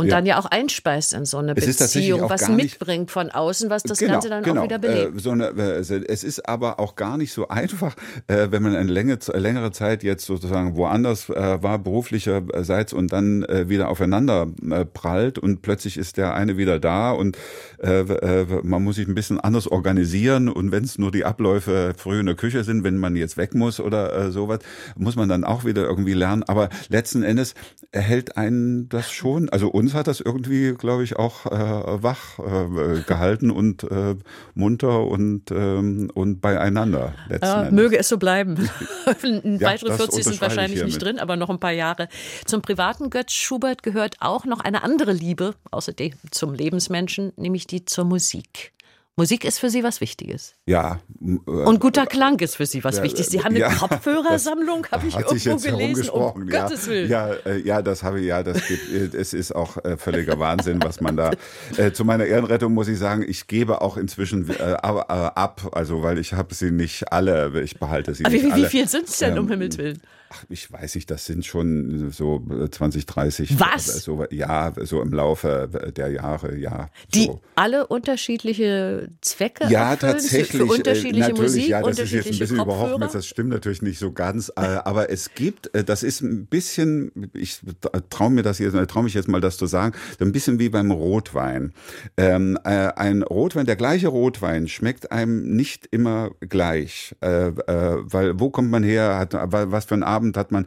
und 0.03 0.09
ja. 0.09 0.17
dann 0.17 0.27
ja 0.27 0.39
auch 0.39 0.47
einspeist 0.47 1.15
in 1.15 1.25
so 1.25 1.39
eine 1.39 1.57
es 1.57 1.79
Beziehung, 1.79 2.29
was 2.29 2.49
mitbringt 2.49 3.11
von 3.11 3.31
außen, 3.31 3.71
was 3.71 3.85
das 3.85 3.99
genau, 3.99 4.15
Ganze 4.15 4.29
dann 4.29 4.43
genau. 4.43 4.61
auch 4.61 4.65
wieder 4.65 4.79
belebt. 4.79 5.17
Äh, 5.17 5.21
so 5.21 5.31
eine, 5.31 5.51
äh, 5.51 5.79
es 5.79 6.25
ist 6.25 6.49
aber 6.49 6.81
auch 6.81 6.97
gar 6.97 7.17
nicht 7.17 7.33
so 7.33 7.47
einfach, 7.47 7.95
äh, 8.27 8.49
wenn 8.51 8.65
man 8.65 8.75
eine 8.75 8.91
Länge, 8.91 9.19
längere 9.33 9.71
Zeit 9.71 10.03
jetzt 10.03 10.27
sozusagen 10.27 10.77
woanders 10.77 11.29
äh, 11.29 11.63
war, 11.63 11.79
beruflicherseits 11.79 12.93
und 12.93 13.13
dann 13.13 13.45
äh, 13.45 13.69
wieder 13.69 13.89
aufeinander 13.89 14.49
prallt 14.93 15.39
und 15.39 15.63
plötzlich 15.63 15.97
ist 15.97 16.17
der 16.17 16.35
eine 16.35 16.57
wieder 16.57 16.81
da 16.81 17.13
und 17.13 17.37
man 17.83 18.85
muss 18.85 18.97
sich 18.97 19.09
ein 19.09 19.15
bisschen 19.15 19.41
anders 19.41 19.67
organisieren 19.67 20.49
und 20.49 20.71
wenn 20.71 20.85
es 20.85 20.99
nur 20.99 21.11
die 21.11 21.25
Abläufe 21.25 21.95
früh 21.97 22.21
in 22.21 22.27
der 22.27 22.37
Küche 22.37 22.63
sind, 22.65 22.85
wenn 22.85 22.97
man 22.97 23.17
jetzt 23.17 23.37
weg 23.37 23.55
muss 23.55 23.81
oder 23.81 24.31
sowas, 24.31 24.61
muss 24.97 25.17
man 25.17 25.29
dann 25.29 25.45
auch 25.45 25.65
wieder 25.65 25.83
irgendwie 25.83 26.15
lernen. 26.15 26.43
Aber 26.45 26.69
letzten 26.89 27.23
Endes 27.23 27.55
erhält 27.91 28.37
einen 28.37 28.89
das 28.89 29.11
schon, 29.11 29.49
also 29.49 29.69
uns 29.69 29.92
uns 29.93 29.99
hat 29.99 30.07
das 30.07 30.21
irgendwie, 30.21 30.75
glaube 30.75 31.05
ich, 31.05 31.17
auch 31.17 31.47
äh, 31.47 32.03
wach 32.03 32.39
äh, 32.39 33.03
gehalten 33.03 33.51
und 33.51 33.85
äh, 33.85 34.17
munter 34.55 35.07
und, 35.07 35.51
ähm, 35.51 36.11
und 36.15 36.41
beieinander. 36.41 37.15
Ja, 37.43 37.71
möge 37.71 37.99
es 37.99 38.09
so 38.09 38.19
bleiben. 38.19 38.57
Weitere 39.07 39.91
ja, 39.91 39.97
40 39.97 40.25
sind 40.25 40.41
wahrscheinlich 40.41 40.85
nicht 40.85 41.03
drin, 41.03 41.19
aber 41.19 41.37
noch 41.37 41.51
ein 41.51 41.61
paar 41.61 41.73
Jahre. 41.73 42.09
Zum 42.45 42.63
privaten 42.63 43.11
Götz 43.11 43.33
Schubert 43.33 43.83
gehört 43.83 44.17
auch 44.21 44.45
noch 44.45 44.61
eine 44.61 44.83
andere 44.83 45.13
Liebe, 45.13 45.55
außerdem 45.71 46.13
zum 46.31 46.55
Lebensmenschen, 46.55 47.33
nämlich 47.37 47.67
die 47.67 47.85
zur 47.85 48.05
Musik. 48.05 48.73
Musik 49.17 49.45
ist 49.45 49.59
für 49.59 49.69
Sie 49.69 49.83
was 49.83 50.01
Wichtiges. 50.01 50.55
Ja. 50.67 51.01
Äh, 51.21 51.51
und 51.51 51.81
guter 51.81 52.07
Klang 52.07 52.39
ist 52.39 52.57
für 52.57 52.65
Sie 52.65 52.83
was 52.83 52.97
ja, 52.97 53.03
Wichtiges. 53.03 53.27
Sie 53.27 53.41
haben 53.41 53.55
eine 53.55 53.59
ja, 53.59 53.69
Kopfhörersammlung, 53.69 54.87
habe 54.91 55.07
ich 55.07 55.15
irgendwo 55.15 55.77
gelesen. 55.77 56.09
Um 56.09 56.49
ja, 56.49 56.63
Gottes 56.63 56.89
Willen. 56.89 57.11
Ja, 57.11 57.33
äh, 57.45 57.59
ja, 57.59 57.83
das 57.83 58.03
habe 58.03 58.21
ich, 58.21 58.27
ja, 58.27 58.43
das 58.43 58.67
gibt, 58.67 58.91
äh, 58.91 59.15
es 59.15 59.35
ist 59.35 59.55
auch 59.55 59.77
äh, 59.85 59.99
völliger 59.99 60.39
Wahnsinn, 60.39 60.83
was 60.83 61.03
man 61.03 61.17
da. 61.17 61.33
Äh, 61.77 61.93
zu 61.93 62.07
meiner 62.07 62.25
Ehrenrettung 62.25 62.73
muss 62.73 62.89
ich 62.89 62.99
sagen, 62.99 63.23
ich 63.27 63.49
gebe 63.49 63.83
auch 63.83 63.99
inzwischen 63.99 64.49
äh, 64.49 64.63
ab, 64.63 65.71
also 65.73 66.03
weil 66.03 66.19
ich 66.19 66.33
habe 66.33 66.55
sie 66.55 66.71
nicht 66.71 67.13
alle, 67.13 67.61
ich 67.63 67.79
behalte 67.79 68.15
sie 68.15 68.25
Aber 68.25 68.33
nicht 68.33 68.47
wie, 68.47 68.53
alle. 68.53 68.65
Wie 68.65 68.71
viel 68.71 68.89
sind 68.89 69.09
es 69.09 69.19
denn, 69.19 69.39
um 69.39 69.45
ähm, 69.45 69.51
Himmels 69.51 69.77
Willen? 69.77 70.01
Ach, 70.33 70.45
ich 70.49 70.73
weiß 70.73 70.95
nicht, 70.95 71.11
das 71.11 71.27
sind 71.27 71.45
schon 71.45 72.11
so 72.11 72.43
20, 72.71 73.05
30. 73.05 73.61
Was? 73.61 74.03
So, 74.03 74.25
ja, 74.31 74.73
so 74.81 75.03
im 75.03 75.13
Laufe 75.13 75.93
der 75.95 76.09
Jahre, 76.11 76.57
ja. 76.57 76.89
Die 77.13 77.27
so. 77.27 77.41
alle 77.55 77.87
unterschiedliche 77.87 79.11
Zwecke 79.21 79.67
Ja, 79.69 79.93
erfüllen, 79.93 80.13
tatsächlich. 80.13 80.63
Für 80.63 80.67
äh, 80.67 80.79
unterschiedliche 80.79 81.31
natürlich, 81.31 81.41
Musik, 81.41 81.69
ja, 81.69 81.83
das 81.83 81.99
ist 81.99 82.13
jetzt 82.13 82.33
ein 82.33 82.39
bisschen 82.39 82.61
überhaupt, 82.61 83.15
das 83.15 83.27
stimmt 83.27 83.51
natürlich 83.51 83.83
nicht 83.83 83.99
so 83.99 84.13
ganz, 84.13 84.51
äh, 84.57 84.61
aber 84.61 85.11
es 85.11 85.35
gibt, 85.35 85.75
äh, 85.75 85.85
das 85.85 86.03
ist 86.03 86.23
ein 86.23 86.47
bisschen, 86.47 87.31
ich 87.35 87.61
traue 88.09 88.31
mir 88.31 88.43
das 88.43 88.59
jetzt, 88.59 88.75
traue 88.89 89.03
mich 89.03 89.15
jetzt 89.15 89.29
mal 89.29 89.41
das 89.41 89.59
zu 89.59 89.67
sagen, 89.67 89.95
ein 90.19 90.33
bisschen 90.33 90.59
wie 90.59 90.71
beim 90.71 90.91
Rotwein. 90.91 91.73
Ähm, 92.17 92.59
ein 92.65 93.23
Rotwein, 93.23 93.67
der 93.67 93.77
gleiche 93.77 94.09
Rotwein 94.09 94.69
schmeckt 94.69 95.13
einem 95.13 95.57
nicht 95.57 95.89
immer 95.91 96.31
gleich, 96.41 97.15
weil 97.21 98.41
wo 98.41 98.51
kommt 98.51 98.71
man 98.71 98.83
her, 98.83 99.19
hat, 99.19 99.35
was 99.35 99.85
für 99.85 99.95
ein 99.95 100.03
Abend 100.03 100.22
Abend 100.23 100.37
hat 100.37 100.53
man 100.53 100.67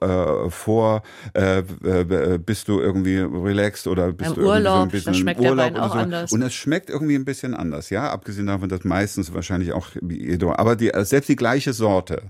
äh, 0.00 0.50
vor, 0.50 1.02
äh, 1.34 1.58
äh, 1.58 2.38
bist 2.38 2.68
du 2.68 2.80
irgendwie 2.80 3.18
relaxed 3.18 3.86
oder 3.86 4.12
bist 4.12 4.30
Im 4.30 4.42
du 4.42 4.48
Urlaub, 4.48 4.76
so 4.76 4.82
ein 4.82 4.88
bisschen 4.88 5.12
das 5.12 5.16
schmeckt 5.18 5.40
Urlaub 5.40 5.56
der 5.56 5.74
Wein 5.74 5.76
auch 5.76 5.92
so. 5.92 5.98
anders. 5.98 6.32
Und 6.32 6.42
es 6.42 6.54
schmeckt 6.54 6.90
irgendwie 6.90 7.14
ein 7.14 7.24
bisschen 7.24 7.54
anders, 7.54 7.90
ja, 7.90 8.10
abgesehen 8.10 8.46
davon, 8.46 8.68
dass 8.68 8.84
meistens 8.84 9.34
wahrscheinlich 9.34 9.72
auch 9.72 9.88
aber 10.56 10.76
die, 10.76 10.90
selbst 11.02 11.28
die 11.28 11.36
gleiche 11.36 11.72
Sorte, 11.72 12.22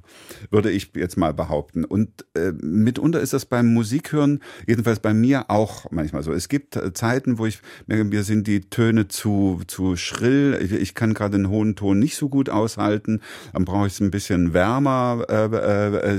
würde 0.50 0.70
ich 0.70 0.90
jetzt 0.96 1.16
mal 1.16 1.32
behaupten. 1.32 1.84
Und 1.84 2.24
äh, 2.34 2.52
mitunter 2.60 3.20
ist 3.20 3.32
das 3.32 3.46
beim 3.46 3.72
Musikhören, 3.72 4.40
jedenfalls 4.66 5.00
bei 5.00 5.14
mir 5.14 5.50
auch 5.50 5.90
manchmal 5.90 6.22
so. 6.22 6.32
Es 6.32 6.48
gibt 6.48 6.76
äh, 6.76 6.92
Zeiten, 6.92 7.38
wo 7.38 7.46
ich 7.46 7.60
merke, 7.86 8.04
mir 8.04 8.24
sind 8.24 8.46
die 8.46 8.62
Töne 8.68 9.08
zu, 9.08 9.60
zu 9.66 9.96
schrill. 9.96 10.58
Ich, 10.62 10.72
ich 10.72 10.94
kann 10.94 11.14
gerade 11.14 11.36
den 11.36 11.48
hohen 11.48 11.76
Ton 11.76 11.98
nicht 11.98 12.16
so 12.16 12.28
gut 12.28 12.50
aushalten. 12.50 13.20
Dann 13.52 13.64
brauche 13.64 13.86
ich 13.86 13.94
es 13.94 14.00
ein 14.00 14.10
bisschen 14.10 14.52
wärmer. 14.52 15.24
Äh, 15.28 15.44
äh, 15.44 16.14
äh, 16.14 16.18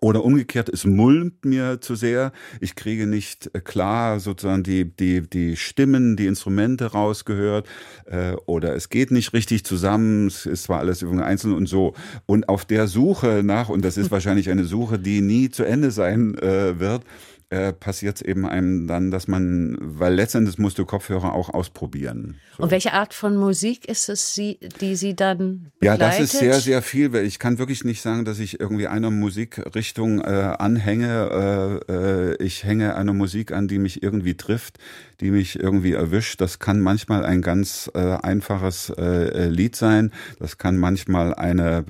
oder 0.00 0.24
umgekehrt, 0.24 0.70
es 0.70 0.84
mulmt 0.84 1.44
mir 1.44 1.80
zu 1.80 1.94
sehr. 1.94 2.32
Ich 2.60 2.74
kriege 2.74 3.06
nicht 3.06 3.50
äh, 3.54 3.60
klar 3.60 4.18
sozusagen 4.18 4.62
die, 4.62 4.84
die, 4.84 5.20
die 5.20 5.56
Stimmen, 5.56 6.16
die 6.16 6.26
Instrumente 6.26 6.86
rausgehört. 6.86 7.68
Äh, 8.06 8.32
oder 8.46 8.74
es 8.74 8.88
geht 8.88 9.10
nicht 9.10 9.34
richtig 9.34 9.64
zusammen. 9.64 10.26
Es 10.28 10.46
ist 10.46 10.64
zwar 10.64 10.78
alles 10.78 11.02
irgendwie 11.02 11.24
einzeln 11.24 11.52
und 11.52 11.68
so. 11.68 11.94
Und 12.24 12.48
auf 12.48 12.64
der 12.64 12.88
Suche 12.88 13.42
nach, 13.44 13.68
und 13.68 13.84
das 13.84 13.98
ist 13.98 14.10
wahrscheinlich 14.10 14.48
eine 14.48 14.64
Suche, 14.64 14.98
die 14.98 15.20
nie 15.20 15.50
zu 15.50 15.64
Ende 15.64 15.90
sein 15.90 16.36
äh, 16.38 16.78
wird, 16.80 17.04
äh, 17.50 17.72
passiert 17.72 18.16
es 18.16 18.22
eben 18.22 18.46
einem 18.46 18.86
dann, 18.86 19.10
dass 19.10 19.26
man, 19.26 19.76
weil 19.80 20.14
letztendlich 20.14 20.58
musst 20.58 20.78
du 20.78 20.84
Kopfhörer 20.84 21.32
auch 21.32 21.48
ausprobieren. 21.50 22.36
So. 22.56 22.62
Und 22.62 22.70
welche 22.70 22.92
Art 22.92 23.12
von 23.12 23.36
Musik 23.36 23.88
ist 23.88 24.08
es, 24.08 24.34
die 24.34 24.96
Sie 24.96 25.16
dann 25.16 25.72
begleitet? 25.80 25.82
Ja, 25.82 25.96
das 25.96 26.20
ist 26.20 26.38
sehr, 26.38 26.60
sehr 26.60 26.80
viel. 26.80 27.12
Ich 27.16 27.40
kann 27.40 27.58
wirklich 27.58 27.82
nicht 27.82 28.02
sagen, 28.02 28.24
dass 28.24 28.38
ich 28.38 28.60
irgendwie 28.60 28.86
einer 28.86 29.10
Musikrichtung 29.10 30.20
äh, 30.20 30.54
anhänge. 30.58 31.82
Äh, 31.88 31.92
äh, 31.92 32.36
ich 32.36 32.62
hänge 32.62 32.94
einer 32.94 33.14
Musik 33.14 33.50
an, 33.50 33.66
die 33.66 33.80
mich 33.80 34.00
irgendwie 34.00 34.36
trifft, 34.36 34.78
die 35.20 35.32
mich 35.32 35.58
irgendwie 35.58 35.94
erwischt. 35.94 36.40
Das 36.40 36.60
kann 36.60 36.80
manchmal 36.80 37.24
ein 37.24 37.42
ganz 37.42 37.90
äh, 37.94 37.98
einfaches 37.98 38.90
äh, 38.90 39.48
Lied 39.48 39.74
sein. 39.74 40.12
Das 40.38 40.56
kann 40.56 40.76
manchmal 40.76 41.34
eine 41.34 41.84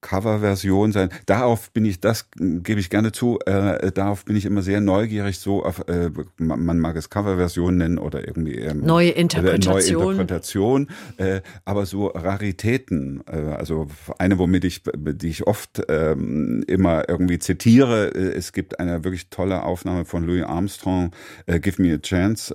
Coverversion 0.00 0.92
sein. 0.92 1.10
Darauf 1.26 1.70
bin 1.70 1.84
ich, 1.84 2.00
das 2.00 2.28
gebe 2.36 2.80
ich 2.80 2.90
gerne 2.90 3.12
zu, 3.12 3.38
äh, 3.46 3.92
darauf 3.92 4.24
bin 4.24 4.36
ich 4.36 4.46
immer 4.46 4.62
sehr 4.62 4.80
neugierig, 4.80 5.38
so 5.38 5.64
auf, 5.64 5.86
äh, 5.88 6.10
man 6.38 6.78
mag 6.78 6.96
es 6.96 7.10
Coverversion 7.10 7.76
nennen 7.76 7.98
oder 7.98 8.26
irgendwie 8.26 8.56
ähm, 8.56 8.80
neue 8.80 9.10
Interpretation. 9.10 10.02
Neue 10.02 10.12
Interpretation 10.12 10.88
äh, 11.16 11.40
aber 11.64 11.86
so 11.86 12.06
Raritäten, 12.08 13.22
äh, 13.30 13.36
also 13.36 13.86
eine, 14.18 14.38
womit 14.38 14.64
ich, 14.64 14.82
die 14.96 15.28
ich 15.28 15.46
oft 15.46 15.82
ähm, 15.88 16.64
immer 16.66 17.08
irgendwie 17.08 17.38
zitiere, 17.38 18.14
äh, 18.14 18.32
es 18.36 18.52
gibt 18.52 18.80
eine 18.80 19.04
wirklich 19.04 19.28
tolle 19.28 19.62
Aufnahme 19.62 20.04
von 20.04 20.24
Louis 20.24 20.44
Armstrong, 20.44 21.12
äh, 21.46 21.60
Give 21.60 21.80
Me 21.82 21.94
a 21.94 21.98
Chance, 21.98 22.54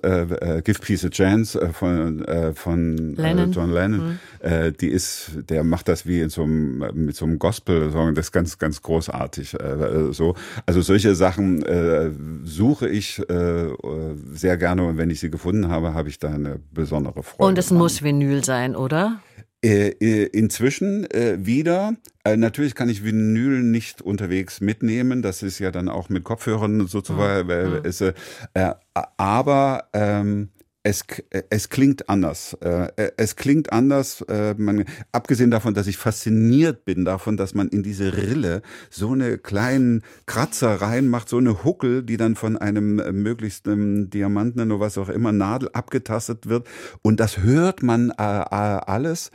Give 0.64 0.80
Peace 0.80 1.06
a 1.06 1.10
Chance 1.10 1.70
von, 1.74 2.26
von 2.54 3.16
Lennon. 3.16 3.52
John 3.52 3.72
Lennon. 3.72 4.20
Mhm. 4.44 4.78
Die 4.80 4.90
ist, 4.90 5.32
der 5.50 5.64
macht 5.64 5.88
das 5.88 6.06
wie 6.06 6.22
in 6.22 6.30
so 6.30 6.44
einem, 6.44 6.84
mit 6.94 7.16
so 7.16 7.26
einem 7.26 7.35
Gospel-Song, 7.40 8.16
das 8.16 8.28
ist 8.28 8.32
ganz, 8.32 8.58
ganz 8.58 8.82
großartig. 8.82 9.54
Äh, 9.56 10.12
so. 10.12 10.36
Also 10.66 10.82
solche 10.82 11.16
Sachen 11.16 11.64
äh, 11.64 12.12
suche 12.44 12.88
ich 12.90 13.20
äh, 13.30 13.68
sehr 14.34 14.58
gerne 14.58 14.86
und 14.86 14.98
wenn 14.98 15.10
ich 15.10 15.20
sie 15.20 15.30
gefunden 15.30 15.70
habe, 15.70 15.94
habe 15.94 16.10
ich 16.10 16.20
da 16.20 16.30
eine 16.30 16.60
besondere 16.72 17.24
Freude. 17.24 17.50
Und 17.50 17.58
es 17.58 17.68
dran. 17.68 17.78
muss 17.78 18.04
Vinyl 18.04 18.44
sein, 18.44 18.76
oder? 18.76 19.22
Äh, 19.66 19.96
äh, 20.00 20.26
inzwischen 20.26 21.10
äh, 21.10 21.38
wieder. 21.44 21.96
Äh, 22.24 22.38
natürlich 22.38 22.76
kann 22.76 22.88
ich 22.88 23.04
Vinyl 23.04 23.64
nicht 23.64 24.02
unterwegs 24.02 24.62
mitnehmen. 24.62 25.24
Das 25.24 25.42
ist 25.42 25.58
ja 25.58 25.72
dann 25.72 25.90
auch 25.90 26.10
mit 26.10 26.24
Kopfhörern 26.24 26.86
sozusagen. 26.86 27.48
Mhm. 27.48 28.14
Äh, 28.54 28.74
aber 29.18 29.86
ähm, 29.94 30.50
es, 30.86 31.04
es 31.50 31.70
klingt 31.70 32.10
anders. 32.10 32.54
Äh, 32.62 33.12
es 33.18 33.36
klingt 33.36 33.74
anders, 33.74 34.22
äh, 34.30 34.54
man, 34.56 34.86
abgesehen 35.12 35.50
davon, 35.50 35.74
dass 35.74 35.88
ich 35.88 35.98
fasziniert 35.98 36.86
bin 36.86 37.06
davon, 37.06 37.38
dass 37.38 37.56
man 37.56 37.70
in 37.70 37.82
diese 37.82 38.16
Rille 38.16 38.62
so 38.92 39.14
eine 39.14 39.40
kleinen 39.40 40.04
Kratzer 40.28 40.82
reinmacht, 40.82 41.28
so 41.28 41.40
eine 41.40 41.64
Huckel, 41.64 42.04
die 42.04 42.18
dann 42.18 42.36
von 42.36 42.56
einem 42.56 43.00
äh, 43.00 43.12
möglichst 43.12 43.68
ähm, 43.68 44.12
Diamanten 44.12 44.72
oder 44.72 44.80
was 44.80 45.00
auch 45.00 45.10
immer 45.10 45.32
Nadel 45.32 45.70
abgetastet 45.74 46.48
wird. 46.48 46.68
Und 47.02 47.20
das 47.20 47.40
hört 47.40 47.82
man 47.82 48.12
alles. 48.12 49.32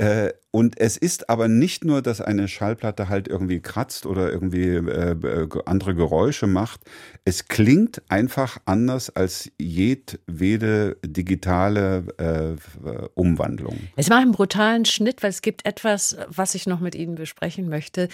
Äh, 0.00 0.32
und 0.50 0.80
es 0.80 0.96
ist 0.96 1.28
aber 1.28 1.46
nicht 1.46 1.84
nur, 1.84 2.00
dass 2.00 2.22
eine 2.22 2.48
Schallplatte 2.48 3.10
halt 3.10 3.28
irgendwie 3.28 3.60
kratzt 3.60 4.06
oder 4.06 4.32
irgendwie 4.32 4.68
äh, 4.68 5.12
äh, 5.12 5.48
andere 5.66 5.94
Geräusche 5.94 6.46
macht. 6.46 6.80
Es 7.26 7.48
klingt 7.48 8.02
einfach 8.08 8.56
anders 8.64 9.10
als 9.14 9.52
jedwede 9.58 10.89
digitale 11.04 12.04
äh, 12.18 13.08
Umwandlung. 13.14 13.78
Es 13.96 14.10
war 14.10 14.18
einen 14.18 14.32
brutalen 14.32 14.84
Schnitt, 14.84 15.22
weil 15.22 15.30
es 15.30 15.42
gibt 15.42 15.66
etwas, 15.66 16.16
was 16.28 16.54
ich 16.54 16.66
noch 16.66 16.80
mit 16.80 16.94
Ihnen 16.94 17.14
besprechen 17.14 17.68
möchte 17.68 18.08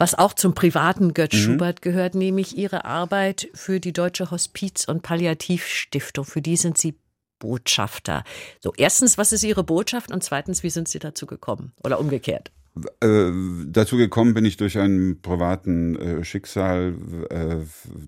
was 0.00 0.14
auch 0.14 0.32
zum 0.32 0.54
privaten 0.54 1.12
Götz 1.12 1.34
mhm. 1.34 1.38
Schubert 1.38 1.82
gehört, 1.82 2.14
nämlich 2.14 2.56
Ihre 2.56 2.86
Arbeit 2.86 3.48
für 3.52 3.80
die 3.80 3.92
Deutsche 3.92 4.30
Hospiz- 4.30 4.86
und 4.88 5.02
Palliativstiftung. 5.02 6.24
Für 6.24 6.40
die 6.40 6.56
sind 6.56 6.78
Sie 6.78 6.98
Botschafter. 7.38 8.24
So, 8.60 8.72
erstens, 8.76 9.18
was 9.18 9.32
ist 9.32 9.42
Ihre 9.42 9.62
Botschaft? 9.62 10.10
Und 10.10 10.24
zweitens, 10.24 10.62
wie 10.62 10.70
sind 10.70 10.88
Sie 10.88 10.98
dazu 10.98 11.26
gekommen? 11.26 11.72
Oder 11.84 12.00
umgekehrt? 12.00 12.50
Äh, 13.00 13.30
dazu 13.66 13.96
gekommen 13.96 14.32
bin 14.32 14.44
ich 14.44 14.56
durch 14.56 14.78
einen 14.78 15.20
privaten 15.20 15.96
äh, 15.96 16.24
Schicksal, 16.24 16.94
äh, 17.30 17.56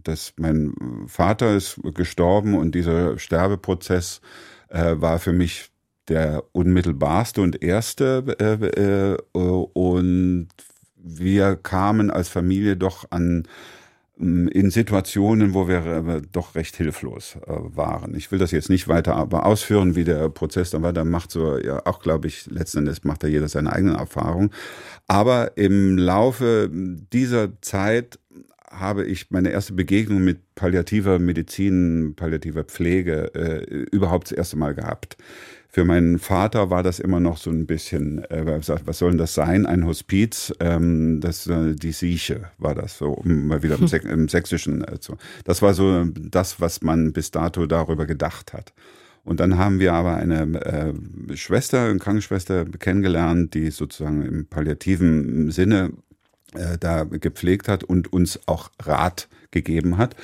dass 0.05 0.35
mein 0.37 0.73
Vater 1.09 1.57
ist 1.57 1.81
gestorben 1.95 2.55
und 2.55 2.75
dieser 2.75 3.19
Sterbeprozess 3.19 4.21
äh, 4.69 4.95
war 4.97 5.19
für 5.19 5.33
mich 5.33 5.71
der 6.09 6.45
unmittelbarste 6.53 7.41
und 7.41 7.63
erste 7.63 8.25
äh, 8.39 9.17
und 9.35 10.49
wir 10.97 11.57
kamen 11.57 12.11
als 12.11 12.29
Familie 12.29 12.77
doch 12.77 13.07
an 13.11 13.49
in 14.19 14.71
Situationen, 14.71 15.55
wo 15.55 15.69
wir 15.69 15.85
äh, 15.87 16.23
doch 16.31 16.55
recht 16.55 16.77
hilflos 16.77 17.37
äh, 17.47 17.51
waren. 17.51 18.15
Ich 18.15 18.31
will 18.31 18.39
das 18.39 18.51
jetzt 18.51 18.69
nicht 18.69 18.87
weiter 18.87 19.17
aber 19.17 19.47
ausführen, 19.47 19.97
wie 19.97 20.05
der 20.05 20.29
Prozess 20.29 20.71
dann. 20.71 20.83
Da 20.95 21.05
macht 21.05 21.31
so, 21.31 21.59
ja, 21.59 21.85
auch 21.87 22.01
glaube 22.01 22.29
ich, 22.29 22.47
letzten 22.47 22.79
Endes 22.79 23.05
macht 23.05 23.25
da 23.25 23.29
jeder 23.29 23.49
seine 23.49 23.73
eigenen 23.73 23.97
Erfahrungen. 23.97 24.51
Aber 25.09 25.57
im 25.57 25.97
Laufe 25.97 26.69
dieser 26.71 27.61
Zeit 27.63 28.19
habe 28.71 29.05
ich 29.05 29.31
meine 29.31 29.51
erste 29.51 29.75
Begegnung 29.75 30.23
mit 30.23 30.55
palliativer 30.55 31.19
Medizin, 31.19 32.15
palliativer 32.17 32.65
Pflege 32.65 33.35
äh, 33.35 33.65
überhaupt 33.93 34.31
das 34.31 34.39
erste 34.39 34.57
Mal 34.57 34.75
gehabt. 34.75 35.17
Für 35.75 35.87
meinen 35.87 36.19
Vater 36.19 36.69
war 36.69 36.83
das 36.83 37.01
immer 37.01 37.19
noch 37.19 37.39
so 37.39 37.49
ein 37.49 37.65
bisschen, 37.65 38.23
äh, 38.25 38.61
was 38.85 38.99
soll 38.99 39.13
denn 39.13 39.19
das 39.19 39.33
sein? 39.33 39.65
Ein 39.65 39.87
Hospiz, 39.87 40.53
ähm, 40.61 41.21
das 41.23 41.47
äh, 41.47 41.75
die 41.75 41.93
Sieche 41.93 42.51
war 42.59 42.75
das 42.75 42.99
so, 42.99 43.09
um 43.09 43.47
mal 43.47 43.63
wieder 43.63 43.79
im, 43.79 43.87
hm. 43.91 44.11
im 44.11 44.29
Sächsischen 44.29 44.87
äh, 44.87 45.01
zu. 45.01 45.17
Das 45.45 45.63
war 45.63 45.73
so 45.73 46.05
das, 46.05 46.61
was 46.61 46.83
man 46.83 47.15
bis 47.15 47.31
dato 47.31 47.65
darüber 47.65 48.05
gedacht 48.05 48.53
hat. 48.53 48.75
Und 49.25 49.41
dann 49.41 49.57
haben 49.57 49.81
wir 49.81 49.95
aber 49.95 50.17
eine 50.17 50.43
äh, 50.61 51.37
Schwester, 51.39 51.89
eine 51.89 51.99
Krankenschwester 51.99 52.67
kennengelernt, 52.67 53.55
die 53.55 53.71
sozusagen 53.71 54.21
im 54.27 54.47
palliativen 54.49 55.51
Sinne 55.51 55.93
äh, 56.53 56.77
da 56.79 57.05
gepflegt 57.05 57.69
hat 57.69 57.83
und 57.83 58.13
uns 58.13 58.41
auch 58.45 58.71
Rat 58.83 59.31
gegeben 59.53 59.97
hat. 59.97 60.17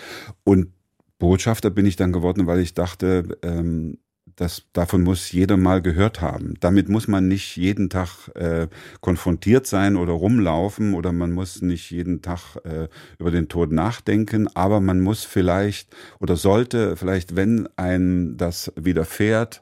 Und 0.44 0.72
Botschafter 1.18 1.70
bin 1.70 1.86
ich 1.86 1.96
dann 1.96 2.12
geworden, 2.12 2.46
weil 2.46 2.60
ich 2.60 2.74
dachte, 2.74 3.38
ähm, 3.42 3.96
das, 4.38 4.62
davon 4.72 5.02
muss 5.02 5.32
jeder 5.32 5.56
mal 5.56 5.82
gehört 5.82 6.20
haben. 6.20 6.54
Damit 6.60 6.88
muss 6.88 7.08
man 7.08 7.26
nicht 7.26 7.56
jeden 7.56 7.90
Tag 7.90 8.28
äh, 8.36 8.68
konfrontiert 9.00 9.66
sein 9.66 9.96
oder 9.96 10.12
rumlaufen 10.12 10.94
oder 10.94 11.10
man 11.12 11.32
muss 11.32 11.60
nicht 11.60 11.90
jeden 11.90 12.22
Tag 12.22 12.56
äh, 12.62 12.86
über 13.18 13.32
den 13.32 13.48
Tod 13.48 13.72
nachdenken, 13.72 14.48
aber 14.54 14.80
man 14.80 15.00
muss 15.00 15.24
vielleicht 15.24 15.94
oder 16.20 16.36
sollte 16.36 16.96
vielleicht, 16.96 17.34
wenn 17.34 17.68
ein 17.76 18.36
das 18.36 18.72
widerfährt, 18.76 19.60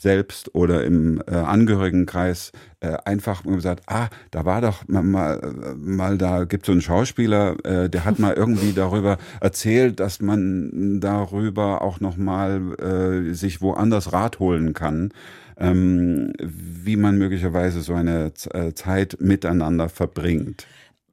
selbst 0.00 0.54
oder 0.54 0.84
im 0.84 1.22
äh, 1.26 1.34
Angehörigenkreis 1.34 2.52
äh, 2.80 2.96
einfach 3.04 3.44
gesagt, 3.44 3.82
ah, 3.86 4.08
da 4.30 4.46
war 4.46 4.62
doch 4.62 4.88
mal, 4.88 5.02
mal, 5.02 5.74
mal 5.76 6.16
da 6.16 6.44
gibt 6.44 6.64
so 6.64 6.72
einen 6.72 6.80
Schauspieler, 6.80 7.56
äh, 7.64 7.90
der 7.90 8.06
hat 8.06 8.18
mal 8.18 8.32
irgendwie 8.32 8.72
darüber 8.74 9.18
erzählt, 9.40 10.00
dass 10.00 10.22
man 10.22 11.00
darüber 11.00 11.82
auch 11.82 12.00
noch 12.00 12.16
mal 12.16 12.72
äh, 12.78 13.34
sich 13.34 13.60
woanders 13.60 14.12
Rat 14.12 14.38
holen 14.38 14.72
kann, 14.72 15.12
ähm, 15.58 16.32
wie 16.38 16.96
man 16.96 17.18
möglicherweise 17.18 17.82
so 17.82 17.92
eine 17.92 18.32
äh, 18.54 18.72
Zeit 18.72 19.18
miteinander 19.20 19.90
verbringt 19.90 20.66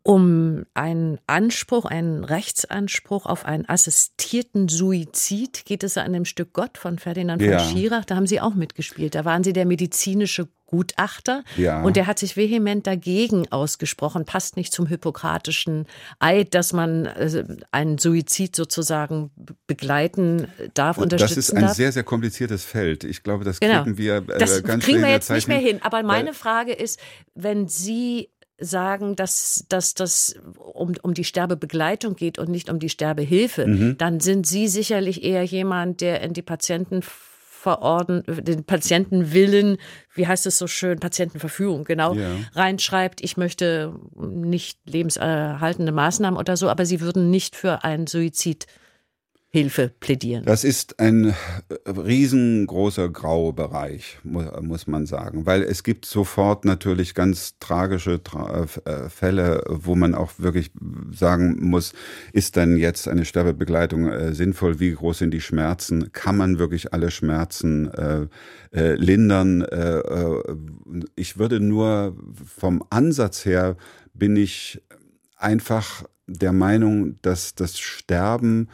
um 0.07 0.63
einen 0.73 1.19
Anspruch, 1.27 1.83
einen 1.83 2.23
Rechtsanspruch 2.23 3.25
auf 3.25 3.43
einen 3.43 3.67
assistierten 3.67 4.69
Suizid 4.69 5.65
geht 5.65 5.83
es 5.83 5.97
an 5.97 6.13
dem 6.13 6.23
Stück 6.23 6.53
Gott 6.53 6.77
von 6.77 6.97
Ferdinand 6.97 7.41
von 7.41 7.51
ja. 7.51 7.59
Schirach. 7.59 8.05
Da 8.05 8.15
haben 8.15 8.25
Sie 8.25 8.39
auch 8.39 8.55
mitgespielt. 8.55 9.15
Da 9.15 9.25
waren 9.25 9.43
Sie 9.43 9.51
der 9.51 9.65
medizinische 9.65 10.47
Gutachter 10.65 11.43
ja. 11.57 11.81
und 11.81 11.97
der 11.97 12.07
hat 12.07 12.19
sich 12.19 12.37
vehement 12.37 12.87
dagegen 12.87 13.51
ausgesprochen. 13.51 14.23
Passt 14.23 14.55
nicht 14.55 14.71
zum 14.71 14.85
hippokratischen 14.85 15.87
Eid, 16.19 16.53
dass 16.53 16.71
man 16.71 17.05
äh, 17.05 17.43
einen 17.71 17.97
Suizid 17.97 18.55
sozusagen 18.55 19.31
begleiten 19.65 20.47
darf, 20.73 20.97
unterstützen 20.97 21.19
darf. 21.19 21.35
Das 21.35 21.37
ist 21.37 21.53
ein 21.53 21.61
darf. 21.63 21.73
sehr, 21.75 21.91
sehr 21.91 22.03
kompliziertes 22.03 22.63
Feld. 22.63 23.03
Ich 23.03 23.23
glaube, 23.23 23.43
das 23.43 23.59
genau. 23.59 23.83
kriegen 23.83 23.97
wir 23.97 24.17
äh, 24.17 24.37
das 24.39 24.63
ganz 24.63 24.85
kriegen 24.85 25.01
wir 25.01 25.09
jetzt 25.09 25.29
nicht 25.29 25.49
mehr 25.49 25.59
hin. 25.59 25.79
Aber 25.83 26.01
meine 26.03 26.33
Frage 26.33 26.71
ist, 26.71 26.97
wenn 27.33 27.67
Sie 27.67 28.29
sagen, 28.59 29.15
dass, 29.15 29.65
dass 29.69 29.93
das 29.93 30.35
um, 30.57 30.93
um 31.01 31.13
die 31.13 31.23
Sterbebegleitung 31.23 32.15
geht 32.15 32.39
und 32.39 32.49
nicht 32.49 32.69
um 32.69 32.79
die 32.79 32.89
Sterbehilfe, 32.89 33.67
mhm. 33.67 33.97
dann 33.97 34.19
sind 34.19 34.47
Sie 34.47 34.67
sicherlich 34.67 35.23
eher 35.23 35.43
jemand, 35.43 36.01
der 36.01 36.21
in 36.21 36.33
die 36.33 36.41
Patienten 36.41 37.03
verordnen, 37.03 38.23
den 38.27 38.63
Patientenwillen, 38.63 39.77
wie 40.13 40.27
heißt 40.27 40.45
es 40.47 40.57
so 40.57 40.67
schön, 40.67 40.99
Patientenverfügung, 40.99 41.83
genau, 41.83 42.13
ja. 42.13 42.35
reinschreibt, 42.53 43.21
ich 43.21 43.35
möchte 43.35 43.93
nicht 44.15 44.79
lebenserhaltende 44.85 45.91
Maßnahmen 45.91 46.39
oder 46.39 46.55
so, 46.55 46.69
aber 46.69 46.85
Sie 46.85 47.01
würden 47.01 47.29
nicht 47.29 47.55
für 47.55 47.83
einen 47.83 48.07
Suizid 48.07 48.67
Hilfe 49.57 49.91
plädieren. 49.99 50.45
Das 50.45 50.63
ist 50.63 50.99
ein 50.99 51.29
äh, 51.29 51.33
riesengroßer 51.89 53.09
grauer 53.09 53.55
Bereich, 53.55 54.19
muss 54.23 54.85
man 54.85 55.07
sagen, 55.07 55.47
weil 55.47 55.63
es 55.63 55.81
gibt 55.81 56.05
sofort 56.05 56.63
natürlich 56.63 57.15
ganz 57.15 57.57
tragische 57.59 58.21
äh, 58.85 59.09
Fälle, 59.09 59.63
wo 59.67 59.95
man 59.95 60.13
auch 60.13 60.33
wirklich 60.37 60.69
sagen 61.11 61.57
muss, 61.59 61.93
ist 62.33 62.55
dann 62.55 62.77
jetzt 62.77 63.07
eine 63.07 63.25
Sterbebegleitung 63.25 64.07
äh, 64.07 64.33
sinnvoll? 64.35 64.79
Wie 64.79 64.93
groß 64.93 65.17
sind 65.17 65.31
die 65.31 65.41
Schmerzen? 65.41 66.11
Kann 66.11 66.37
man 66.37 66.59
wirklich 66.59 66.93
alle 66.93 67.09
Schmerzen 67.09 67.89
lindern? 68.71 69.65
ich 71.15 71.39
würde 71.39 71.59
nur 71.59 72.15
vom 72.57 72.83
Ansatz 72.89 73.45
her 73.45 73.75
bin 74.13 74.35
ich 74.35 74.81
einfach 75.37 76.03
der 76.27 76.51
Meinung, 76.53 77.15
dass 77.21 77.55
das 77.55 77.79
Sterben 77.79 78.67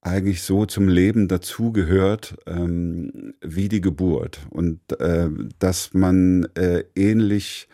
eigentlich 0.00 0.42
so 0.42 0.66
zum 0.66 0.88
Leben 0.88 1.28
dazugehört 1.28 2.36
ähm, 2.46 3.34
wie 3.40 3.68
die 3.68 3.80
Geburt 3.80 4.40
und 4.50 4.80
äh, 5.00 5.28
dass 5.58 5.92
man 5.92 6.46
äh, 6.54 6.84
ähnlich 6.94 7.68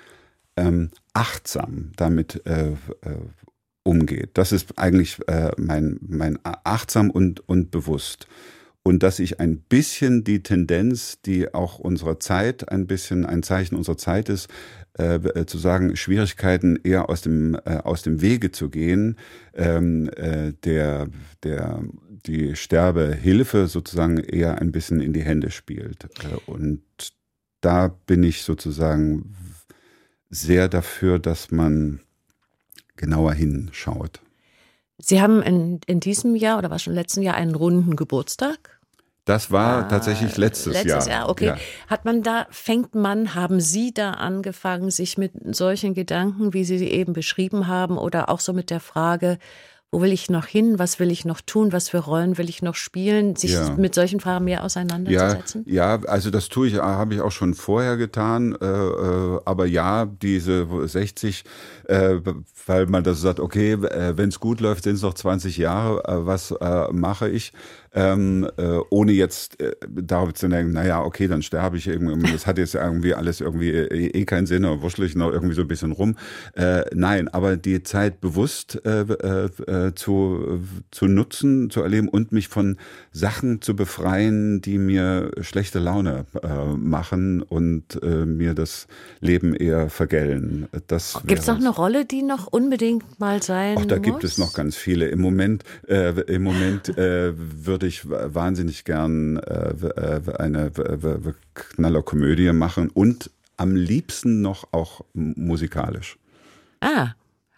ähm, 0.57 0.91
achtsam 1.13 1.93
damit 1.97 2.43
äh, 2.47 2.71
äh 2.71 3.17
umgeht. 3.85 4.31
Das 4.35 4.51
ist 4.51 4.79
eigentlich 4.79 5.21
äh, 5.29 5.53
mein, 5.59 5.99
mein 6.01 6.39
achtsam 6.43 7.11
und, 7.11 7.47
und 7.47 7.71
bewusst. 7.71 8.27
Und 8.87 9.03
dass 9.03 9.19
ich 9.19 9.41
ein 9.41 9.61
bisschen 9.61 10.25
die 10.25 10.43
Tendenz, 10.43 11.19
die 11.23 11.55
auch 11.55 11.79
unserer 11.79 12.21
Zeit 12.21 12.69
ein 12.69 12.87
bisschen 12.87 13.25
ein 13.25 13.43
Zeichen 13.43 13.77
unserer 13.77 13.97
Zeit 13.97 14.29
ist, 14.29 14.49
äh, 14.99 15.15
äh, 15.15 15.47
zu 15.47 15.57
sagen, 15.57 15.97
Schwierigkeiten 15.97 16.79
eher 16.85 17.09
aus 17.09 17.23
dem, 17.23 17.55
äh, 17.65 17.79
aus 17.79 18.03
dem 18.03 18.21
Wege 18.21 18.53
zu 18.53 18.69
gehen, 18.69 19.17
ähm, 19.55 20.11
äh, 20.17 20.53
der, 20.65 21.09
der, 21.43 21.83
die 22.27 22.55
Sterbehilfe 22.57 23.69
sozusagen 23.69 24.19
eher 24.19 24.61
ein 24.61 24.71
bisschen 24.71 25.01
in 25.01 25.15
die 25.15 25.25
Hände 25.25 25.51
spielt. 25.51 26.05
Äh, 26.23 26.37
und 26.51 26.83
da 27.63 27.89
bin 27.89 28.23
ich 28.23 28.43
sozusagen 28.43 29.35
sehr 30.29 30.69
dafür, 30.69 31.19
dass 31.19 31.51
man 31.51 32.01
genauer 32.97 33.33
hinschaut. 33.33 34.21
Sie 34.99 35.21
haben 35.21 35.43
in, 35.43 35.81
in 35.87 36.01
diesem 36.01 36.37
Jahr 36.37 36.59
oder 36.59 36.71
war 36.71 36.79
schon 36.79 36.93
im 36.93 36.99
letzten 36.99 37.23
Jahr 37.23 37.35
einen 37.35 37.55
runden 37.55 37.97
Geburtstag? 37.97 38.74
Das 39.25 39.51
war 39.51 39.79
ah, 39.79 39.83
tatsächlich 39.85 40.37
letztes, 40.37 40.75
letztes 40.75 40.85
Jahr. 40.85 40.97
Letztes 40.99 41.13
Jahr, 41.15 41.29
okay. 41.31 41.47
Ja. 41.47 41.57
Hat 41.89 42.05
man 42.05 42.23
da, 42.23 42.47
fängt 42.51 42.95
man, 42.95 43.35
haben 43.35 43.59
Sie 43.61 43.95
da 43.95 44.11
angefangen, 44.13 44.91
sich 44.91 45.17
mit 45.17 45.33
solchen 45.57 45.95
Gedanken, 45.95 46.53
wie 46.53 46.65
Sie 46.65 46.77
sie 46.79 46.89
eben 46.91 47.15
beschrieben 47.15 47.67
haben, 47.67 47.97
oder 47.97 48.29
auch 48.29 48.41
so 48.41 48.53
mit 48.53 48.69
der 48.69 48.81
Frage, 48.81 49.39
wo 49.91 50.03
will 50.03 50.13
ich 50.13 50.29
noch 50.29 50.47
hin, 50.47 50.81
was 50.81 50.99
will 50.99 51.11
ich 51.13 51.25
noch 51.25 51.41
tun, 51.41 51.73
was 51.73 51.89
für 51.89 51.99
Rollen 51.99 52.37
will 52.37 52.49
ich 52.49 52.63
noch 52.63 52.75
spielen, 52.75 53.37
sich 53.37 53.53
Ja. 53.53 53.77
mit 53.77 53.95
solchen 53.95 54.19
Fragen 54.19 54.45
mehr 54.45 54.59
Ja, 54.59 54.65
auseinanderzusetzen? 54.65 55.63
ja, 55.69 56.01
also 56.09 56.31
das 56.31 56.49
tue 56.49 56.67
ich, 56.67 56.75
habe 56.75 57.15
ich 57.15 57.21
auch 57.21 57.31
schon 57.31 57.55
vorher 57.55 57.97
getan. 57.97 58.57
Äh, 58.61 58.67
äh, 58.67 59.41
aber 59.45 59.67
ja, 59.67 60.05
diese 60.07 60.67
60, 60.89 61.45
äh, 61.87 62.17
weil 62.67 62.87
man 62.87 63.05
das 63.05 63.21
sagt, 63.21 63.39
okay, 63.39 63.75
äh, 63.75 64.17
wenn 64.17 64.31
es 64.31 64.41
gut 64.41 64.61
läuft, 64.61 64.83
sind 64.83 64.97
es 64.97 65.03
noch 65.03 65.15
20 65.15 65.59
Jahre. 65.59 66.03
Äh, 66.09 66.27
was 66.27 66.51
äh, 66.51 66.93
mache 66.93 67.29
ich? 67.29 67.53
Ähm, 67.97 68.49
äh, 68.57 68.79
ohne 68.91 69.13
jetzt 69.13 69.61
äh, 69.61 69.73
darauf 69.89 70.35
zu 70.35 70.49
denken, 70.49 70.73
naja, 70.73 71.03
okay, 71.03 71.29
dann 71.29 71.43
sterbe 71.43 71.77
ich 71.77 71.87
irgendwie. 71.87 72.33
Das 72.33 72.45
hat 72.47 72.59
jetzt 72.59 72.75
irgendwie 72.75 73.15
alles 73.15 73.41
irgendwie 73.41 73.71
äh, 73.71 74.07
eh 74.09 74.25
keinen 74.25 74.47
Sinn 74.47 74.65
oder 74.65 74.83
wurschtel 74.83 75.07
ich 75.07 75.15
noch 75.15 75.31
irgendwie 75.31 75.55
so 75.55 75.63
ein 75.63 75.69
bisschen 75.69 75.93
rum. 75.93 76.17
Äh, 76.55 76.83
nein, 76.93 77.29
aber 77.29 77.57
die 77.57 77.85
Zeit 77.85 78.21
bewusst 78.21 78.81
äh, 78.85 79.03
äh, 79.03 79.45
äh, 79.71 79.95
zu, 79.95 80.61
zu 80.91 81.07
nutzen, 81.07 81.71
zu 81.71 81.83
erleben 81.83 82.09
und 82.09 82.33
mich 82.33 82.49
von 82.49 82.79
Sachen 83.13 83.63
zu 83.63 83.77
befreien, 83.77 84.61
die 84.61 84.79
mir 84.79 85.31
schlechte 85.41 85.79
Laune 85.79 86.27
machen 86.77 87.43
und 87.43 88.01
mir 88.03 88.55
das 88.55 88.87
Leben 89.21 89.55
eher 89.55 89.89
vergällen. 89.89 90.69
Das 90.89 91.21
Gibt 91.27 91.41
es 91.41 91.47
noch 91.47 91.57
eine 91.57 91.69
Rolle, 91.69 92.05
die 92.05 92.23
noch 92.23 92.47
unbedingt 92.49 93.21
mal 93.21 93.43
sein 93.43 93.77
Ach, 93.79 93.87
da 93.87 93.97
muss? 93.97 94.05
gibt 94.05 94.25
es 94.25 94.39
noch 94.39 94.53
ganz 94.55 94.77
viele. 94.77 95.07
Im 95.09 95.21
Moment, 95.21 95.65
im 95.87 96.43
Moment 96.43 96.97
äh, 96.99 97.33
würde 97.85 97.89
ich 97.89 98.35
wahnsinnig 98.35 98.85
gern 98.85 99.37
äh, 99.37 99.71
äh, 99.71 100.37
eine 100.39 100.71
Knallerkomödie 101.55 102.53
machen 102.53 102.89
und 102.89 103.31
am 103.57 103.77
liebsten 103.77 104.41
noch 104.41 104.69
auch 104.73 105.03
musikalisch. 105.13 106.19
Ah, 106.81 107.11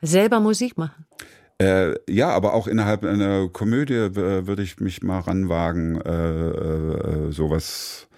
selber 0.03 0.41
Musik 0.41 0.77
machen. 0.77 1.07
Äh, 1.59 1.95
ja, 2.09 2.31
aber 2.31 2.55
auch 2.55 2.67
innerhalb 2.67 3.05
einer 3.05 3.49
Komödie 3.49 3.95
äh, 3.95 4.47
würde 4.47 4.63
ich 4.63 4.81
mich 4.81 5.03
mal 5.03 5.21
ranwagen, 5.21 6.01
äh, 6.01 6.49
äh, 6.49 7.33
sowas, 7.33 8.09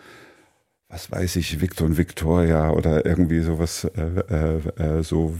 was 0.89 1.13
weiß 1.13 1.37
ich, 1.37 1.61
Victor 1.61 1.87
und 1.87 1.99
Victoria 1.99 2.71
oder 2.71 3.05
irgendwie 3.07 3.41
sowas, 3.41 3.85
äh, 3.85 5.03
so, 5.03 5.37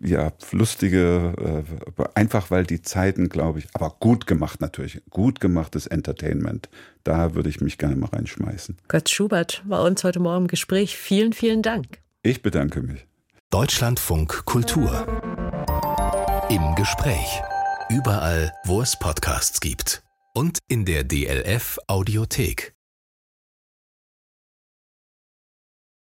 ja, 0.00 0.32
lustige, 0.52 1.64
äh, 1.98 2.04
einfach 2.14 2.50
weil 2.50 2.64
die 2.64 2.82
Zeiten, 2.82 3.28
glaube 3.28 3.60
ich, 3.60 3.68
aber 3.72 3.96
gut 4.00 4.26
gemacht 4.26 4.60
natürlich, 4.60 5.02
gut 5.10 5.40
gemachtes 5.40 5.86
Entertainment. 5.86 6.68
Da 7.04 7.34
würde 7.34 7.48
ich 7.48 7.60
mich 7.60 7.78
gerne 7.78 7.96
mal 7.96 8.10
reinschmeißen. 8.10 8.78
Götz 8.88 9.10
Schubert 9.10 9.62
war 9.66 9.82
uns 9.82 10.04
heute 10.04 10.20
Morgen 10.20 10.44
im 10.44 10.48
Gespräch. 10.48 10.96
Vielen, 10.96 11.32
vielen 11.32 11.62
Dank. 11.62 11.86
Ich 12.22 12.42
bedanke 12.42 12.82
mich. 12.82 13.06
Deutschlandfunk 13.50 14.44
Kultur. 14.44 15.06
Im 16.50 16.74
Gespräch. 16.74 17.40
Überall, 17.88 18.52
wo 18.64 18.82
es 18.82 18.98
Podcasts 18.98 19.60
gibt. 19.60 20.02
Und 20.34 20.58
in 20.68 20.84
der 20.84 21.04
DLF 21.04 21.78
Audiothek. 21.86 22.75